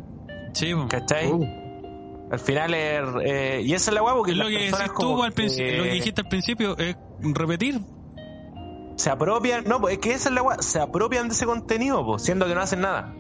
[0.52, 0.86] Sí, po.
[0.89, 1.32] ¿Cachai?
[1.32, 1.44] Uh,
[2.30, 3.01] Al final es...
[3.24, 5.66] eh, y esa es la guapa porque Es lo que personas como tú al principio,
[5.72, 7.80] que lo que dijiste al principio es repetir.
[8.98, 12.22] Se apropian, no, pues es que esa es la se apropian de ese contenido, pues,
[12.24, 13.14] siendo que no hacen nada.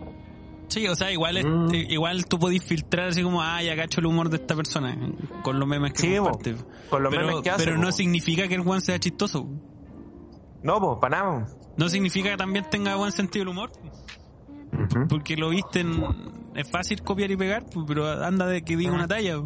[0.66, 1.72] Sí, o sea, igual es- Mm.
[1.72, 4.94] eh, igual tú podés filtrar así como, ah, ya cacho el humor de esta persona
[5.42, 6.38] con los memes que Sí, po.
[6.90, 9.48] Con los pero memes que hace, pero no significa que el Juan sea chistoso.
[10.62, 11.46] No, pues, para nada.
[11.76, 13.70] No significa que también tenga buen sentido el humor.
[15.08, 16.04] Porque lo viste en...
[16.54, 19.36] Es fácil copiar y pegar, pero anda de que diga una talla.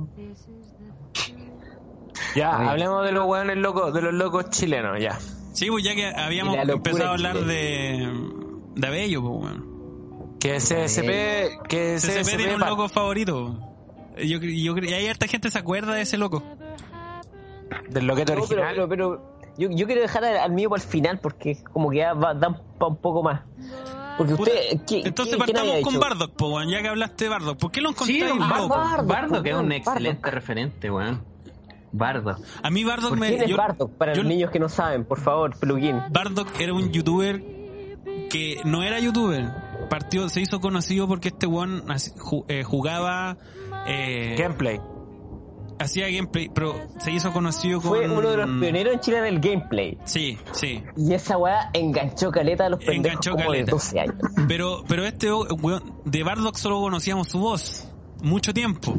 [2.35, 5.19] Ya, hablemos de los hueones locos, de los locos chilenos, ya.
[5.53, 8.09] Sí, pues ya que habíamos empezado a hablar de...
[8.75, 10.37] De Abello, pues, weón.
[10.41, 13.59] Que CSP, que CCP CSP, tiene un loco favorito.
[14.17, 16.43] Yo, yo, y hay harta gente se acuerda de ese loco.
[17.91, 18.75] del loqueto No, pero, original.
[18.75, 21.99] pero, pero yo, yo quiero dejar al, al mío para el final porque como que
[21.99, 23.43] ya va, da un, pa- un poco más.
[24.19, 24.81] Porque Puta, usted...
[24.87, 26.01] ¿qué- Entonces qué- partamos con?
[26.01, 27.59] Bardock, po, weón, ya que hablaste de Bardock.
[27.59, 28.69] ¿Por qué lo Sí, un loco?
[28.69, 29.07] Bardock.
[29.07, 29.87] Bardo, que es un Bardock.
[29.89, 31.25] excelente referente, weón.
[31.93, 32.37] Bardo.
[32.63, 33.29] A mí Bardock ¿Por me...
[33.29, 33.93] quién es yo- Bardock?
[33.97, 36.01] Para yo- los niños que no saben, por favor, plugin.
[36.11, 37.43] Bardock era un youtuber
[38.31, 39.51] que no era youtuber.
[39.91, 43.37] Partió, se hizo conocido porque este ju- eh, jugaba...
[43.87, 44.81] eh, Gameplay.
[45.79, 47.91] hacía gameplay, pero se hizo conocido con...
[47.91, 49.99] Fue uno de los pioneros en Chile del gameplay.
[50.05, 50.83] Sí, sí.
[50.97, 53.65] Y esa weá enganchó caleta a los pendejos Enganchó como caleta.
[53.67, 54.15] de 12 años.
[54.49, 57.89] Pero, pero este weón, de Bardock solo conocíamos su voz.
[58.23, 58.95] Mucho tiempo.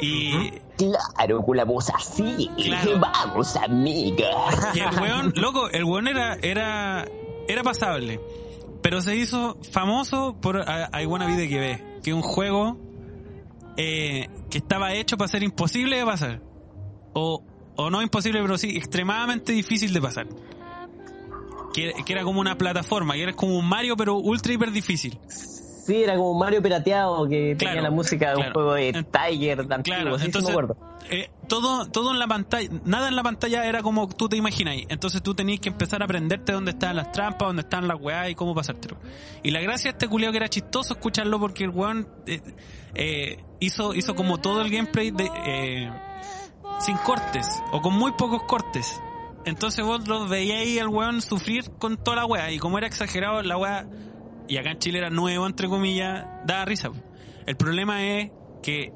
[0.00, 0.32] Y,
[0.76, 2.50] Claro, con la voz así.
[2.56, 2.98] Claro.
[3.00, 4.28] Vamos, amiga.
[4.74, 7.06] y el weón, loco, el weón era, era,
[7.48, 8.20] era pasable.
[8.82, 12.76] Pero se hizo famoso por a- I Wanna Be que ve, que es un juego
[13.76, 16.42] eh, que estaba hecho para ser imposible de pasar.
[17.14, 17.42] O,
[17.76, 20.26] o no imposible, pero sí extremadamente difícil de pasar.
[21.72, 25.18] Que, que era como una plataforma, que era como un Mario, pero ultra hiper difícil.
[25.84, 29.66] Sí, era como Mario pirateado que Claro, tenía la música de un juego de Tiger
[29.66, 30.76] de antiguo, Claro, sí, sí entonces me acuerdo.
[31.10, 34.76] eh, todo, todo en la pantalla, nada en la pantalla era como tú te imaginas.
[34.88, 38.30] Entonces tú tenías que empezar a aprenderte dónde estaban las trampas, dónde estaban las weas
[38.30, 38.96] y cómo pasártelo.
[39.42, 42.40] Y la gracia de este culiao que era chistoso escucharlo porque el weón eh,
[42.94, 45.90] eh, hizo, hizo como todo el gameplay de, eh,
[46.80, 49.00] sin cortes o con muy pocos cortes.
[49.44, 52.86] Entonces vos lo veíais ahí al weón sufrir con toda la wea y como era
[52.86, 53.86] exagerado la wea
[54.48, 56.90] y acá en Chile era nuevo entre comillas, daba risa.
[57.46, 58.30] El problema es
[58.62, 58.92] que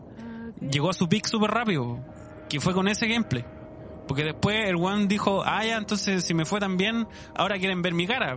[0.61, 2.05] llegó a su pick súper rápido,
[2.49, 3.45] que fue con ese gameplay.
[4.07, 7.07] Porque después el one dijo, ah, ya, entonces si me fue tan bien,
[7.37, 8.37] ahora quieren ver mi cara.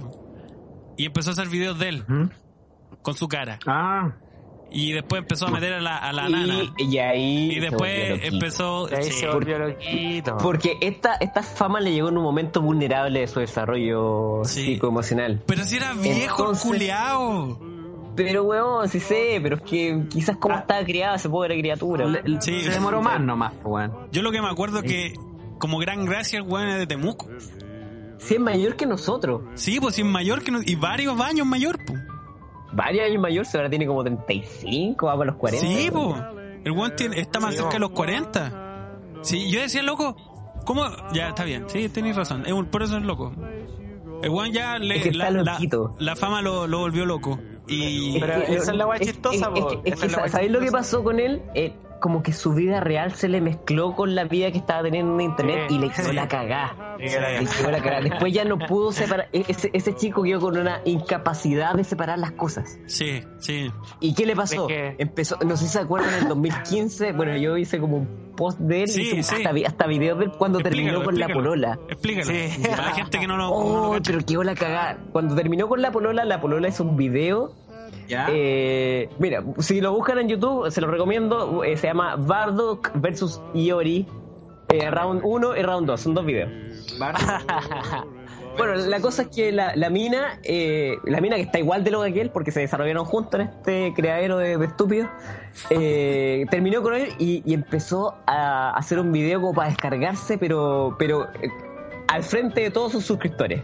[0.98, 2.06] Y empezó a hacer videos de él,
[3.02, 3.58] con su cara.
[3.66, 4.12] Ah,
[4.73, 6.73] Y después empezó a meter a la, a la nana.
[6.77, 7.52] Y, ahí.
[7.52, 8.88] Y después empezó...
[8.88, 9.11] Ahí sí.
[9.11, 10.38] se volvió loquito.
[10.38, 14.64] Porque esta, esta fama le llegó en un momento vulnerable de su desarrollo Sí.
[14.76, 15.41] psicoemocional.
[15.45, 17.60] Pero si era viejo, Entonces- culiao.
[18.15, 22.06] Pero weón, sí sé, pero es que quizás como estaba criada esa pobre criatura.
[22.06, 22.61] le- Sí.
[22.61, 23.91] se demoró más nomás, weón.
[24.11, 25.14] Yo lo que me acuerdo es que,
[25.57, 27.27] como gran gracia, el weón es de Temuco.
[28.18, 29.41] Si es mayor que nosotros.
[29.56, 30.52] Sí, pues si es mayor que...
[30.52, 32.01] no- y varios años mayor, pues.
[32.73, 35.68] Varios años mayor, se ahora tiene como 35, va para los 40.
[35.68, 36.15] Sí, po.
[36.64, 38.89] El weón tiene- está más Sí, cerca de los 40.
[39.22, 40.15] Sí, yo decía, loco,
[40.65, 40.84] ¿cómo?
[41.14, 42.43] Ya, está bien, sí, tenéis razón.
[42.45, 43.34] Es un- por eso es loco.
[44.23, 45.95] El weón ya le, Es que está la, la, loquito.
[45.99, 47.39] la fama lo, lo volvió loco.
[47.68, 50.60] Y Pero que- esa es la guay es- chistosa, es- es es es ¿Sabéis lo
[50.60, 51.41] que pasó con él?
[51.56, 55.14] Eh, como que su vida real se le mezcló con la vida que estaba teniendo
[55.14, 56.14] en internet Sí, y le hizo sí.
[56.14, 56.95] la cagá.
[56.98, 58.02] Sí, Le hizo la cagá.
[58.02, 59.30] Después ya no pudo separar.
[59.32, 62.78] e- Ese, ese chico quedó con una incapacidad de separar las cosas.
[62.88, 63.72] sí, sí.
[63.99, 64.68] ¿Y qué le pasó?
[64.68, 67.98] Es que- Empezó, no sé si se acuerdan, en el 2015, bueno, yo hice como
[67.98, 69.36] un post de él, Sí, hice un- sí.
[69.45, 71.80] hasta, hasta videos de él cuando terminó Explícalo, con la polola.
[71.90, 72.32] Explícalo.
[72.69, 74.11] Para la gente que no lo, no Oh, lo cacha.
[74.11, 74.98] pero quedó la cagada.
[75.11, 77.53] Cuando terminó con la polola, la polola hizo un video
[78.12, 78.28] ¿Ya?
[78.30, 81.64] eh, mira, si lo buscan en YouTube, se lo recomiendo.
[81.64, 84.06] eh, se llama Bardock versus Iori.
[84.70, 86.00] eh, round 1 y round 2.
[86.02, 86.50] Son dos videos.
[88.58, 91.92] Bueno, la cosa es que la, la mina, eh, la mina que está igual de
[91.92, 95.08] lo de aquel, porque se desarrollaron juntos en este creadero de, de estúpidos,
[95.70, 100.98] eh, terminó con él y, y empezó a hacer un video como para descargarse, pero,
[101.00, 101.30] pero
[102.10, 103.62] al frente de todos sus suscriptores.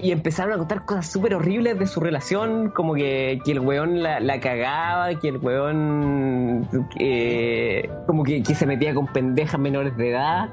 [0.00, 4.02] Y empezaron a contar cosas súper horribles de su relación, como que, que el weón
[4.02, 6.68] la, la cagaba, que el weón
[6.98, 10.50] eh, como que, que se metía con pendejas menores de edad.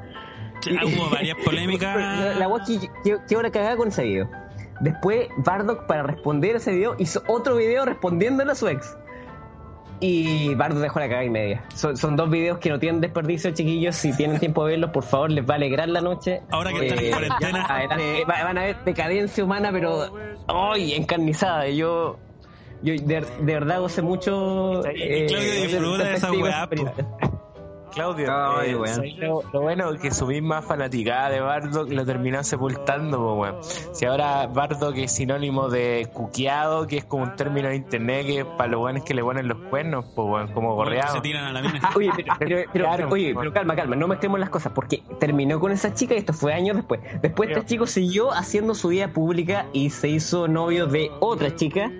[0.67, 1.95] Hubo varias polémicas.
[1.95, 4.29] La, la weá que, que, ahora cagada con ese video.
[4.81, 8.97] Después, Bardock, para responder a ese video, hizo otro video respondiéndole a su ex.
[10.01, 11.63] Y Bardock dejó la cagada y media.
[11.73, 13.95] Son, son dos videos que no tienen desperdicio, chiquillos.
[13.95, 16.41] Si tienen tiempo de verlos, por favor, les va a alegrar la noche.
[16.51, 17.65] Ahora que están en cuarentena.
[17.65, 20.13] adelante, va- van a ver decadencia humana, pero.
[20.47, 20.93] ¡Ay!
[20.93, 21.67] encarnizada.
[21.69, 22.17] Yo.
[22.83, 24.85] Yo de, de verdad gocé mucho.
[24.85, 26.69] eh, Claudio disfruta de esa weá.
[27.95, 28.95] Claudio, Ay, eh, weón.
[28.95, 33.33] ¿sabes lo, lo bueno es que su misma fanaticada de Bardock lo terminó sepultando, po,
[33.35, 33.55] weón.
[33.63, 38.39] Si ahora Bardock es sinónimo de cuqueado, que es como un término de internet que
[38.39, 41.15] es para los buenos que le ponen los cuernos, po, weón, como gorreado.
[41.15, 41.89] Se tiran a la mina.
[41.95, 43.39] Oye, pero, pero- pero- Claro, oye, bueno.
[43.39, 46.53] pero calma, calma, no mezclemos las cosas, porque terminó con esa chica y esto fue
[46.53, 46.99] años después.
[47.21, 51.91] Después este chico siguió haciendo su vida pública y se hizo novio de otra chica.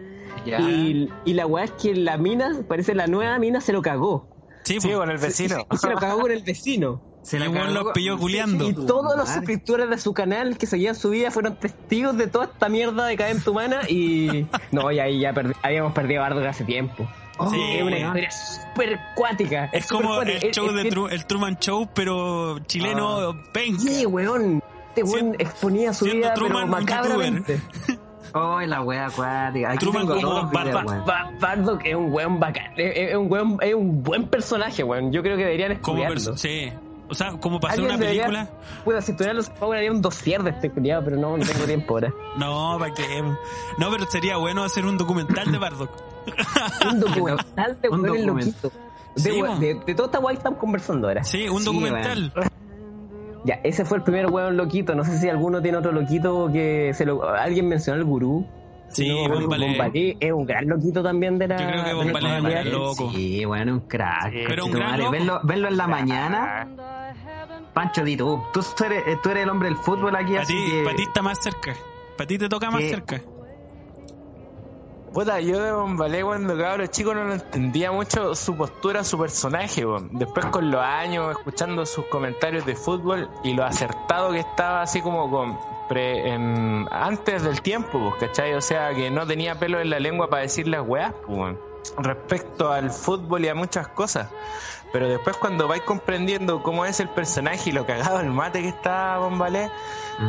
[0.45, 4.34] Y, y la weá es que la mina, parece la nueva mina, se lo cagó.
[4.65, 5.65] Sí, Sí, con el vecino.
[5.71, 7.01] Y se lo cagó con el vecino.
[7.25, 7.71] Se la cagó.
[7.71, 8.69] los pilló culiando.
[8.69, 12.45] Y todos los suscriptores de su canal que seguían su vida fueron testigos de toda
[12.45, 14.45] esta mierda de cadente humana y...
[14.71, 17.07] No, y ahí ya perdi- habíamos perdido a Bardock hace tiempo.
[17.49, 19.65] Sí, es una historia súper cuática.
[19.73, 23.79] Es como el show es de Tru- el Truman Show, pero chileno, penca.
[23.81, 24.61] Sí, weón.
[24.89, 27.59] Este weón exponía su vida, pero macabramente.
[28.37, 29.69] Ay, la wea acuática.
[29.69, 31.05] Aquí Truman tengo como weón.
[31.39, 32.73] Bardock es un weón bacán.
[32.75, 35.11] Es, es un weón, es un buen personaje, weón.
[35.13, 36.35] Yo creo que deberían estudiarlo.
[36.37, 36.71] sí.
[37.07, 38.49] O sea, como para hacer una debería- película.
[38.83, 41.63] Puedo, si tuviera los Power haría un dossier de este culiado, pero no, no tengo
[41.65, 42.11] tiempo ahora.
[42.37, 43.21] No, ¿para qué?
[43.77, 45.91] No, pero sería bueno hacer un documental de Bardock.
[46.91, 48.71] Un documental de document- loquitos.
[49.15, 49.55] De, Sí, mo.
[49.59, 51.23] de, de toda esta guay estamos conversando ahora.
[51.23, 52.33] Sí, un Sí, documental.
[53.45, 54.95] Ya, ese fue el primer weón loquito.
[54.95, 57.23] No sé si alguno tiene otro loquito que se lo.
[57.29, 58.45] Alguien mencionó el gurú.
[58.87, 59.67] Sí, No, Bombalé.
[59.69, 61.57] Bombalé es un gran loquito también de la.
[61.57, 62.61] Yo creo que Bombalé la es un comunidad.
[62.63, 63.11] gran loco.
[63.11, 64.31] Sí, bueno, un crack.
[64.31, 65.11] Sí, pero un gran loco.
[65.11, 66.67] Verlo, verlo en la mañana.
[67.73, 68.41] Pancho, di tú.
[68.53, 70.83] Tú eres, eh, tú eres el hombre del fútbol aquí, Para así ti, que...
[70.83, 71.73] pa' ti está más cerca.
[72.17, 72.89] Para ti te toca más ¿Qué?
[72.89, 73.21] cerca.
[75.15, 79.85] Puta, yo de Bombalé cuando cabro chico no lo entendía mucho su postura, su personaje.
[80.11, 85.01] Después con los años, escuchando sus comentarios de fútbol y lo acertado que estaba así
[85.01, 88.55] como con pre- en- antes del tiempo, pues, ¿cachai?
[88.55, 91.59] O sea, que no tenía pelo en la lengua para decir las weas, pues, weón.
[91.97, 94.27] respecto al fútbol y a muchas cosas.
[94.91, 98.67] Pero después cuando vais comprendiendo cómo es el personaje y lo cagado el mate que
[98.69, 99.69] está Bombalé,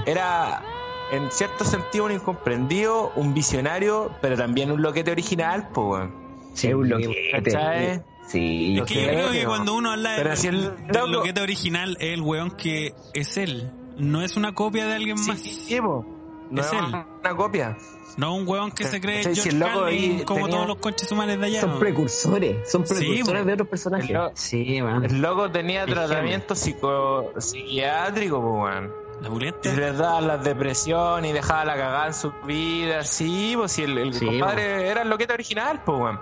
[0.05, 0.63] era
[1.12, 6.27] en cierto sentido un incomprendido, un visionario, pero también un loquete original, pues, weón.
[6.55, 7.31] Sí, un loquete.
[7.51, 8.03] ¿Cachai?
[8.27, 8.77] Sí.
[8.78, 9.49] Es que yo creo que no.
[9.51, 12.93] cuando uno habla Pero de, si el del loco- loquete original es el weón que
[13.15, 13.70] es él.
[13.99, 15.39] No es una copia de alguien más.
[15.39, 16.05] Sí, po.
[16.51, 16.85] No Es es, él.
[16.87, 17.77] una copia.
[18.16, 19.35] No un weón que se cree ¿Cachai?
[19.35, 21.61] Si George el loco Carlin ahí como tenía- todos los conches humanos de allá.
[21.61, 22.70] Son precursores.
[22.70, 24.09] Son precursores de otros personajes.
[24.11, 25.05] El, lo- Sí, weón.
[25.05, 29.06] el loco tenía tratamiento psico, psiquiátrico, pues, weón.
[29.21, 29.71] La Y pulenta.
[29.71, 33.83] se les daba la depresión y dejaba la cagada en su vida, sí, pues si
[33.85, 36.21] el, el Sí, compadre era el loquete original, pues, weón.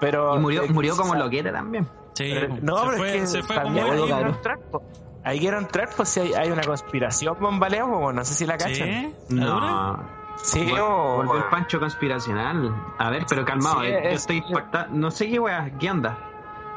[0.00, 0.36] Pero.
[0.36, 1.88] Y murió, eh, muro como loquete también.
[2.14, 2.56] Sí, pero- po.
[2.62, 4.82] no, se pero fue, es que se fue como también él, ahí entrar, pues.
[5.24, 8.56] Ahí quiero entrar, pues si hay, hay una conspiración bombaleo, pues, no sé si la
[8.56, 8.74] cachan.
[8.74, 9.14] ¿Sí?
[9.30, 9.98] No.
[10.36, 12.72] Sí, o- Volvió el pancho conspiracional.
[12.98, 14.86] A ver, pero calmado, Sí, eh, yo es- estoy impactado.
[14.92, 16.16] No sé qué weá, ¿qué onda?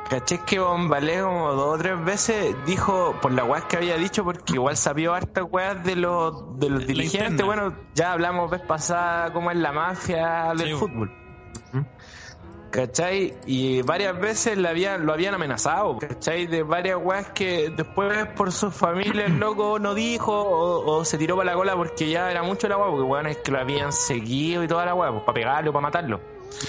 [0.07, 4.23] ¿Caché que Bombalé como dos o tres veces dijo por la weas que había dicho?
[4.23, 7.31] Porque igual sabió hartas weas de los, de los La dirigentes.
[7.31, 7.45] interna.
[7.45, 11.11] Bueno, ya hablamos vez pasada cómo es la mafia del Sí, fútbol.
[12.71, 13.33] ¿Cachai?
[13.47, 16.45] Y varias veces le habían, lo habían amenazado, ¿cachai?
[16.45, 21.17] De varias weas que después por su familia el loco no dijo o, o se
[21.17, 23.59] tiró para la cola porque ya era mucho la wea, porque weón es que lo
[23.59, 26.19] habían seguido y toda la wea, pues para pegarlo, para matarlo.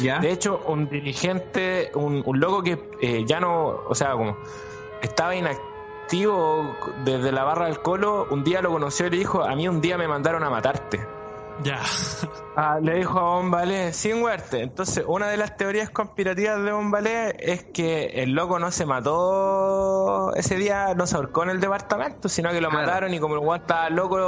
[0.01, 0.19] ¿Ya?
[0.19, 4.37] De hecho, un dirigente, un, un loco que eh, ya no, o sea, como
[5.03, 9.55] estaba inactivo desde la barra del colo, un día lo conoció y le dijo, a
[9.55, 11.01] mí un día me mandaron a matarte.
[11.63, 11.79] Ya.
[12.57, 14.63] Ah, le dijo a Bombalé, sin muerte.
[14.63, 20.35] Entonces, una de las teorías conspirativas de Bombalé es que el loco no se mató
[20.37, 22.87] ese día, no se ahorcó en el departamento, sino que lo Claro.
[22.87, 24.19] mataron y como el weón estaba loco,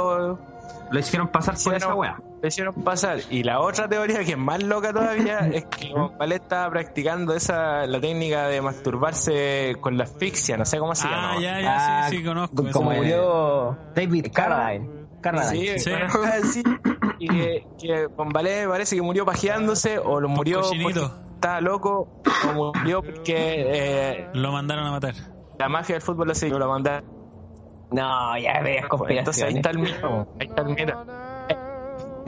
[0.91, 2.19] Lo hicieron pasar por esa weá.
[2.43, 3.19] Le hicieron pasar.
[3.31, 7.87] Y la otra teoría, que es más loca todavía, es que Bombalé estaba practicando esa
[7.87, 11.41] la técnica de masturbarse con la asfixia, no sé cómo se Ah, llama.
[11.41, 11.75] ya, ya,
[12.05, 12.63] Ah, sí, sí, conozco.
[12.71, 14.89] Como murió David Carradine.
[15.21, 15.79] Carradine.
[15.79, 15.89] Sí,
[16.51, 16.63] Sí.
[17.19, 21.01] Y que, que Bombalé parece que murió pajeándose, o lo murió cochinito.
[21.09, 25.13] porque estaba loco, o murió porque eh, Lo mandaron a matar.
[25.57, 27.09] la mafia del fútbol lo siguió, lo mandaron.
[27.91, 29.55] No, ya veas Entonces ahí conspiraciones.
[29.55, 30.27] está el mito.
[30.41, 31.05] Ahí está el mito.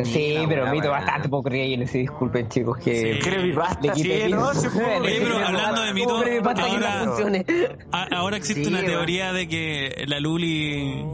[0.04, 3.20] Sí, pero mito bastante poco creíble, sí, disculpen chicos, que Sí.
[3.20, 6.86] Creepypasta, sí, no, sí, Le Oye, quité pero hablando de mito, ¿Cómo creepypasta que no
[6.88, 11.06] ahora- Ahora existe Sí, una teoría de que la Luli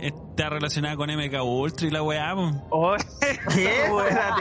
[0.00, 2.52] está relacionada con MK Ultra y la weá, po.
[2.70, 3.04] Oye,
[3.54, 3.90] ¿Qué?
[3.90, 4.36] buena,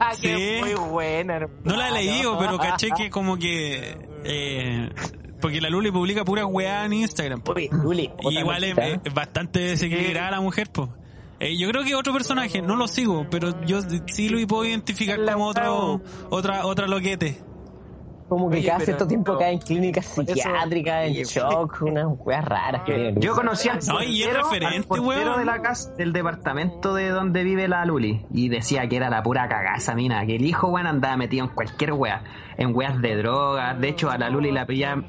[0.14, 0.22] Sí.
[0.28, 1.34] que muy buena.
[1.36, 1.60] hermano.
[1.64, 3.96] No la he leído, pero caché que como que...
[4.24, 4.88] eh,
[5.40, 7.42] porque la Luli publica pura weá en Instagram.
[7.54, 10.88] Uy, Luli, Y igual es, es bastante desequilibrada la mujer, pues.
[11.50, 15.34] Yo creo que otro personaje, no lo sigo, pero yo sí lo puedo identificar La
[15.34, 16.00] como otro,
[16.30, 17.38] otra, otra loquete.
[18.28, 19.38] Como que Oye, cada cierto tiempo no.
[19.38, 23.20] cae en clínicas psiquiátricas, en Oye, shock, unas weas raras que tienen.
[23.20, 25.38] Yo conocí al No, y es portero, referente, al portero weón.
[25.38, 28.24] de la casa, del departamento de donde vive la Luli.
[28.32, 30.24] Y decía que era la pura cagaza, mina.
[30.24, 32.24] Que el hijo, weón, andaba metido en cualquier wea.
[32.62, 33.80] En weas de drogas.
[33.80, 35.02] De hecho, a la Luli la pilla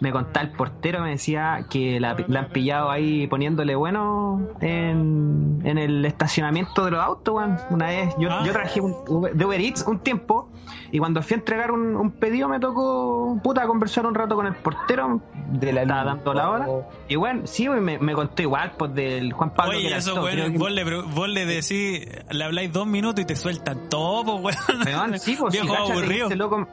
[0.00, 5.60] Me contaba el portero, me decía que la, la han pillado ahí poniéndole bueno en,
[5.64, 7.58] en el estacionamiento de los autos, weón.
[7.70, 8.42] Una vez, yo, Ah.
[8.46, 10.48] yo trabajé un, Uber- de Uber Eats un tiempo.
[10.92, 14.46] Y cuando fui a entregar un, un pedido me tocó, puta, conversar un rato con
[14.46, 15.20] el portero.
[15.52, 16.66] De la Estaba dando la hora.
[17.08, 19.76] Y bueno, sí, me, me contó igual, pues del Juan Pablo.
[19.76, 23.36] Oye, eso, todo, que- vos, le, vos le decís, le habláis dos minutos y te
[23.36, 24.86] sueltan todo, pues, weón.
[24.86, 26.24] Weón, sí, pues, sí, Viejo que aburrido.
[26.26, 26.66] este loco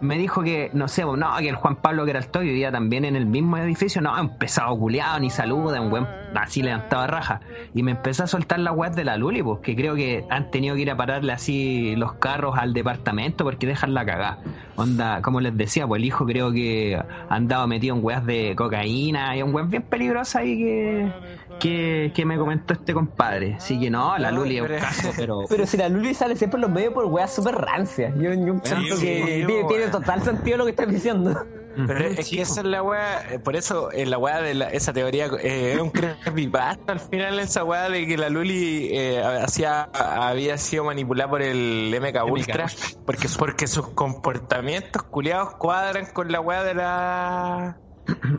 [0.00, 2.70] me dijo que, no sé, no, que el Juan Pablo que era el toyo vivía
[2.70, 7.06] también en el mismo edificio, no, un pesado culiado, ni saluda, un buen así levantaba
[7.06, 7.40] raja.
[7.74, 10.50] Y me empezó a soltar la web de la Luli, pues, que creo que han
[10.50, 14.38] tenido que ir a pararle así los carros al departamento porque dejan la cagada.
[14.76, 19.36] Onda, como les decía, pues el hijo creo que andaba metido en weas de cocaína
[19.36, 21.12] y un web bien peligrosa ahí que,
[21.58, 23.54] que, que me comentó este compadre.
[23.54, 25.38] Así que no, la No, Luli es un pero- caso, pero...
[25.48, 28.14] Pero si la Luli sale siempre en los medios por weas súper rancias.
[28.16, 31.44] Yo, yo siento sí, que sí, tiene, total sentido lo que estás diciendo.
[31.86, 34.68] Pero es que esa es la weá, eh, por eso eh, la weá de la-
[34.70, 39.22] esa teoría eh, era un creepypasta al final esa weá de que la Luli eh,
[39.22, 42.66] hacía, había sido manipulada por el MK Ultra
[43.06, 47.76] porque, porque sus comportamientos culiados cuadran con la weá de la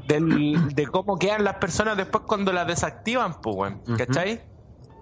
[0.08, 4.42] del, de cómo quedan las personas después cuando las desactivan, pues weón, ¿cachai?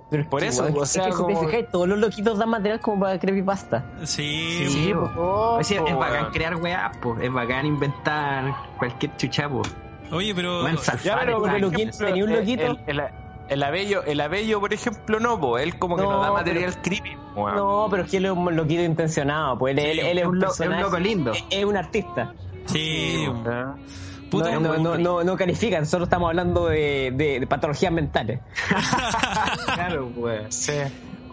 [0.09, 1.99] Pero es Por que, eso, o es sea, que si te como- fijáis, todos los
[1.99, 3.83] loquitos dan material como para creepypasta.
[4.03, 5.09] Sí, Sí, po.
[5.21, 7.21] Oh, O sea, es bacán crear weas, pues.
[7.23, 9.63] Es bacán inventar cualquier chuchapo.
[10.11, 10.65] Oye, pero...
[11.03, 12.63] Ya, pero tenía un loquito.
[12.63, 13.01] El, el,
[13.49, 16.33] el abello, el abello, por ejemplo, no, po, él como que No, no da pero-
[16.35, 17.55] material creepy, weón.
[17.57, 19.57] No, pero es que él es un loquito intencionado.
[19.57, 20.83] Pues él, Sí, él- él es es un un lo- es un personaje.
[20.83, 21.31] loco lindo.
[21.33, 22.33] Es, es un artista.
[22.67, 23.27] Sí.
[24.29, 28.39] Puta, no, no, no, no, no califican, solo estamos hablando de, de- de patologías mentales.
[29.73, 30.55] Claro, pues.
[30.55, 30.73] Sí.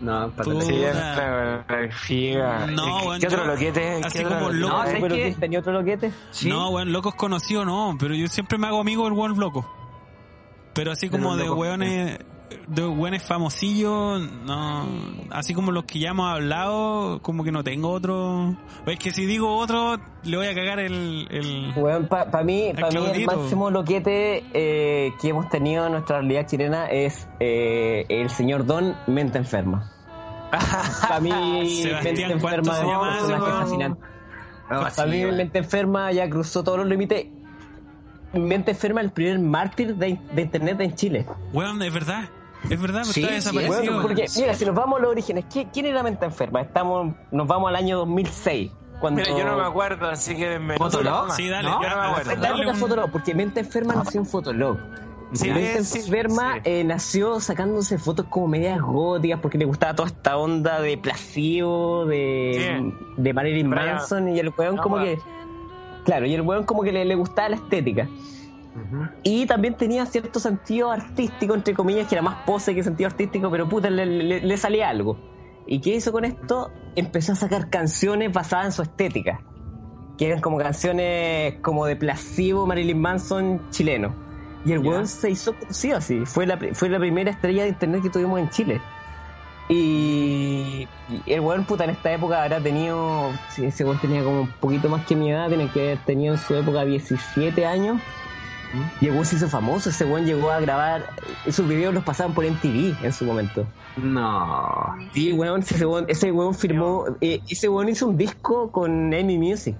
[0.00, 2.66] No, weón, figa.
[2.66, 4.00] No, ¿Qué- weón, ¿Qué otro loquete?
[4.04, 4.72] así ¿Qué otro como loco.
[4.72, 6.12] No, ¿sabes ¿Pero que tenía otro loquete?
[6.30, 6.48] Sí.
[6.48, 9.66] No, weón, locos conocidos no, pero yo siempre me hago amigo del weón loco.
[10.74, 11.58] Pero así De como de locos.
[11.60, 12.18] weones,
[12.66, 14.86] de weones famosillos, no,
[15.30, 18.56] así como los que ya hemos hablado, como que no tengo otro.
[18.86, 21.26] Es que si digo otro, le voy a cagar el...
[21.30, 21.72] el...
[21.74, 26.18] Bueno, para mí, El pa mí el máximo loquete eh, que hemos tenido en nuestra
[26.18, 29.90] realidad chilena es eh, el señor Don Mente Enferma.
[31.08, 34.00] Para mí, Mente ¿cuánto Enferma es un personaje fascinante.
[34.70, 35.24] Oh, Para mí.
[35.26, 37.26] Mente Enferma ya cruzó todos los límites.
[38.34, 41.26] Mente Enferma es el primer mártir de, de internet en Chile.
[41.52, 42.28] Weón, es verdad,
[42.70, 43.94] es verdad, pero Sí, está sí, desaparecido.
[43.94, 46.60] Bueno, porque, mira, si nos vamos a los orígenes, ¿quién, quién era Mente Enferma?
[46.62, 48.70] Estamos, nos vamos al año 2006.
[49.00, 51.30] Cuando Mira, yo no me acuerdo, así que me ¿Fotolog?
[51.32, 51.82] Sí, dale, ¿No?
[51.82, 52.30] Yo no me acuerdo.
[52.40, 54.78] Dale época un- Fotolog, porque Mente Enferma nació en Fotolog.
[55.32, 56.60] Sí, Mente sí, Enferma sí.
[56.64, 62.06] eh, nació sacándose fotos como medias góticas porque le gustaba toda esta onda de placebo,
[62.06, 62.94] de, Sí.
[63.16, 65.16] de Marilyn Manson y el weón No, como weón.
[65.16, 65.22] que...
[66.04, 68.08] Claro, y el weón como que le, le gustaba la estética.
[69.22, 73.50] Y también tenía cierto sentido artístico, entre comillas, que era más pose que sentido artístico,
[73.50, 75.16] pero puta, le, le- le salía algo.
[75.66, 76.70] ¿Y qué hizo con esto?
[76.96, 79.40] Empezó a sacar canciones basadas en su estética.
[80.18, 84.14] Que eran como canciones como de placebo Marilyn Manson chileno.
[84.64, 84.90] Y el Ya.
[84.90, 86.24] weón se hizo conocido así.
[86.26, 88.80] Fue la, fue la primera estrella de internet que tuvimos en Chile.
[89.68, 90.86] Y,
[91.26, 93.30] y el weón, puta, en esta época habrá tenido.
[93.50, 96.34] Si ese weón tenía como un poquito más que mi edad, tiene que haber tenido
[96.34, 98.00] en su época 17 años.
[99.00, 99.90] Y el weón se hizo famoso.
[99.90, 101.06] Ese weón llegó a grabar.
[101.50, 103.66] Sus videos los pasaban por MTV en su momento.
[103.96, 104.96] No.
[105.12, 107.04] Sí, weón, ese weón, ese weón firmó.
[107.20, 109.76] eh, ese weón hizo un disco con Amy Music.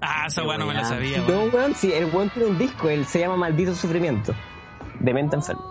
[0.00, 1.74] Ah, esa weón no me la sabía, No, weón.
[1.74, 2.88] sí, el weón tiene un disco.
[2.88, 4.32] Él se llama Maldito Sufrimiento.
[5.00, 5.62] De mente enferma.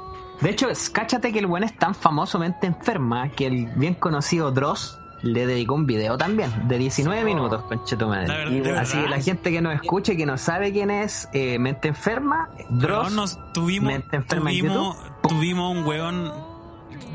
[0.42, 5.00] De hecho, cáchate que el buen es tan famosamente enferma que el bien conocido Dross
[5.24, 8.28] le dedicó un video también, de 19 minutos, conche tu madre.
[8.28, 10.72] La verdad, Y bueno, Así que la gente que nos escuche y que no sabe
[10.72, 14.98] quién es eh, Mente Enferma, Dross, nos tuvimos, Mente enferma en tuvimos,
[15.28, 16.32] tuvimos un weón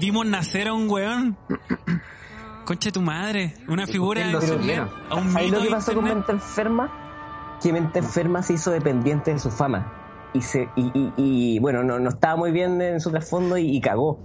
[0.01, 1.37] vimos nacer a un weón.
[2.65, 5.11] Concha de tu madre, una figura de ¿Por qué lo internet, supieron?
[5.11, 6.27] a un ¿Sabes mito lo que pasó con internet.
[6.29, 7.59] Mente Enferma?
[7.63, 9.93] Que Mente Enferma se hizo dependiente de su fama.
[10.35, 13.77] Y, se, y, y- y, bueno, no, no estaba muy bien en su trasfondo y,
[13.77, 14.19] y cagó.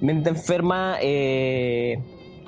[0.00, 1.98] Mente Enferma, eh,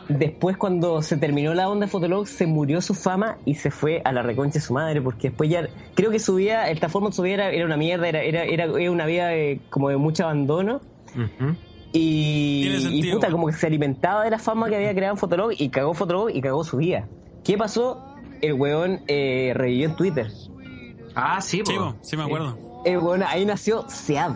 [0.09, 4.02] después cuando se terminó la onda de Fotolog, se murió su fama y se fue
[4.05, 7.09] a la reconcha de su madre, porque después ya, creo que su vida, esta forma
[7.10, 9.89] de su vida era, era una mierda, era, era, era, era una vida de- como
[9.90, 10.81] de mucho abandono.
[11.14, 11.56] Ujú.
[11.93, 15.68] Y, puta, como que se alimentaba de la fama que había creado en Fotolog y
[15.70, 17.09] cagó Fotolog y cagó su vida.
[17.43, 17.98] ¿Qué pasó?
[18.43, 20.27] El weón eh, revivió en Twitter.
[21.14, 21.70] Ah, sí, po.
[21.70, 22.59] Sí, po, sí me acuerdo.
[22.86, 24.32] El weón, ahí nació Sead.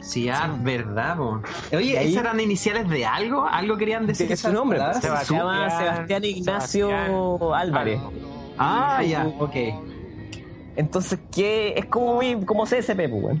[0.00, 1.40] Sí, ah, verdad, po.
[1.76, 3.46] Oye, ahí- ¿esas eran iniciales de algo?
[3.46, 4.30] ¿Algo querían decir?
[4.30, 5.04] Es su nombre, palabras?
[5.06, 7.52] pues, se llama Sebastián, Sebastián Ignacio Sebastián.
[7.54, 8.00] Álvarez.
[8.58, 9.56] Ah, ya, ok.
[10.76, 11.74] Entonces, ¿qué?
[11.76, 13.38] Es como, como CSP, pues,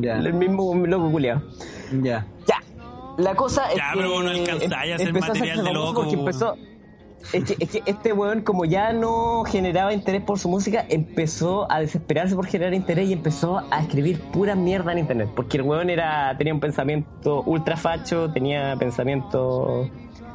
[0.00, 0.16] Ya.
[0.16, 1.42] El mismo loco culiado.
[2.02, 2.26] Ya.
[2.48, 2.56] Ya.
[3.18, 3.98] La cosa es Ya, que.
[3.98, 6.56] pero vos no alcanzáis a hacer material de famoso loco, porque empezó.
[7.32, 11.70] Es que, es que este weón, como ya no generaba interés por su música, empezó
[11.70, 15.30] a desesperarse por generar interés y empezó a escribir pura mierda en internet.
[15.34, 19.88] Porque el weón era, tenía un pensamiento ultra facho, tenía pensamiento.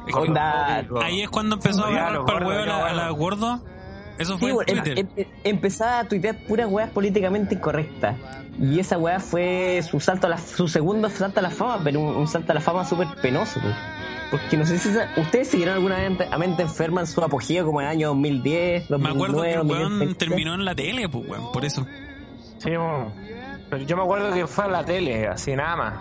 [0.06, 0.84] Es que Onda.
[1.02, 3.60] Ahí es cuando empezó a Sí, agarrar para el huevo a la, gordo.
[4.18, 5.08] Eso fue weón, en em- Twitter.
[5.16, 8.16] em- empezaba a tuitear puras weas políticamente incorrectas.
[8.60, 12.00] Y esa wea fue su salto a la, su segundo salto a la fama, pero
[12.00, 13.60] un, un salto a la fama súper penoso.
[13.60, 13.74] pues.
[14.30, 17.80] Porque no sé si ustedes siguieron alguna vez a mente enferma en su apogeo como
[17.80, 20.14] en el año 2010, 2009, Me acuerdo que el weón 2020.
[20.26, 21.86] terminó en la tele, pues, weón, por eso.
[22.58, 22.70] Sí,
[23.70, 25.94] pero yo me acuerdo que fue a la tele, así nada más.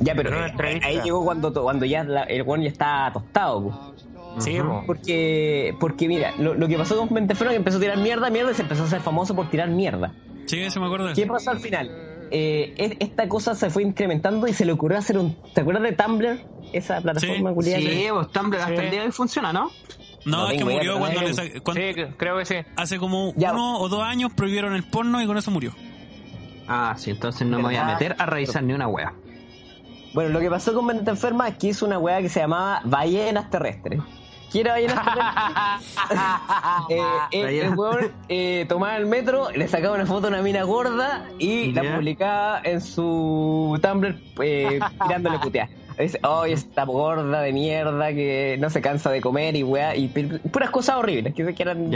[0.00, 3.62] Ya, pero eh, ahí llegó cuando, to- cuando ya la- el weón ya estaba tostado.
[3.62, 4.44] pues.
[4.44, 4.58] Sí.
[4.86, 8.50] Porque, porque mira, lo, lo que pasó con Mente que empezó a tirar mierda, mierda
[8.50, 10.12] y se empezó a hacer famoso por tirar mierda.
[10.46, 11.32] Sí, eso me acuerdo de ¿Qué eso.
[11.32, 11.90] pasó al final?
[12.34, 15.36] Eh, es- esta cosa se fue incrementando y se le ocurrió hacer un.
[15.54, 16.40] ¿Te acuerdas de Tumblr?
[16.72, 17.54] Esa plataforma Sí.
[17.54, 18.82] culiada Sí, que- pues Tumblr hasta Sí.
[18.84, 19.70] el día de hoy funciona, ¿no?
[20.24, 22.54] No, No es que murió cuando le sa- cuando- Sí, creo que sí.
[22.76, 23.52] hace como Ya.
[23.52, 25.74] uno o dos años prohibieron el porno y con eso murió.
[26.68, 29.12] Ah, sí, entonces no me voy a meter a revisar ni una wea.
[30.14, 32.80] Bueno, lo que pasó con Mente Enferma es que hizo una weá que se llamaba
[32.84, 34.00] Ballenas Terrestres.
[34.52, 36.22] ¿Qué era Ballenas Terrestres?
[36.88, 37.00] Eh,
[37.30, 37.78] el, el Ballenas.
[37.78, 41.94] weón eh, tomaba el metro, le sacaba una foto a una mina gorda y la
[41.96, 45.68] publicaba en su Tumblr eh, tirándole putear.
[45.98, 50.08] Dice, oh, esta gorda de mierda que no se cansa de comer y weá, y
[50.08, 51.90] puras cosas horribles que, que eran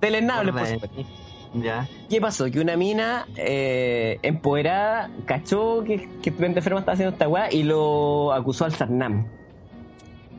[0.00, 1.12] telenables, por Gorda de- supuesto.
[1.54, 1.88] ya.
[2.10, 2.50] ¿Qué pasó?
[2.50, 8.32] Que una mina eh, empoderada cachó que, que Enferma estaba haciendo esta weá y lo
[8.32, 9.26] acusó al Sarnam.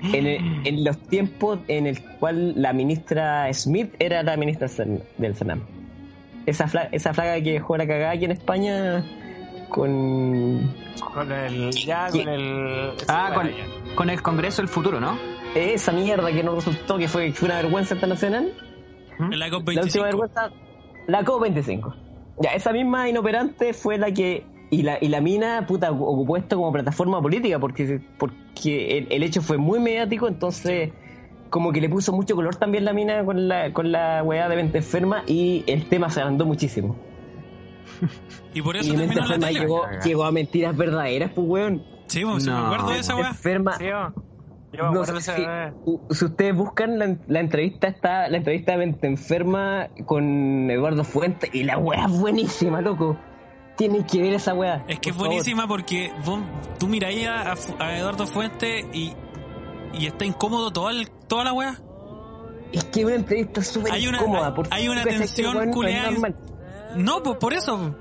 [0.01, 4.67] En, el- en los tiempos en el cual la ministra Smith era la ministra
[5.17, 5.61] del Sarnam.
[6.45, 9.03] Esa, fla- esa flaga que dejó la cagada aquí en España
[9.69, 10.71] con
[11.13, 11.71] Con el.
[11.71, 12.91] Ya, con el.
[13.07, 13.31] Ah,
[13.95, 15.17] con, el Congreso del Futuro, ¿no?
[15.55, 18.53] esa mierda que no resultó que fue, fue una vergüenza internacional.
[19.17, 20.03] La La última COP25.
[20.03, 20.51] vergüenza,
[21.07, 21.95] la COP25.
[22.43, 24.45] Ya, esa misma inoperante fue la que.
[24.69, 29.23] Y la, y la mina, puta, ocupó esto como plataforma política porque, porque el, el
[29.23, 30.91] hecho fue muy mediático, entonces
[31.49, 34.57] como que le puso mucho color también la mina con la, con la weá de
[34.57, 36.95] mente enferma y el tema se agrandó muchísimo.
[38.53, 41.83] Y por eso Y mente la llegó, llegó a mentiras verdaderas, pues weón.
[42.07, 42.65] Sí, pues, sí me No.
[42.65, 43.29] acuerdo de esa weá.
[43.29, 43.77] Enferma.
[43.77, 44.91] Sí, yo.
[44.91, 45.21] No si,
[46.11, 51.49] si ustedes buscan la, la entrevista está la entrevista de Mente Enferma con Eduardo Fuentes
[51.53, 53.17] y la weá es buenísima, loco.
[53.77, 54.83] Tienen que ver esa weá.
[54.87, 55.27] Es que es por favor.
[55.27, 56.39] buenísima porque vos,
[56.79, 59.13] tú miráis a, a Eduardo Fuente y,
[59.93, 61.79] y está incómodo toda, el- toda la weá.
[62.71, 64.53] Es que una entrevista súper incómoda.
[64.71, 65.53] hay- hay una tensión
[66.13, 66.35] normal.
[66.95, 67.95] No, pues por eso.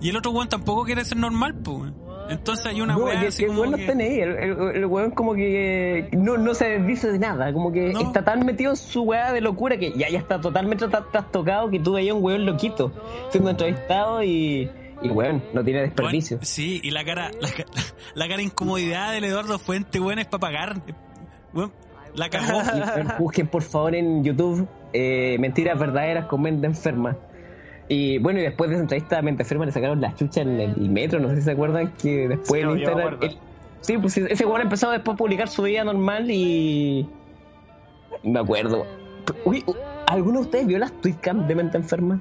[0.00, 1.92] Y el otro weón tampoco quiere ser normal, pues.
[2.28, 3.84] Entonces hay una No, weá que, así que el como que-.
[3.86, 7.52] El, el- el weón como que no, no se desdice de nada.
[7.52, 8.00] Como que No.
[8.00, 11.70] está tan metido en su weá de locura que ya, ya está totalmente tra- trastocado
[11.70, 12.92] que tú veías un weón loquito
[13.30, 14.70] siendo entrevistado y,
[15.02, 16.36] y weón, no tiene desperdicio.
[16.38, 17.48] Weón, sí, y la cara, la,
[18.14, 20.76] la cara de incomodidad del Eduardo Fuente, weón, es para pagar.
[21.52, 21.72] Weón,
[22.14, 22.60] la cagó.
[23.18, 27.16] Busquen por favor en YouTube eh, Mentiras Verdaderas con Mente Enferma.
[27.88, 30.58] Y bueno, y después de esa entrevista a Mente Enferma le sacaron la chucha en
[30.60, 33.18] el metro, no sé si se acuerdan que después Sí, en me Instagram...
[33.20, 33.38] él-
[33.82, 37.06] sí, pues ese weón empezó después a publicar su vida normal y...
[38.22, 38.86] Me acuerdo.
[39.44, 39.62] Uy,
[40.06, 42.20] ¿alguno de ustedes vio las tweetcam de Mente Enferma?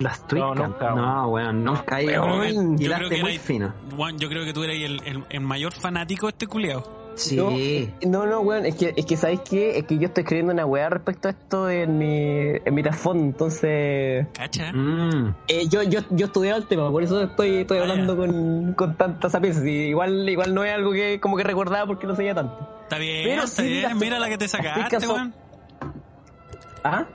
[0.00, 0.72] Las tweetcam.
[0.72, 1.98] nunca, No, weón, nunca.
[1.98, 3.74] Weón, yo creo que muy era- fino.
[3.96, 7.05] Weón, yo creo que tú eres el, el, el mayor fanático de este culiao.
[7.16, 7.90] Sí.
[8.06, 9.78] No, no, weón, es que, es que ¿sabéis qué?
[9.78, 13.24] Es que yo estoy escribiendo una weá respecto a esto en mi, en mi trasfondo,
[13.24, 14.26] entonces...
[14.34, 14.72] ¿Cacha?
[14.72, 15.34] Mm.
[15.48, 18.96] Eh, yo, yo, yo estudié el tema, por eso estoy, estoy Ah, hablando con, con
[18.96, 19.64] tanta sapiencia.
[19.64, 22.68] y igual, igual no es algo que como que recordaba porque no sabía tanto.
[22.82, 23.82] Está bien, Pero está sí, bien.
[23.82, 25.34] las- Mira la que te sacaste, son- weón.
[26.84, 27.06] ¿Ah?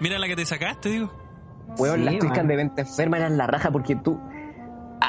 [0.00, 1.12] Mira la que te sacaste, digo.
[1.78, 4.20] Weón, Sí, las tuicas de venta enferma eran la raja porque tú...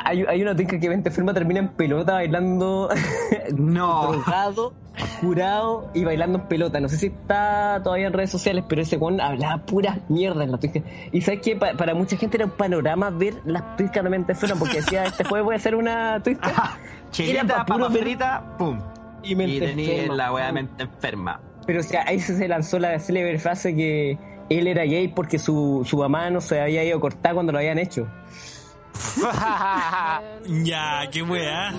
[0.03, 2.89] Hay, hay una tuica que venta enferma termina en pelota bailando
[3.55, 4.11] No.
[4.11, 4.73] drogado,
[5.21, 6.79] curado y bailando en pelota.
[6.79, 10.51] No sé si está todavía en redes sociales, pero ese weón hablaba puras mierdas en
[10.51, 10.81] la tuica.
[11.11, 14.55] Y sabes que para mucha gente era un panorama ver las tuicas de mente enferma
[14.57, 16.51] porque decía, este jueves voy a hacer una tuica.
[16.53, 16.77] Pa'
[17.11, 18.79] Chilita, puro papa frita, pum.
[19.23, 20.15] Y Y mente tenía enferma.
[20.15, 21.39] la wea mente enferma.
[21.65, 24.17] Pero o sea, ahí se se lanzó la célebre frase que
[24.49, 27.57] él era gay porque su, su mamá no se había ido a cortar cuando lo
[27.57, 28.07] habían hecho.
[30.63, 31.73] Ya, qué weá.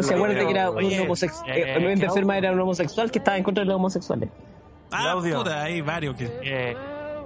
[0.00, 1.50] ¿Se acuerdan que era un homosexual?
[1.50, 4.28] eh, Eh, mente ¿qué enferma era un homosexual que estaba en contra de los homosexuales.
[4.90, 5.38] Ah, Claudio.
[5.38, 6.30] puta, hay varios que.
[6.42, 6.76] Eh,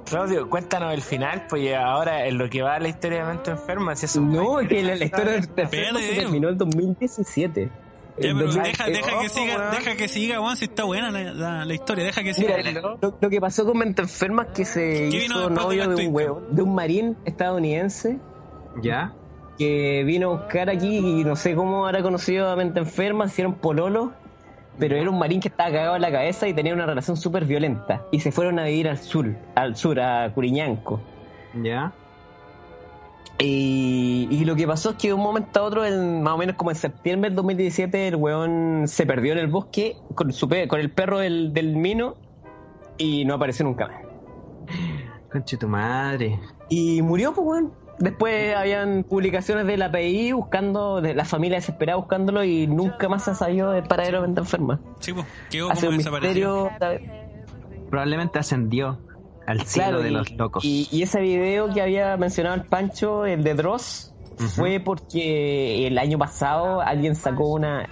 [0.09, 3.95] Claudio, cuéntanos el final, pues ahora en lo que va la historia de mente enferma,
[3.95, 6.15] si es un No, es que la, la historia del enfermo se Espérate.
[6.21, 7.71] terminó en 2017.
[8.19, 9.71] Ya, pero 2000 deja, deja que ojo, siga, weón.
[9.71, 12.57] deja que siga, weón, si está buena la, la- la historia, deja que siga.
[12.59, 14.81] Mira, lo, lo que pasó con Mente Enferma es que se
[15.11, 18.19] ¿Qué vino hizo de novio la de un huevo, de un marín estadounidense
[18.81, 19.13] ¿Ya?
[19.59, 23.55] que vino a buscar aquí y no sé cómo habrá conocido a Mente Enferma, hicieron
[23.55, 24.13] pololo,
[24.79, 27.45] pero era un marín que estaba cagado en la cabeza y tenía una relación súper
[27.45, 28.03] violenta.
[28.11, 31.01] Y se fueron a vivir al sur, al sur, a Curiñanco.
[31.63, 31.93] ¿Ya?
[33.39, 36.39] Y, y lo que pasó es que de un momento a otro, en, más o
[36.39, 40.49] menos como en septiembre del 2017, el weón se perdió en el bosque con, su
[40.49, 42.15] pe- con el perro del, del mino
[42.99, 43.97] y no apareció nunca más.
[45.31, 46.39] Conche tu madre.
[46.69, 47.82] Y murió, pues, weón.
[48.03, 53.23] Después habían publicaciones de la PI buscando, de la familia desesperada buscándolo y nunca más
[53.25, 54.81] se sabido del paradero de venta enferma.
[54.99, 56.69] Sí, pues, quedó como un misterio.
[57.91, 58.99] Probablemente ascendió
[59.47, 60.65] al cielo Claro, de y, los locos.
[60.65, 65.97] y- y ese video que había mencionado el Pancho, el de Dross, fue porque el
[65.99, 67.89] año pasado alguien sacó una.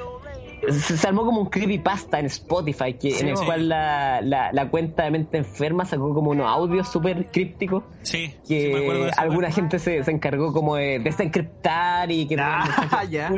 [0.68, 3.44] Se armó como un creepypasta en Spotify, que, en el Sí.
[3.44, 8.34] cual la, la, la cuenta de mente enferma sacó como unos audios súper crípticos Sí,
[8.46, 13.04] que me acuerdo de alguna gente se, se encargó como de desencriptar y que Ah,
[13.10, 13.32] ya.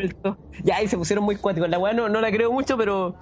[0.64, 1.68] Ya, y se pusieron muy cuáticos.
[1.68, 3.14] La weá no, no la creo mucho, pero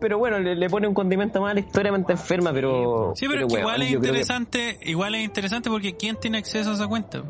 [0.00, 3.14] pero bueno, le, le pone un condimento más a la historia de mente enferma, pero...
[3.16, 6.86] Sí, pero, igual es que- interesante, igual es interesante porque ¿quién tiene acceso a esa
[6.86, 7.24] cuenta?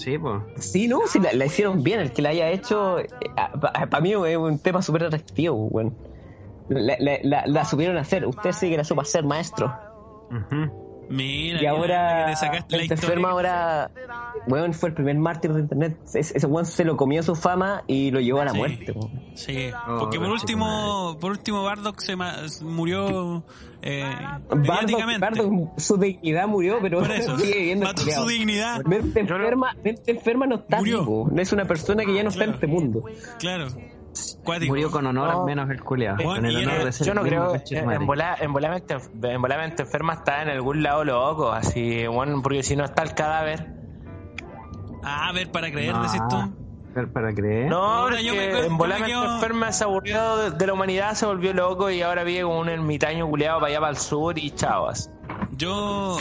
[0.00, 0.42] Sí, pues.
[0.56, 2.00] Sí, no, sí, la, la hicieron bien.
[2.00, 2.96] El que la haya hecho,
[3.62, 5.70] para mí es un tema súper atractivo.
[6.70, 8.26] La, la, la, la supieron hacer.
[8.26, 9.70] Usted sí que la supo hacer, maestro.
[11.10, 13.90] Mira, Y ahora, que sacaste la enferma ahora,
[14.46, 15.98] weón, fue el primer mártir de internet.
[16.14, 18.58] Ese, weón se lo comió su fama y lo llevó a la Sí.
[18.58, 19.10] muerte, weón.
[19.34, 23.42] Sí, Oh, porque por último, por último Bardock se ma- murió
[23.82, 24.04] eh,
[25.18, 28.84] Bardock, su dignidad murió, pero Por eso, sigue viviendo mató su dignidad.
[28.84, 31.00] Mente enferma, mente enferma no está Murió.
[31.00, 31.28] vivo.
[31.32, 33.02] No es una persona que ya no está en este mundo.
[33.38, 33.66] Claro.
[34.44, 34.70] Cuático.
[34.72, 35.40] Murió con honor, No.
[35.40, 36.18] al menos el culeado.
[36.22, 37.60] Bueno, el honor de ser Yo no creo, en,
[39.82, 43.66] enferma está en algún lado loco, así, bueno, porque si no está el cadáver.
[45.02, 46.02] Ah, a ver, para creer, No.
[46.02, 46.54] decís tú.
[47.12, 47.68] Para creer.
[47.70, 51.14] No, Ahora porque yo me- yo en quedo- enferma se aburrió de, de la humanidad,
[51.14, 54.36] se volvió loco y ahora vive como un ermitaño culeado para allá para el sur
[54.38, 55.08] y chavas.
[55.60, 56.16] Yo,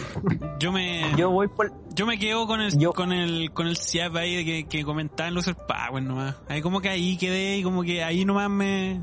[0.59, 1.71] yo me, yo, Yo voy por.
[2.05, 5.35] me quedo con el, Yo- con el, con el SIAP ahí que, que comentaba en
[5.35, 6.35] Loser Power nomás.
[6.49, 8.99] Ahí como que ahí quedé y como que ahí nomás me,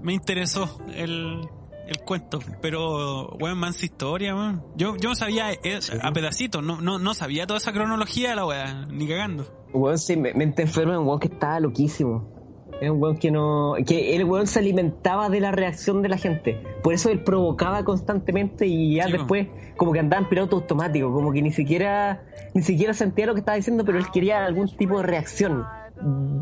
[0.00, 1.40] me interesó el,
[1.88, 2.38] el cuento.
[2.62, 4.62] Pero, weón, mansa historia, weón.
[4.76, 8.46] Yo, yo sabía eh, a pedacitos, no, no, no sabía toda esa cronología de la
[8.46, 9.46] weá, ni cagando.
[9.72, 12.35] Weón, sí, me- mente enferma un weón que estaba loquísimo.
[12.80, 13.74] Es un weón que no.
[13.86, 16.62] que el weón se alimentaba de la reacción de la gente.
[16.82, 21.12] Por eso él provocaba constantemente y ya Sí, después, como que andaba en piloto automático,
[21.12, 22.22] como que ni siquiera.
[22.54, 25.64] ni siquiera sentía lo que estaba diciendo, pero él quería algún tipo de reacción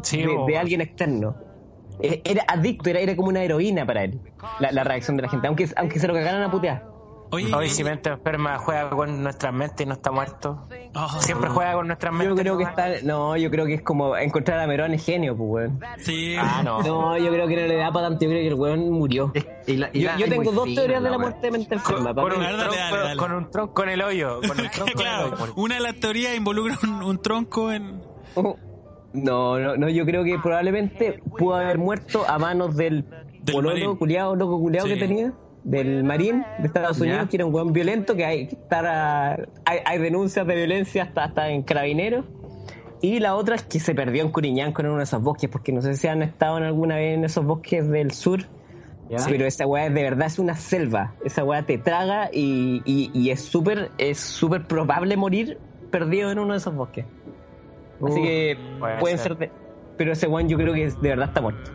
[0.02, 0.46] Sí, de, bo.
[0.46, 1.36] de alguien externo.
[2.00, 4.20] E- Era adicto, era, era como una heroína para él,
[4.58, 6.93] la, la reacción de la gente, aunque, aunque se lo cagaran a putear.
[7.34, 10.66] Oye, Hoy si mente enferma juega con nuestras mentes y no está muerto.
[10.94, 12.28] oh, Siempre juega con nuestras mentes.
[12.30, 12.70] Yo creo que ¿no?
[12.70, 12.88] está.
[13.02, 15.80] No, yo creo que es como encontrar a Merón es genio, pues weón.
[15.98, 16.82] Sí, Ah, no.
[16.82, 19.32] No, yo creo que no le da para tanto, yo creo que el weón murió.
[19.66, 21.68] Y la- y Yo, la- yo es tengo dos teorías de la muerte de mente
[21.76, 22.14] Con, enferma.
[22.14, 23.16] con un tronco, dale, dale.
[23.16, 24.40] con un tronco en el hoyo.
[24.46, 25.52] Con un tronco claro, en el hoyo.
[25.56, 28.00] una de las teorías involucra un, un tronco en...
[29.12, 33.04] No, no, no, yo creo que probablemente pudo haber muerto a manos del,
[33.42, 34.94] Del pololo culiado, loco culiado Sí.
[34.94, 35.32] que tenía,
[35.64, 37.00] del marín de Estados.
[37.00, 39.34] Unidos, que era un weón violento, que hay que estar a-
[39.64, 42.24] hay, hay denuncias de violencia hasta, hasta en carabineros.
[43.00, 45.72] Y la otra es que se perdió en Curiñanco en uno de esos bosques, porque
[45.72, 48.40] no sé si han estado en alguna vez en esos bosques del sur.
[49.28, 51.14] Pero esa weá de verdad es una selva.
[51.24, 55.58] Esa weá te traga y, y, y es súper es súper probable morir
[55.90, 57.04] perdido en uno de esos bosques.
[58.02, 59.28] Así que puede pueden ser.
[59.32, 59.38] ser.
[59.38, 59.50] de-
[59.98, 61.70] pero ese weón yo creo que de verdad está muerto.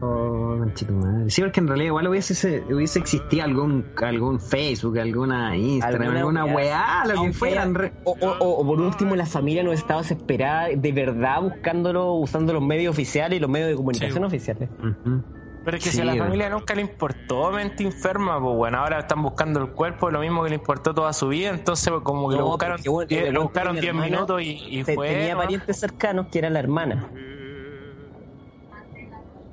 [0.00, 1.30] Oh, conchetumadre.
[1.30, 6.54] Sí, porque en realidad igual hubiese, hubiese existido algún, algún Facebook, alguna Instagram, alguna, Alguna
[6.56, 7.64] weá, lo que fuera.
[7.66, 12.12] re- O, o- o- o por último, la familia no estaba desesperada de verdad buscándolo,
[12.14, 14.24] usando los medios oficiales y los medios de comunicación Sí.
[14.24, 14.68] oficiales.
[15.64, 18.78] Pero es que Sí, si a la familia nunca le importó mente enferma, pues bueno,
[18.80, 22.02] ahora están buscando el cuerpo, lo mismo que le importó toda su vida, entonces pues,
[22.02, 24.10] como que No, lo buscaron, porque, bueno, diez- el lo weón buscaron tenía 10 hermana,
[24.16, 25.08] minutos y, y fue.
[25.08, 25.40] tenía ¿no?
[25.40, 27.10] parientes cercanos que era la hermana.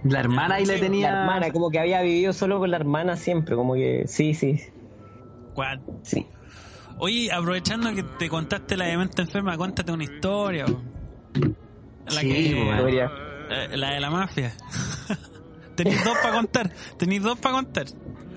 [0.03, 1.11] La hermana ahí le Sí, tenía.
[1.11, 4.60] La hermana, como que había vivido solo con la hermana siempre, como que sí, sí,
[5.56, 5.80] What?
[6.03, 6.26] sí.
[6.98, 10.65] Oye, aprovechando que te contaste la de mente enferma, cuéntate una historia.
[12.06, 12.41] La Sí, que-.
[12.69, 13.11] Historia.
[13.49, 14.56] eh, la de la mafia.
[15.84, 16.70] Tenéis dos para contar.
[16.98, 17.86] Tenéis dos para contar.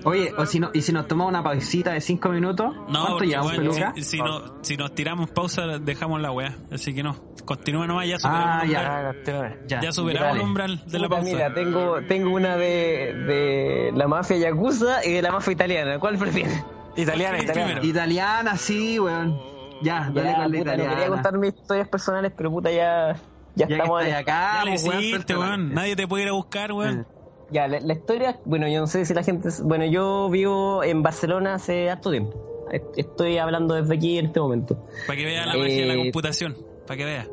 [0.03, 3.07] Oye, o si no, y si nos tomamos una pausita de 5 minutos, No, ¿cuánto
[3.13, 3.93] porque, llevamos, bueno, peluca?
[3.95, 6.55] si, si, no- si nos tiramos pausa, dejamos la weá.
[6.71, 7.15] Así que no.
[7.43, 8.79] Continúa nomás, ya superamos, Ah, el, ya.
[8.81, 9.67] umbral, continúe.
[9.81, 10.39] ya superamos dale.
[10.41, 11.23] el umbral de la pausa.
[11.25, 15.99] Mira, tengo, tengo una de, de la mafia yakuza y de la mafia italiana.
[15.99, 16.63] ¿Cuál prefieres?
[16.95, 17.67] Italiana, ¿Cuál italiana.
[17.73, 17.85] primero?
[17.87, 19.39] Italiana, sí, weón.
[19.81, 21.07] Ya, dale Ya, con la puta, no quería italiana.
[21.15, 23.17] contar mis historias personales, pero puta, ya, ya,
[23.55, 25.73] ya que estamos estáis en- acá, Ya le pues, hiciste, weón.
[25.73, 27.07] Nadie te puede ir a buscar, weón.
[27.51, 29.49] Ya, la, la historia, bueno, yo no sé si la gente...
[29.63, 32.65] Bueno, yo vivo en Barcelona hace harto tiempo.
[32.71, 34.77] Est- Estoy hablando desde aquí en este momento.
[35.05, 36.57] Para que vea la magia de la Eh, computación.
[36.87, 37.27] Para que vea.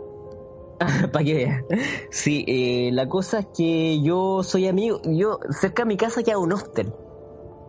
[1.12, 1.64] Para que veas.
[2.10, 6.38] Sí, eh, la cosa es que yo soy amigo, yo cerca de mi casa queda
[6.38, 6.92] un hostel.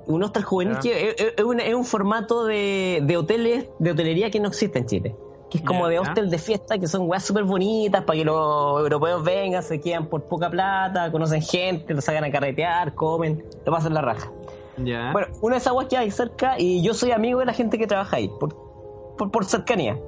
[0.05, 3.91] Un hostel juvenil que es, es- es un, es un formato de, de hoteles, de
[3.91, 5.15] hotelería que no existe en Chile.
[5.53, 8.79] Que es como de hostel de fiesta, que son weas súper bonitas para que los
[8.81, 13.71] europeos vengan, se quedan por poca plata, conocen gente, los sacan a carretear, comen, lo
[13.71, 14.31] pasan la raja.
[15.13, 17.77] Bueno, una de esas weas que hay cerca y yo soy amigo de la gente
[17.77, 18.55] que trabaja ahí, por,
[19.17, 19.99] por, por cercanía.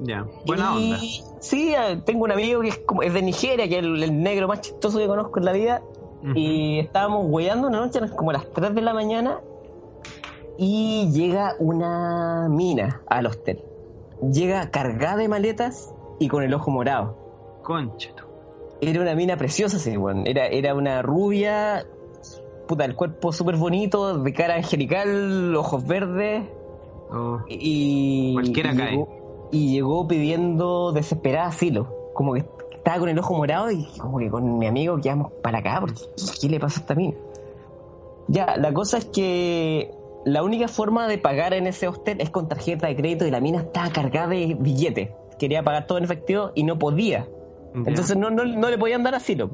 [0.00, 0.24] ya.
[0.46, 0.98] Buena Y- onda.
[1.40, 4.22] Sí, eh, tengo un amigo que es, como, es de Nigeria, que es el, el
[4.22, 5.82] negro más chistoso que conozco en la vida.
[6.34, 9.40] Y estábamos hueando una noche, como las 3 de la mañana,
[10.58, 13.62] y llega una mina al hostel.
[14.32, 17.16] Llega cargada de maletas y con el ojo morado.
[17.62, 18.10] Concha.
[18.80, 20.26] Era una mina preciosa, sí, weón.
[20.26, 21.86] Era, era una rubia,
[22.66, 26.44] puta, el cuerpo súper bonito, de cara angelical, ojos verdes.
[27.10, 27.40] Oh.
[27.48, 28.90] Y, Cualquiera y cae.
[28.90, 32.12] Llegó, y llegó pidiendo desesperada asilo.
[32.14, 32.44] Como que
[32.74, 35.78] estaba con el ojo morado y como que con mi amigo quedamos para acá.
[35.80, 36.02] Porque,
[36.40, 37.14] ¿Qué le pasa a esta mina?
[38.28, 39.95] Ya, la cosa es que
[40.26, 43.40] la única forma de pagar en ese hostel es con tarjeta de crédito y la
[43.40, 45.10] mina estaba cargada de billetes.
[45.38, 47.28] Quería pagar todo en efectivo y no podía.
[47.74, 49.48] Entonces no, no, no le podían dar asilo.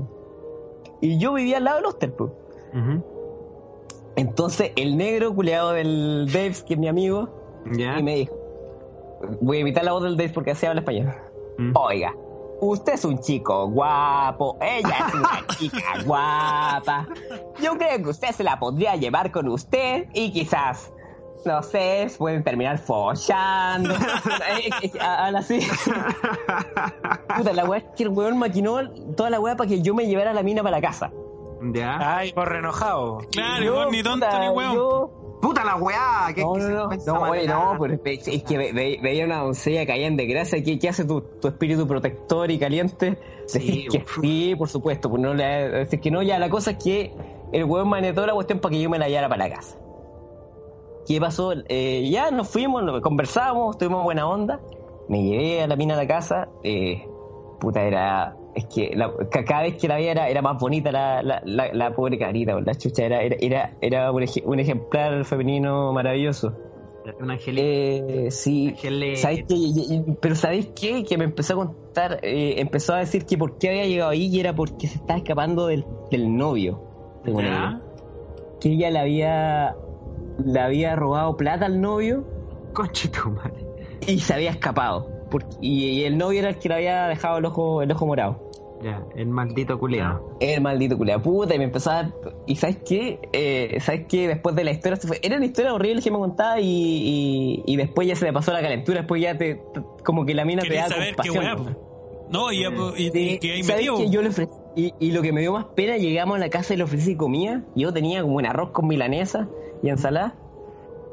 [1.02, 2.12] Y yo vivía al lado del hostel.
[2.12, 2.30] pues.
[4.16, 7.28] Entonces el negro culeado del Dave, que es mi amigo,
[7.66, 8.34] y me dijo,
[9.42, 11.12] voy a imitar la voz del Dave porque así habla español.
[11.58, 11.72] Mm.
[11.76, 12.14] Oiga,
[12.70, 17.06] usted es un chico guapo, ella es una chica guapa.
[17.60, 20.92] Yo creo que usted se la podría llevar con usted y quizás,
[21.44, 23.94] no sé, pueden terminar follando.
[24.58, 25.60] Eh, eh, Habla así.
[27.36, 28.78] Puta, la weá es que el weón maquinó
[29.16, 31.10] toda la weá para que yo me llevara a la mina para la casa.
[31.72, 32.16] Ya.
[32.16, 33.18] Ay, por enojado.
[33.30, 34.74] Claro, Yo, ni tonto puta, ni weón.
[34.74, 35.10] yo-
[35.42, 36.32] Puta la weá.
[36.34, 39.38] ¿qué- No, no, no, no, oye, no, pero es es que ve- ve- veía una
[39.42, 40.62] doncella caía en desgracia.
[40.62, 43.18] ¿Qué, qué hace tu, tu espíritu protector y caliente?
[43.46, 45.10] Sí, que sí, por supuesto.
[45.10, 47.12] Pues no le, decir que no, ya la cosa es que
[47.52, 49.76] el hueón manetó la cuestión para que yo me la llevara para la casa.
[51.08, 51.52] ¿Qué pasó?
[51.68, 54.60] Eh, ya nos fuimos, conversamos, tuvimos buena onda.
[55.08, 56.48] Me llevé a la mina a la casa.
[56.62, 57.04] Eh,
[57.58, 58.36] puta, era.
[58.54, 61.40] Es que la- ca- cada vez que la veía era, era más bonita la, la,
[61.44, 63.04] la, la pobre carita, la chucha.
[63.04, 66.52] Era, era, era, era un, ej- un ejemplar femenino maravilloso.
[67.18, 67.64] Un angelito.
[67.66, 68.74] Eh, sí,
[70.20, 71.02] pero ¿sabéis qué?
[71.04, 74.26] Que me empezó a contar, eh, empezó a decir que por qué había llegado ahí
[74.26, 76.80] y era porque se estaba escapando del, del novio.
[77.24, 77.80] según ella.
[78.60, 79.76] Que ella le había,
[80.44, 82.24] le había robado plata al novio
[82.72, 83.66] Concha tu madre.
[84.06, 85.08] y se había escapado.
[85.32, 88.06] Porque- y, y el novio era el que le había dejado el ojo, el ojo
[88.06, 88.50] morado.
[88.82, 90.36] Ya, el maldito culeado.
[90.40, 92.14] El maldito culea puta, y me empezó a dar-
[92.46, 93.20] ¿Y sabes qué?
[93.32, 94.26] Eh, ¿Sabes qué?
[94.26, 95.20] Después de la historia se fue.
[95.22, 98.52] Era una historia horrible que me contaba y, y, y después ya se le pasó
[98.52, 98.98] la calentura.
[99.00, 99.54] Después ya te.
[99.72, 101.76] te- como que la mina te da compasión.
[102.30, 102.50] ¿no?
[102.50, 103.96] y, y, y, Sí, que ahí ¿sabes metido.
[103.98, 104.10] qué?
[104.10, 104.52] Yo le ofrecí.
[104.74, 107.14] Y, y lo que me dio más pena, llegamos a la casa y le ofrecí
[107.14, 107.62] comida.
[107.76, 109.48] Yo tenía como un arroz con milanesa
[109.82, 110.34] y ensalada.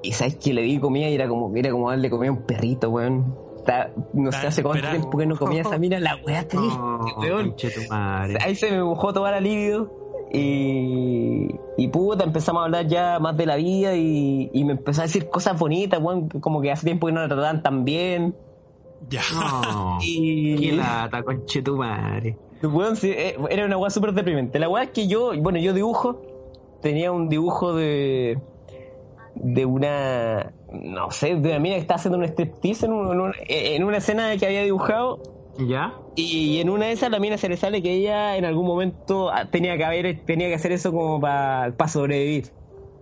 [0.01, 2.41] Y sabes que le di comida y era como, era como darle comida a un
[2.47, 3.35] perrito, weón.
[3.69, 7.15] Está- no sé hace cuánto tiempo que no comía esa mina, la weá triste, Oh,
[7.19, 7.49] weón.
[7.49, 8.37] concha tu madre.
[8.43, 9.91] Ahí se me mojó toda la libido
[10.31, 11.47] Y,
[11.77, 15.05] y puta, empezamos a hablar ya más de la vida y, y me empezó a
[15.05, 18.35] decir cosas bonitas, weón, como que hace tiempo que no la trataban tan bien.
[19.09, 19.21] Ya.
[19.33, 19.97] No.
[20.03, 22.37] Y, Qué lata, conche tu madre.
[22.61, 24.59] Weón, sí, eh, era una weá súper deprimente.
[24.59, 26.21] La weá es que yo, bueno, yo dibujo,
[26.81, 28.37] tenía un dibujo de
[29.41, 33.20] de una, no sé, de una mina que estaba haciendo un striptease en, un- en
[33.22, 35.20] un- en una escena que había dibujado
[35.57, 35.94] ¿Ya?
[36.16, 39.30] y en una de esas la mina se le sale que ella en algún momento
[39.32, 42.52] ah, tenía que haber, tenía que hacer eso como para sobrevivir.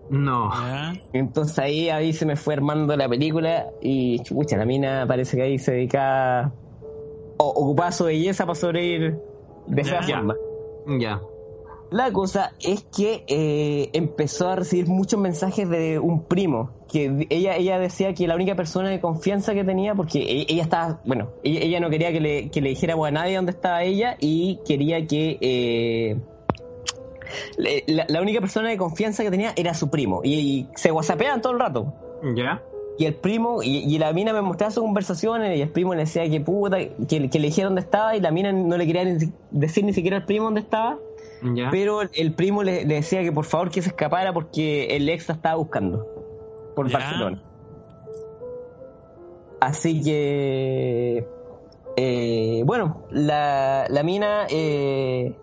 [0.09, 0.49] No.
[0.53, 0.93] Ya.
[1.13, 5.43] Entonces ahí, ahí se me fue armando la película y chucha, la mina parece que
[5.43, 6.53] ahí se dedicaba
[7.37, 9.17] o ocupaba su belleza para sobrevivir
[9.67, 10.15] de esa Ya.
[10.17, 10.35] forma.
[10.99, 11.21] Ya.
[11.89, 17.55] La cosa es que eh, empezó a recibir muchos mensajes de un primo, que ella,
[17.55, 21.29] ella decía que la única persona de confianza que tenía, porque e- ella estaba, bueno,
[21.43, 24.59] ella, ella no quería que le, que le dijéramos a nadie dónde estaba ella y
[24.65, 25.37] quería que...
[25.39, 26.17] eh,
[27.57, 31.41] la, la única persona de confianza que tenía era su primo y, y se whatsappeaban
[31.41, 31.93] todo el rato.
[32.35, 32.63] ¿Ya?
[32.99, 36.01] Y el primo, y, y la mina me mostraba sus conversaciones y el primo le
[36.01, 36.77] decía que puta,
[37.07, 39.93] que, que le dijera dónde estaba y la mina no le quería ni decir ni
[39.93, 40.97] siquiera al primo dónde estaba.
[41.41, 41.69] ¿Ya?
[41.71, 45.27] Pero el, primo le, le decía que por favor que se escapara porque el ex
[45.29, 46.05] la estaba buscando
[46.75, 46.97] por Ya.
[46.99, 47.43] Barcelona.
[49.59, 51.27] Así que,
[51.95, 55.35] eh, bueno, la, la mina eh,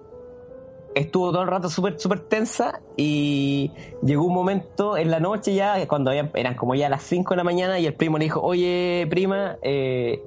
[0.94, 3.72] estuvo todo el rato súper, súper tensa y
[4.02, 7.38] llegó un momento en la noche ya, cuando había- eran como ya las 5 de
[7.38, 10.22] la mañana y el primo le dijo, oye prima, eh,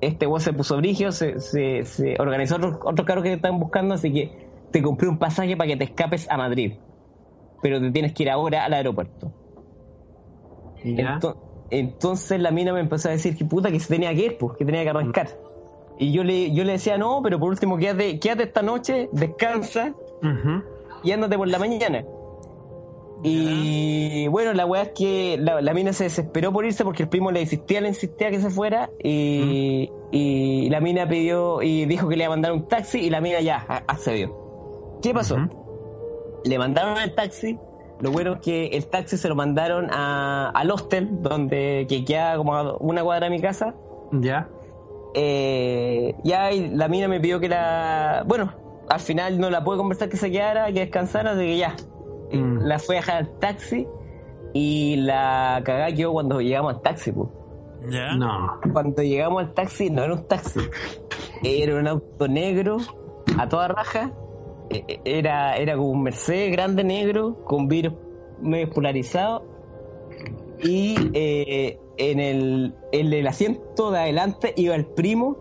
[0.00, 3.94] este weón se puso brigio, se, se, se organizó otro, otro carro que están buscando,
[3.94, 6.74] así que te compré un pasaje para que te escapes a Madrid.
[7.62, 9.32] Pero te tienes que ir ahora al aeropuerto.
[11.70, 14.56] Entonces la mina me empezó a decir que puta que se tenía que ir, pues,
[14.56, 15.28] que tenía que arrancar.
[15.98, 19.94] Y yo le, yo le decía, no, pero por último quédate, quédate esta noche, descansa
[20.22, 20.62] Ujú.
[21.02, 22.04] y ándate por la mañana.
[23.24, 27.08] Y bueno, la weá es que la, la mina se desesperó por irse porque el
[27.08, 32.08] primo le insistía, le insistía que se fuera y, y la mina pidió y dijo
[32.08, 33.56] que le iba a mandar un taxi y la mina ya
[33.88, 34.47] accedió.
[35.02, 35.36] ¿Qué pasó?
[36.44, 37.58] Le mandaron el taxi,
[38.00, 42.36] lo bueno es que el taxi se lo mandaron a, al hostel, donde que queda
[42.36, 43.74] como a una cuadra de mi casa.
[44.12, 44.48] ¿Ya?
[45.14, 48.22] Eh, ya y la mina me pidió que la...
[48.26, 48.52] Bueno,
[48.88, 51.74] al final no la pude conversar que se quedara, que descansara, así que ya.
[52.32, 52.58] Mm.
[52.60, 53.88] La fue a dejar al taxi
[54.54, 57.28] y la cagá quedó cuando llegamos al taxi, pues.
[57.90, 58.14] Ya.
[58.14, 58.60] No.
[58.72, 60.60] Cuando llegamos al taxi, no era un taxi,
[61.42, 62.78] era un auto negro
[63.36, 64.12] a toda raja.
[64.70, 67.94] Eh, Era, era como un Mercedes grande negro con vidrios
[68.40, 69.42] medio polarizados
[70.62, 75.36] y eh, en, el, en el asiento de adelante iba el primo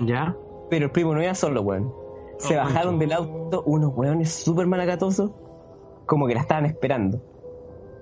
[0.00, 0.36] ¿Ya?
[0.70, 1.92] pero el primo no iba solo, weón.
[2.38, 5.30] Se Oh, bajaron del auto unos weones súper malacatosos,
[6.06, 7.20] como que la estaban esperando.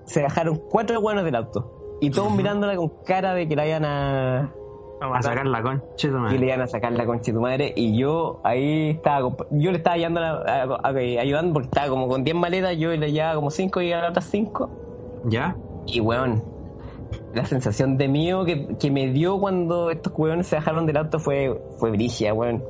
[0.05, 1.97] Se bajaron cuatro weones del auto.
[1.99, 4.55] Y todos mirándola con cara de que la iban a.
[5.01, 6.37] A sacar la concha de tu madre.
[6.37, 7.73] le iban a sacar la concha de tu madre.
[7.75, 9.35] Y yo ahí estaba.
[9.49, 12.77] Yo le estaba ayudando, a la- a- a- ayudando porque estaba como con 10 maletas.
[12.77, 14.69] Yo le llevaba como 5 y a las otras 5.
[15.25, 15.55] ¿Ya?
[15.87, 16.43] Y weón,
[17.33, 21.19] la sensación de mío que, que me dio cuando estos weones se bajaron del auto
[21.19, 22.63] fue, fue brigia, weón.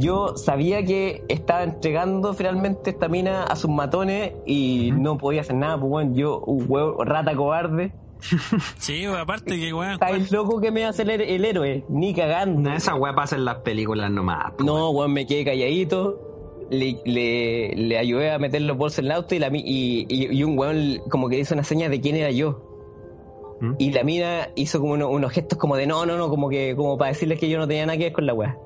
[0.00, 5.56] Yo sabía que estaba entregando finalmente esta mina a sus matones y no podía hacer
[5.56, 7.92] nada, pues weón, yo, un huevo, rata cobarde.
[8.78, 9.92] Sí, pues, aparte que, weón.
[9.92, 11.84] ¿Estáis loco que me va a hacer el, el héroe?
[11.88, 12.70] Ni cagando.
[12.70, 14.52] No, esa weá pasa en las películas nomás.
[14.58, 14.64] po.
[14.64, 16.24] No, weón, me quedé calladito.
[16.70, 20.36] Le, le, le ayudé a meter los bolsos en el auto y, la, y, y,
[20.36, 23.56] y un weón como que hizo una seña de quién era yo.
[23.60, 23.74] ¿Mm?
[23.78, 26.76] Y la mina hizo como uno- unos gestos como de no, no, no, como que
[26.76, 28.58] como para decirles que yo no tenía nada que ver con la weá.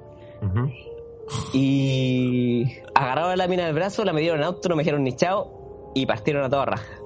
[1.52, 2.64] Y
[2.94, 5.92] agarraron a la mina del brazo, la metieron en auto, no me dijeron ni chao
[5.94, 6.98] y partieron a toda raja.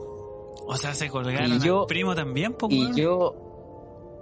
[0.66, 3.34] O sea, se colgaron Y yo- al primo también, pues, Y yo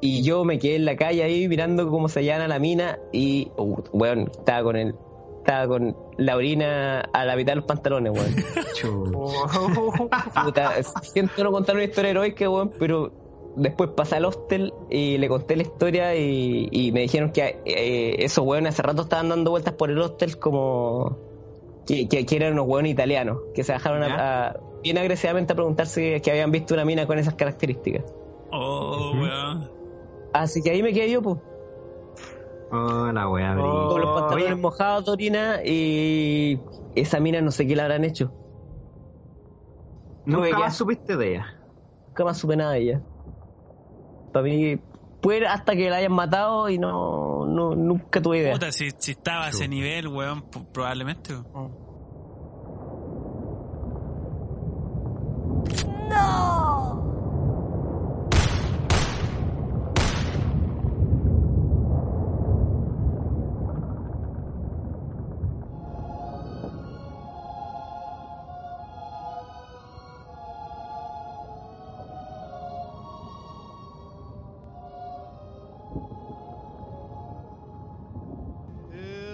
[0.01, 3.51] y yo me quedé en la calle ahí mirando cómo se llana la mina y
[3.57, 4.95] uh, weón, estaba con el
[5.39, 8.35] estaba con la orina a la mitad de los pantalones, weón.
[10.45, 13.13] Puta, siento no contar una historia heroica, weón, pero
[13.57, 18.17] después pasé al hostel y le conté la historia y, y me dijeron que eh,
[18.19, 21.19] esos weones hace rato estaban dando vueltas por el hostel como
[21.87, 25.57] que, que- que eran unos weones italianos, que se bajaron a- a- bien agresivamente a
[25.57, 28.05] preguntarse que habían visto una mina con esas características.
[28.53, 29.71] Oh, weón.
[30.33, 31.39] Así que ahí me quedé yo, pues,
[32.71, 36.61] Oh, la weá, con los pantalones mojados de orina y
[36.97, 38.33] esa mina no sé qué le habrán hecho.
[40.27, 41.61] Nunca más supiste de ella.
[42.09, 43.03] Nunca más supe nada de ella.
[44.33, 44.81] Para mí,
[45.23, 48.55] fue hasta que la hayan matado y no, no nunca tuve idea.
[48.55, 50.43] Puta, si, si estaba a ese nivel, weón,
[50.73, 51.35] probablemente.
[51.35, 51.84] weón.
[56.09, 57.03] ¡No!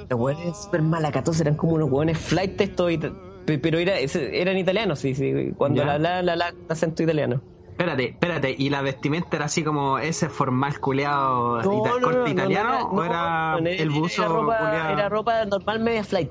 [0.09, 2.98] Los hueones super malagatos eran como unos hueones flight estos y
[3.45, 5.53] pero era, ese- eran italianos, sí, sí.
[5.57, 7.43] Cuando la la la la acento italiano.
[7.71, 12.19] Espérate, espérate, ¿y la vestimenta era así como ese formal culeado No, ita- no, corte
[12.19, 14.93] no, no, italiano no, o era no, el buzo era ropa, culeado?
[14.93, 16.31] era ropa normal media flight.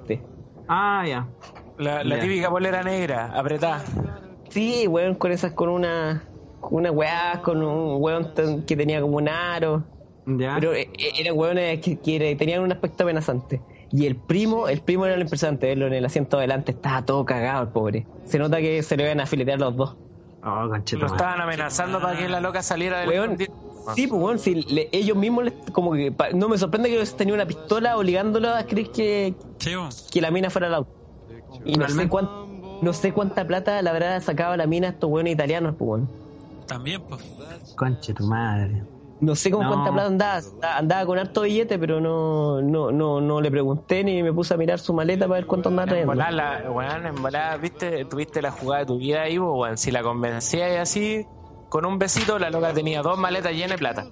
[0.68, 1.30] Ah, ya.
[1.78, 2.22] La, la Ya.
[2.22, 3.84] típica polera negra, apretada.
[4.50, 6.30] Sí, weón, con esas, con una,
[6.60, 9.86] con una weá, con un weón tan- que tenía como un aro.
[10.26, 10.54] Ya.
[10.56, 13.64] Pero eh, eh, eran weones que, que tenían un aspecto amenazante.
[13.92, 17.26] Y el primo, el primo era lo impresionante, verlo en el asiento adelante, estaba todo
[17.26, 18.06] cagado el pobre.
[18.26, 19.96] Se nota que se le iban a filetear los dos.
[20.44, 23.38] Oh, Lo estaban amenazando para que la loca saliera del Weón,
[23.96, 27.04] sí, pues weón, si le- ellos mismos les- como que pa- no me sorprende que
[27.18, 29.34] tenía una pistola obligándolo a creer que,
[30.12, 30.90] que la mina fuera el auto.
[31.66, 32.10] Y no sé, Realmente.
[32.10, 32.30] cuán-
[32.82, 36.10] no sé cuánta plata la habrá sacado la mina a estos weones italianos, pues weón.
[36.68, 37.22] También, pues.
[37.76, 38.84] Conche tu madre.
[39.22, 39.70] No sé con No.
[39.70, 40.42] cuánta plata andaba,
[40.78, 44.58] andaba con harto billete, pero no, no, no, no le pregunté ni me puse a
[44.58, 46.12] mirar su maleta para ver cuánto andaba En trayendo.
[46.14, 49.78] volar, la, weón, en volar, viste, tuviste la jugada de tu vida ahí, pues, weón.
[49.78, 51.26] Si la convencías y así,
[51.70, 54.06] con un besito, la loca tenía dos maletas llenas de plata.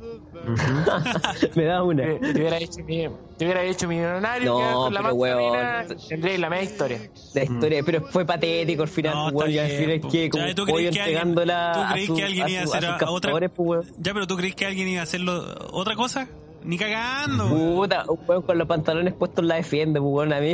[1.55, 2.03] me da una.
[2.03, 3.07] Te, te hubiera hecho, mi-
[3.37, 5.37] te hubiera hecho millonario, No, con la pero, weón.
[5.51, 6.99] mina, tendríais la media historia.
[7.33, 9.99] La historia, pero fue patético al final, No, pues, weón, y está al bien, final
[10.01, 10.07] po.
[10.07, 12.49] es que como ¿tú crees que alguien- entregándola tú a, crees su- que alguien a
[12.49, 13.93] iba a su- hacer a a- a otra- pues.
[13.97, 16.27] Ya, pero ¿tú crees que alguien iba a hacerlo otra cosa?
[16.63, 17.47] Ni cagando.
[17.49, 20.53] Puta, un weón con los pantalones puestos la defiende, pues, weón, a mí.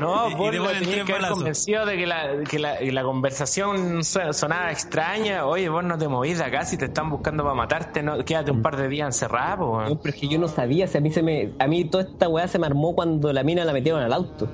[0.00, 4.02] No, vos lo tenías que haber convencido de que la, que la, que la conversación
[4.04, 5.46] sonaba extraña.
[5.46, 8.02] Oye, vos no te movís de acá si te están buscando para matarte.
[8.02, 9.80] No, quédate un par de días encerrado.
[9.82, 12.04] No, pero es que yo no sabía, si a mí se me, a mí toda
[12.04, 14.48] esta weá se me armó cuando la mina la metieron al auto.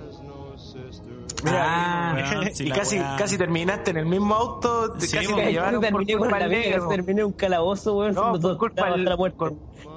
[1.48, 3.14] Ah, weón, sí, y casi, weá.
[3.16, 6.88] casi terminaste en el mismo auto, te- Sí, casi te llevaron por culpa del negro.
[6.88, 9.36] terminé en un calabozo, weón, No, por culpa, del, la muerte.
[9.36, 9.54] por,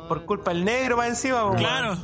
[0.08, 1.58] por culpa del negro más encima, weón.
[1.58, 1.96] Claro.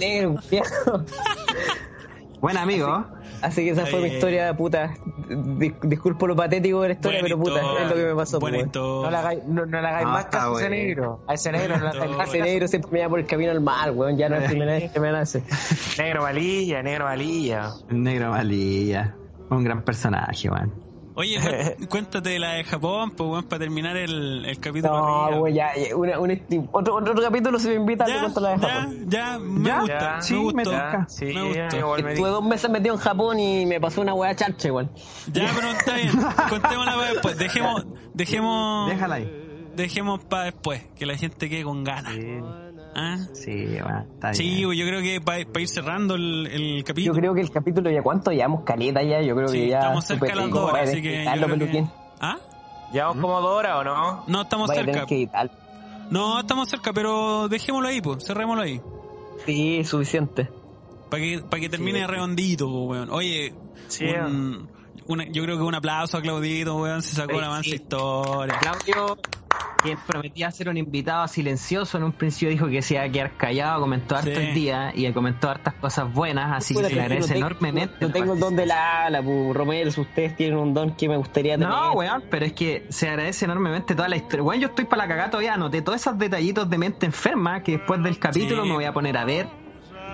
[0.00, 1.04] Negro, viejo.
[2.40, 3.04] buen amigo.
[3.42, 4.14] Así que esa fue mi Eh.
[4.14, 4.94] historia, puta.
[5.28, 8.38] Dis- disculpo lo patético de la historia, pero puta, es lo que me pasó.
[8.38, 8.66] pues.
[8.74, 11.20] No le hagáis, no, no le hagáis No, más caso a ese negro.
[11.26, 13.60] A ese negro no hagáis más Ese negro siempre me da por el camino al
[13.60, 14.16] mal, weón.
[14.16, 15.42] Ya no es la primera vez que me nace.
[15.98, 17.70] Negro valilla, negro valilla.
[17.90, 19.14] Negro malilla.
[19.50, 20.72] Un gran personaje, weón.
[21.18, 21.38] Oye,
[21.78, 24.96] cu- cuéntate de la de Japón, pues, para terminar el, el capítulo.
[25.30, 26.34] No, weón, ya, ya, una, una-
[26.72, 29.04] otro, otro, otro capítulo se me invita a ya, cuento la de ya, Japón.
[29.08, 31.06] ya, me Ya, gusta, ya, sí, me toca.
[31.08, 32.02] Sí, me gustó.
[32.04, 34.88] me Estuve dos meses metido en Japón y me pasó una weá charcha igual.
[35.32, 36.12] Ya, pero está bien.
[36.48, 37.36] Contémosla para después.
[37.36, 39.70] Dejemos, dejemos, Déjala ahí.
[39.74, 42.14] dejemos para después, que la gente quede con ganas.
[42.98, 43.18] ¿Ah?
[43.32, 44.72] Sí, bueno, está Sí, bien.
[44.72, 47.14] yo creo que para ir cerrando el, el Yo capítulo.
[47.14, 50.04] creo que el capítulo ya cuánto llevamos caleta ya, yo creo Sí, que ya estamos
[50.04, 51.24] cerca de las dos horas, así que.
[51.24, 51.86] que-.
[52.20, 52.38] ¿Ah?
[52.92, 54.24] ¿Llevamos como dos horas o no?
[54.26, 55.06] No, estamos cerca.
[55.06, 55.28] que.
[56.10, 58.80] No, estamos cerca, pero dejémoslo ahí, pues, cerrémoslo ahí.
[59.46, 60.50] Sí, suficiente.
[61.10, 63.10] Para que, para que termine redondito, po, weón.
[63.10, 63.54] Oye,
[63.88, 64.06] Sí.
[64.06, 64.68] un-
[65.06, 67.76] una- yo creo que un aplauso a Claudito, weón, se sacó Sí, la mansa sí.
[67.76, 68.58] historia.
[68.58, 69.18] Claudio,
[69.82, 73.36] que prometía ser un invitado silencioso, en un principio dijo que se iba a quedar
[73.36, 74.36] callado, comentó harto Sí.
[74.36, 77.94] el día y comentó hartas cosas buenas, así que se le agradece tengo- enormemente.
[78.00, 80.96] No, no tengo el don de la ala, pu, Romero, si ustedes tienen un don
[80.96, 81.68] que me gustaría tener.
[81.68, 84.42] No, weón, pero es que se agradece enormemente toda la historia.
[84.42, 87.72] Weón, yo estoy para la cagada todavía, anoté todos esos detallitos de mente enferma que
[87.78, 88.68] después del capítulo Sí.
[88.68, 89.46] me voy a poner a ver.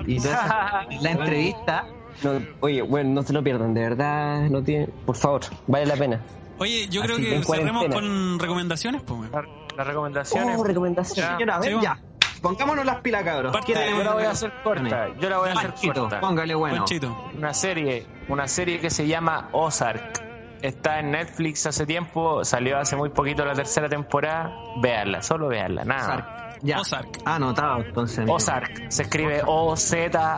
[0.07, 1.86] Y toda esa- la entrevista.
[2.23, 2.31] No,
[2.61, 6.20] oye, bueno, no se lo pierdan, de verdad, no tiene, por favor, vale la pena.
[6.59, 9.32] Oye, yo Así creo que cerremos con recomendaciones, pues, weón.
[9.32, 9.44] La-
[9.76, 10.56] Las recomendaciones.
[10.59, 11.26] Oh, recomendación.
[11.26, 11.32] Ya.
[11.36, 11.98] Señora, a ver, Sí, ya.
[12.40, 13.52] Pongámonos las pilas, cabros.
[13.52, 13.72] Parte.
[13.72, 15.09] Yo la voy a hacer corta.
[15.18, 16.20] Yo la voy a hacer Panchito, corta.
[16.20, 16.76] póngale bueno.
[16.76, 17.31] Panchito.
[17.36, 20.22] Una serie, una serie que se llama Ozark.
[20.60, 24.55] Está en Netflix hace tiempo, salió hace muy poquito la tercera temporada.
[24.81, 26.02] Véanla, solo véanla, nada.
[26.02, 26.59] Ozark.
[26.62, 26.81] Ya.
[26.81, 27.18] Ozark.
[27.24, 28.18] Anotado, entonces.
[28.18, 28.35] amigo.
[28.36, 29.43] Ozark, se escribe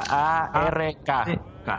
[0.07, 1.25] O-Z-A-R-K.
[1.27, 1.39] Sí.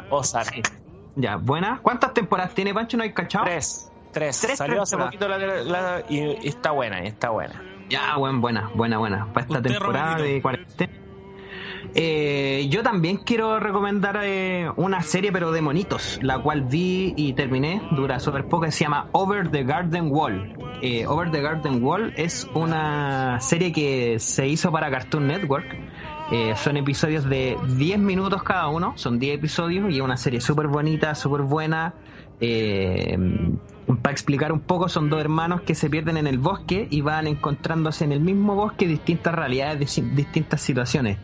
[0.10, 0.70] Ozark.
[1.16, 1.80] Ya, buena.
[1.82, 2.98] ¿Cuántas temporadas tiene Pancho?
[2.98, 3.46] ¿No hay cachado?
[3.46, 3.92] Tres.
[4.20, 4.40] Tres.
[4.42, 7.62] Tres Salió hace poquito la, la- y, y está buena, está buena.
[7.90, 9.28] Ya, buen, buena, buena, buena.
[9.34, 10.24] Para esta Usted, temporada Roberto.
[10.24, 10.94] de cuarentena.
[11.96, 17.34] Eh, yo también quiero recomendar eh, una serie, pero de monitos, la cual vi y
[17.34, 20.54] terminé, dura súper poco, se llama Over the Garden Wall.
[20.82, 25.66] Eh, Over the Garden Wall es una serie que se hizo para Cartoon Network.
[26.32, 30.42] Eh, son episodios de 10 minutos cada uno, son 10 episodios y es una serie
[30.42, 31.94] súper bonita, súper buena.
[32.42, 33.18] Eh,
[34.02, 37.26] para explicar un poco, son dos hermanos que se pierden en el bosque y van
[37.28, 41.18] encontrándose en el mismo bosque distintas realidades, dis- distintas situaciones.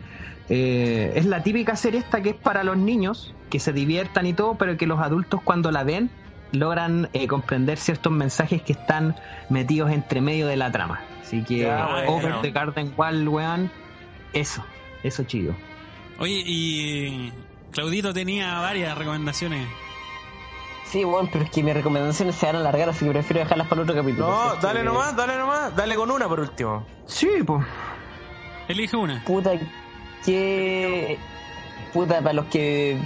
[0.49, 4.34] Eh, es la típica serie esta que es para los niños, que se diviertan y
[4.34, 6.10] todo, pero que los adultos cuando la ven
[6.53, 9.15] logran eh, comprender ciertos mensajes que están
[9.49, 11.02] metidos entre medio de la trama.
[11.22, 12.11] Así que Ya, bueno.
[12.11, 13.72] Over the Garden Wall, weón,
[14.34, 14.64] eso,
[15.03, 15.56] eso chido.
[16.19, 17.31] Oye, y
[17.72, 19.68] Claudito tenía varias recomendaciones.
[20.94, 23.68] Sí, bueno, pero es que mis recomendaciones se van a alargar, así que prefiero dejarlas
[23.68, 24.28] para otro capítulo.
[24.30, 26.86] No, dale que- nomás, dale nomás, dale con una por último.
[27.07, 27.65] Sí, pues.
[28.68, 29.24] Elige una.
[29.26, 29.52] Puta,
[30.24, 31.18] que.
[31.91, 32.99] Puta, para los que.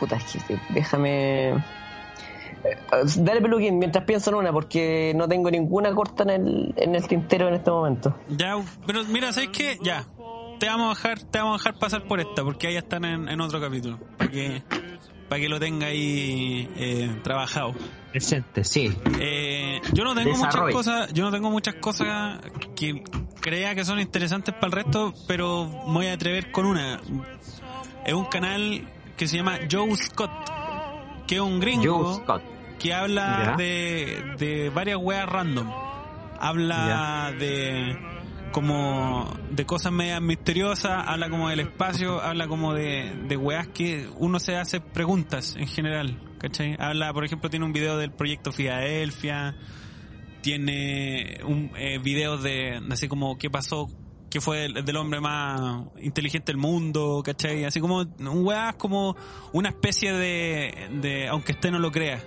[0.00, 0.58] Puta, es que.
[0.70, 1.50] Déjame.
[1.50, 2.78] Eh,
[3.18, 7.06] Dale peluquín mientras pienso en una, porque no tengo ninguna corta en el, en el
[7.06, 8.16] tintero en este momento.
[8.28, 8.56] Ya,
[8.86, 9.76] pero mira, ¿sabes qué?
[9.82, 10.06] Ya.
[10.58, 13.28] Te vamos a dejar, te vamos a dejar pasar por esta, porque ahí están en,
[13.28, 13.98] en otro capítulo.
[14.16, 14.62] Para que,
[15.28, 17.74] para que lo tenga ahí eh, trabajado.
[18.10, 18.96] Presente, sí.
[19.20, 22.40] Eh, yo no tengo muchas cosas, yo no tengo muchas cosas
[22.76, 23.02] que
[23.40, 27.00] crea que son interesantes para el resto, pero me voy a atrever con una.
[28.06, 30.30] Es un canal que se llama Joe Scott,
[31.26, 32.42] que es un gringo Joe Scott.
[32.78, 35.70] que habla de, de varias weas random.
[36.38, 37.96] Habla de
[38.54, 44.08] como de cosas medias misteriosas, habla como del espacio, habla como de, de weas que
[44.16, 46.76] uno se hace preguntas en general, ¿cachai?
[46.78, 49.56] Habla, por ejemplo, tiene un video del proyecto Filadelfia,
[50.40, 53.88] tiene un eh, videos de así como qué pasó,
[54.30, 57.64] qué fue el- del hombre más inteligente del mundo, ¿cachai?
[57.64, 59.16] Así como un weas como
[59.52, 62.22] una especie de, de aunque usted no lo crea,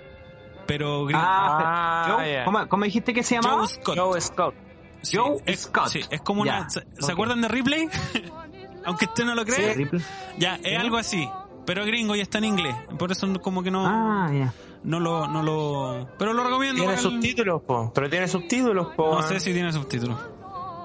[0.66, 1.08] pero.
[1.14, 2.44] Ah, Ah, ya.
[2.44, 3.58] ¿cómo, cómo dijiste que se llamaba?
[3.66, 3.98] Joe Scott.
[3.98, 4.54] Joe Scott.
[5.02, 5.88] Sí, Joe es, Scott.
[5.88, 6.70] sí, es como Ya, una.
[6.70, 7.10] ¿Se, se ok.
[7.10, 7.88] acuerdan de Ripley?
[8.84, 9.74] Aunque usted no lo cree.
[9.74, 10.00] Triple.
[10.38, 11.28] Ya, es algo así.
[11.66, 12.74] Pero gringo y está en inglés.
[12.98, 14.54] Por eso como que no, Ah, ya.
[14.84, 16.08] no lo, no lo.
[16.18, 16.76] Pero lo recomiendo.
[16.82, 17.92] Tiene para el- subtítulos, po.
[17.94, 19.14] Pero tiene subtítulos, po.
[19.16, 20.18] No sé si tiene subtítulos.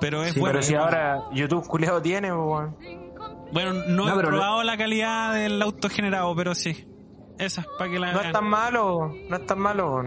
[0.02, 0.54] Pero es Sí, bueno.
[0.54, 2.76] Pero si ahora YouTube culiado tiene, po.
[3.54, 6.86] Bueno, no, No, he probado la calidad del autogenerado, pero sí.
[7.40, 10.04] Esa, para que la No es tan malo, no es tan malo,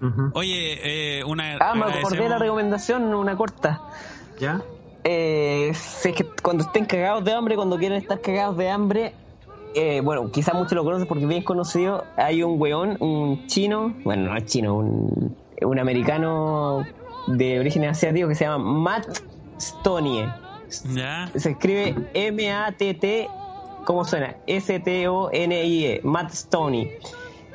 [0.00, 0.30] Ujú.
[0.34, 1.56] Oye, eh, una.
[1.60, 3.80] Ah, me acordé de la recomendación, una corta.
[4.38, 4.62] ¿Ya?
[5.04, 9.14] Eh, si es que cuando estén cagados de hambre, cuando quieren estar cagados de hambre,
[9.74, 12.04] eh, bueno, quizás muchos lo conocen porque es bien conocido.
[12.16, 16.86] Hay un weón, un chino, bueno, no es chino, un, un americano
[17.26, 19.06] de origen asiático que se llama Matt
[19.58, 20.28] Stonie.
[20.94, 21.30] Ya.
[21.34, 23.28] Se escribe M-A-T-T,
[23.84, 24.36] ¿cómo suena?
[24.46, 26.90] S-T-O-N-I-E, Matt Stoney.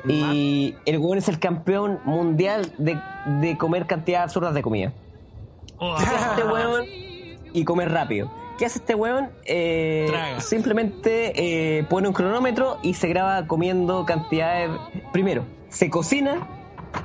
[0.08, 2.98] Y el weón es el campeón mundial de,
[3.40, 4.92] de comer cantidades absurdas de comida.
[5.78, 6.84] Oh, ¿Qué hace este weón?
[7.52, 8.30] Y comer rápido.
[8.58, 9.30] ¿Qué hace este weón?
[9.44, 10.08] Eh,
[10.38, 14.70] simplemente eh, pone un cronómetro y se graba comiendo cantidades.
[15.12, 16.48] Primero, se cocina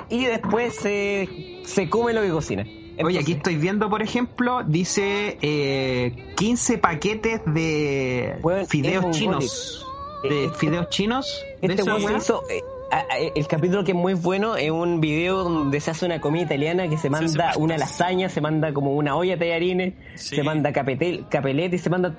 [0.10, 2.66] y después se, se come lo que cocina.
[3.04, 9.88] Oye, aquí estoy viendo, por ejemplo, dice eh, 15 paquetes de Weón, fideos chinos.
[10.24, 11.44] Eh, De este- fideos chinos.
[11.62, 12.44] Este weón se hizo.
[12.92, 16.20] A- a- el capítulo que es muy bueno es un video donde se hace una
[16.22, 20.36] comida italiana que se manda una lasaña, se manda como una olla de tallarines, Sí.
[20.36, 22.16] se manda capetel, capelete y se manda.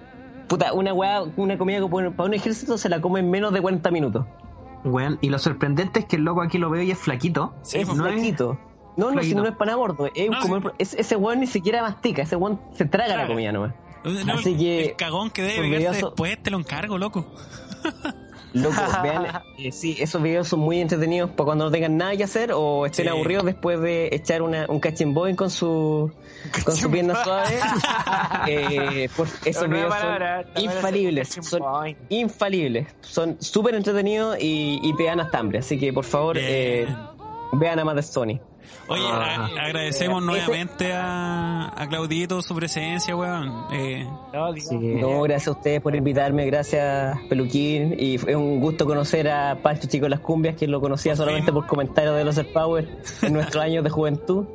[0.48, 3.60] Puta, una weá, una comida que para un ejército se la come en menos de
[3.60, 4.26] 40 minutos.
[4.84, 7.54] Weón, y lo sorprendente es que el loco aquí lo veo y es flaquito.
[7.62, 8.58] Sí, es pues, no es- flaquito.
[8.96, 10.06] No, no, si no es para gordo.
[10.14, 10.76] Es un No, comer- sí.
[10.80, 13.72] es- ese weón ni siquiera mastica, ese weón se traga, la comida nomás.
[14.04, 17.24] No, Así el- que- el cagón que debe pegarse después te lo encargo, loco.
[18.54, 19.26] Loco, vean,
[19.58, 22.86] eh, sí, esos videos son muy entretenidos para cuando no tengan nada que hacer o
[22.86, 23.10] estén Sí.
[23.10, 26.10] aburridos después de echar una, un catching boy con su
[26.64, 27.58] con su pierna suave.
[28.48, 29.08] Eh,
[29.44, 35.38] esos videos palabra, son infalibles, son infalibles, son súper entretenidos y, y te dan hasta
[35.38, 35.58] hambre.
[35.60, 36.86] Así que por favor, eh,
[37.52, 38.40] vean a más de Sony.
[38.88, 39.48] Oye, Ah.
[39.56, 43.66] a- agradecemos nuevamente a, a Claudito su presencia, weón.
[43.72, 44.76] Eh, No, Sí.
[44.76, 47.94] No, gracias a ustedes por invitarme, gracias Peluquín.
[47.98, 51.66] Y fue un gusto conocer a Pancho Chico Las Cumbias, que lo conocía solamente por
[51.66, 52.88] comentarios de los Power
[53.22, 54.46] en nuestros años de juventud.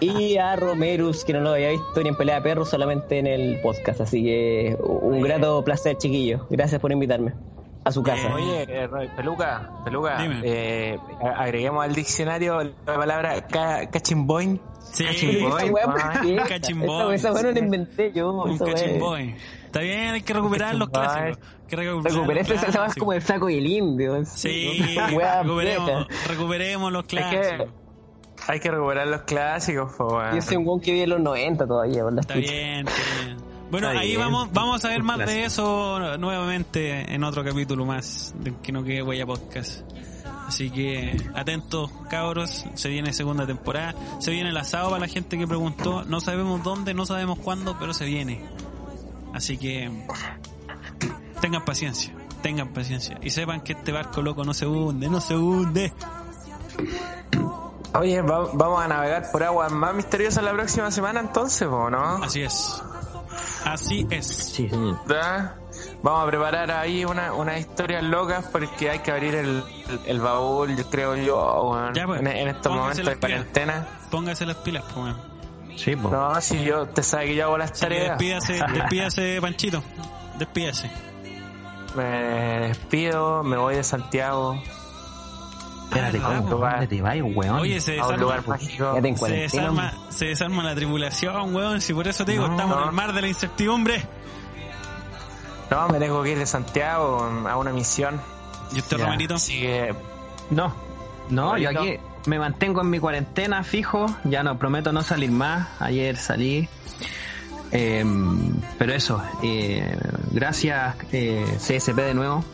[0.00, 3.26] Y a Romerus, que no lo había visto ni en pelea de perros, solamente en
[3.26, 4.00] el podcast.
[4.00, 6.46] Así que un grato placer, chiquillo.
[6.50, 7.34] Gracias por invitarme
[7.86, 8.34] a su casa.
[8.34, 10.40] Oye, eh, Peluca, Peluca, Dime.
[10.44, 10.98] eh,
[11.36, 14.60] agreguemos al diccionario la palabra ca cachimboin.
[14.92, 16.36] sí, Pero esa weá, ¿por qué?
[16.48, 17.14] Cachimboy.
[17.14, 18.32] Esa- Esa weá no la inventé yo.
[18.32, 19.36] un cachimboy.
[19.66, 21.32] Está bien, hay que recuperar los Cachimboy.
[21.32, 21.56] clásicos.
[21.68, 24.24] Que recuperar Recuperé esa, como el flaco y el indio.
[24.24, 24.96] Sí,
[25.42, 27.68] recuperemos, recuperemos los Es que clásicos.
[28.48, 30.34] hay que recuperar los clásicos, po, weón.
[30.34, 33.36] Yo soy un weón que vive en los 90 todavía, Está bien, está bien.
[33.70, 34.20] Bueno, Está ahí bien.
[34.20, 38.84] vamos vamos a ver más de eso nuevamente en otro capítulo más de que no
[38.84, 39.80] quede huella podcast.
[40.46, 42.64] Así que atentos, cabros.
[42.74, 43.94] Se viene segunda temporada.
[44.20, 46.04] Se viene el asado para la gente que preguntó.
[46.04, 48.44] No sabemos dónde, no sabemos cuándo, pero se viene.
[49.34, 49.90] Así que
[51.40, 53.18] tengan paciencia, tengan paciencia.
[53.22, 55.92] Y sepan que este barco loco no se hunde, no se hunde.
[57.94, 61.88] Oye, va- vamos a navegar por aguas más misteriosas la próxima semana entonces, ¿no?
[62.22, 62.82] Así es.
[63.66, 64.26] Así es.
[64.26, 64.98] Sí, señor.
[65.06, 65.56] ¿Da?
[66.02, 70.20] Vamos a preparar ahí una, unas historias locas porque hay que abrir el, el, el
[70.20, 71.36] baúl, yo creo yo,
[71.70, 71.94] weón.
[71.94, 73.86] Ya, pues, en, en estos momentos de cuarentena.
[74.10, 75.16] Póngase las pilas, pues, weón.
[75.76, 76.08] Sí, po.
[76.10, 78.18] No, si yo, te sabes que yo hago las que tareas.
[78.18, 79.82] Despídase, despídase, Panchito.
[80.38, 80.90] Despídase.
[81.96, 84.62] Me despido, me voy de Santiago
[85.88, 86.56] Espérate, Ah, ¿cómo?
[86.56, 86.70] weón.
[86.72, 87.56] ¿Dónde te vas, weón?
[87.60, 88.42] Oye, se desarma,
[89.18, 91.80] se desarma, se desarma la tripulación, weón.
[91.80, 92.52] Si por eso te digo, No.
[92.54, 94.04] estamos en el mar de la incertidumbre.
[95.70, 98.20] No, me tengo que ir de Santiago a una misión.
[98.72, 98.98] ¿Y usted.
[98.98, 99.34] Romerito?
[99.34, 99.94] Así que
[100.50, 100.72] No,
[101.30, 105.68] no, yo aquí me mantengo en mi cuarentena fijo, ya no prometo no salir más,
[105.80, 106.68] ayer salí,
[107.72, 108.04] Eh,
[108.78, 109.98] pero eso, eh,
[110.30, 112.44] gracias eh, CSP de nuevo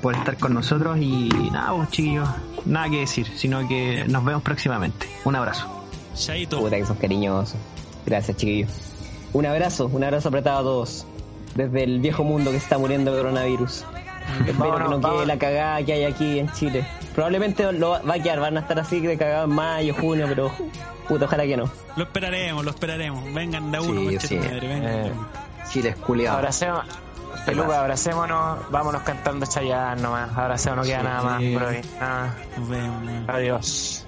[0.00, 2.28] por estar con nosotros y nada, pues, chiquillos,
[2.64, 5.08] nada que decir, sino que nos vemos próximamente.
[5.24, 5.68] Un abrazo.
[6.14, 6.60] Chaito.
[6.60, 6.96] Puta que sos.
[8.06, 8.70] Gracias, chiquillos.
[9.32, 11.06] Un abrazo, un abrazo apretado a todos.
[11.54, 13.84] Desde el viejo mundo que está muriendo de coronavirus.
[14.46, 15.26] Espero que no quede vámonos.
[15.26, 16.86] la cagada que hay aquí en Chile.
[17.14, 20.50] Probablemente lo va a quedar, van a estar así de cagado en mayo, junio, pero
[21.08, 21.70] puta, ojalá que no.
[21.96, 23.32] Lo esperaremos, lo esperaremos.
[23.34, 24.36] Vengan de a uno, Sí, sí.
[24.36, 24.84] madre, vengan.
[25.06, 25.12] Eh,
[25.70, 26.36] Chile es culiado.
[26.38, 26.84] abracemos,
[27.46, 30.30] Peluca, abracémonos, vámonos cantando Chayanne nomás.
[30.36, 31.80] Abracémonos, no queda Sí, nada más hoy.
[32.00, 32.34] Nada.
[32.56, 33.28] Nos vemos.
[33.28, 34.01] Adiós.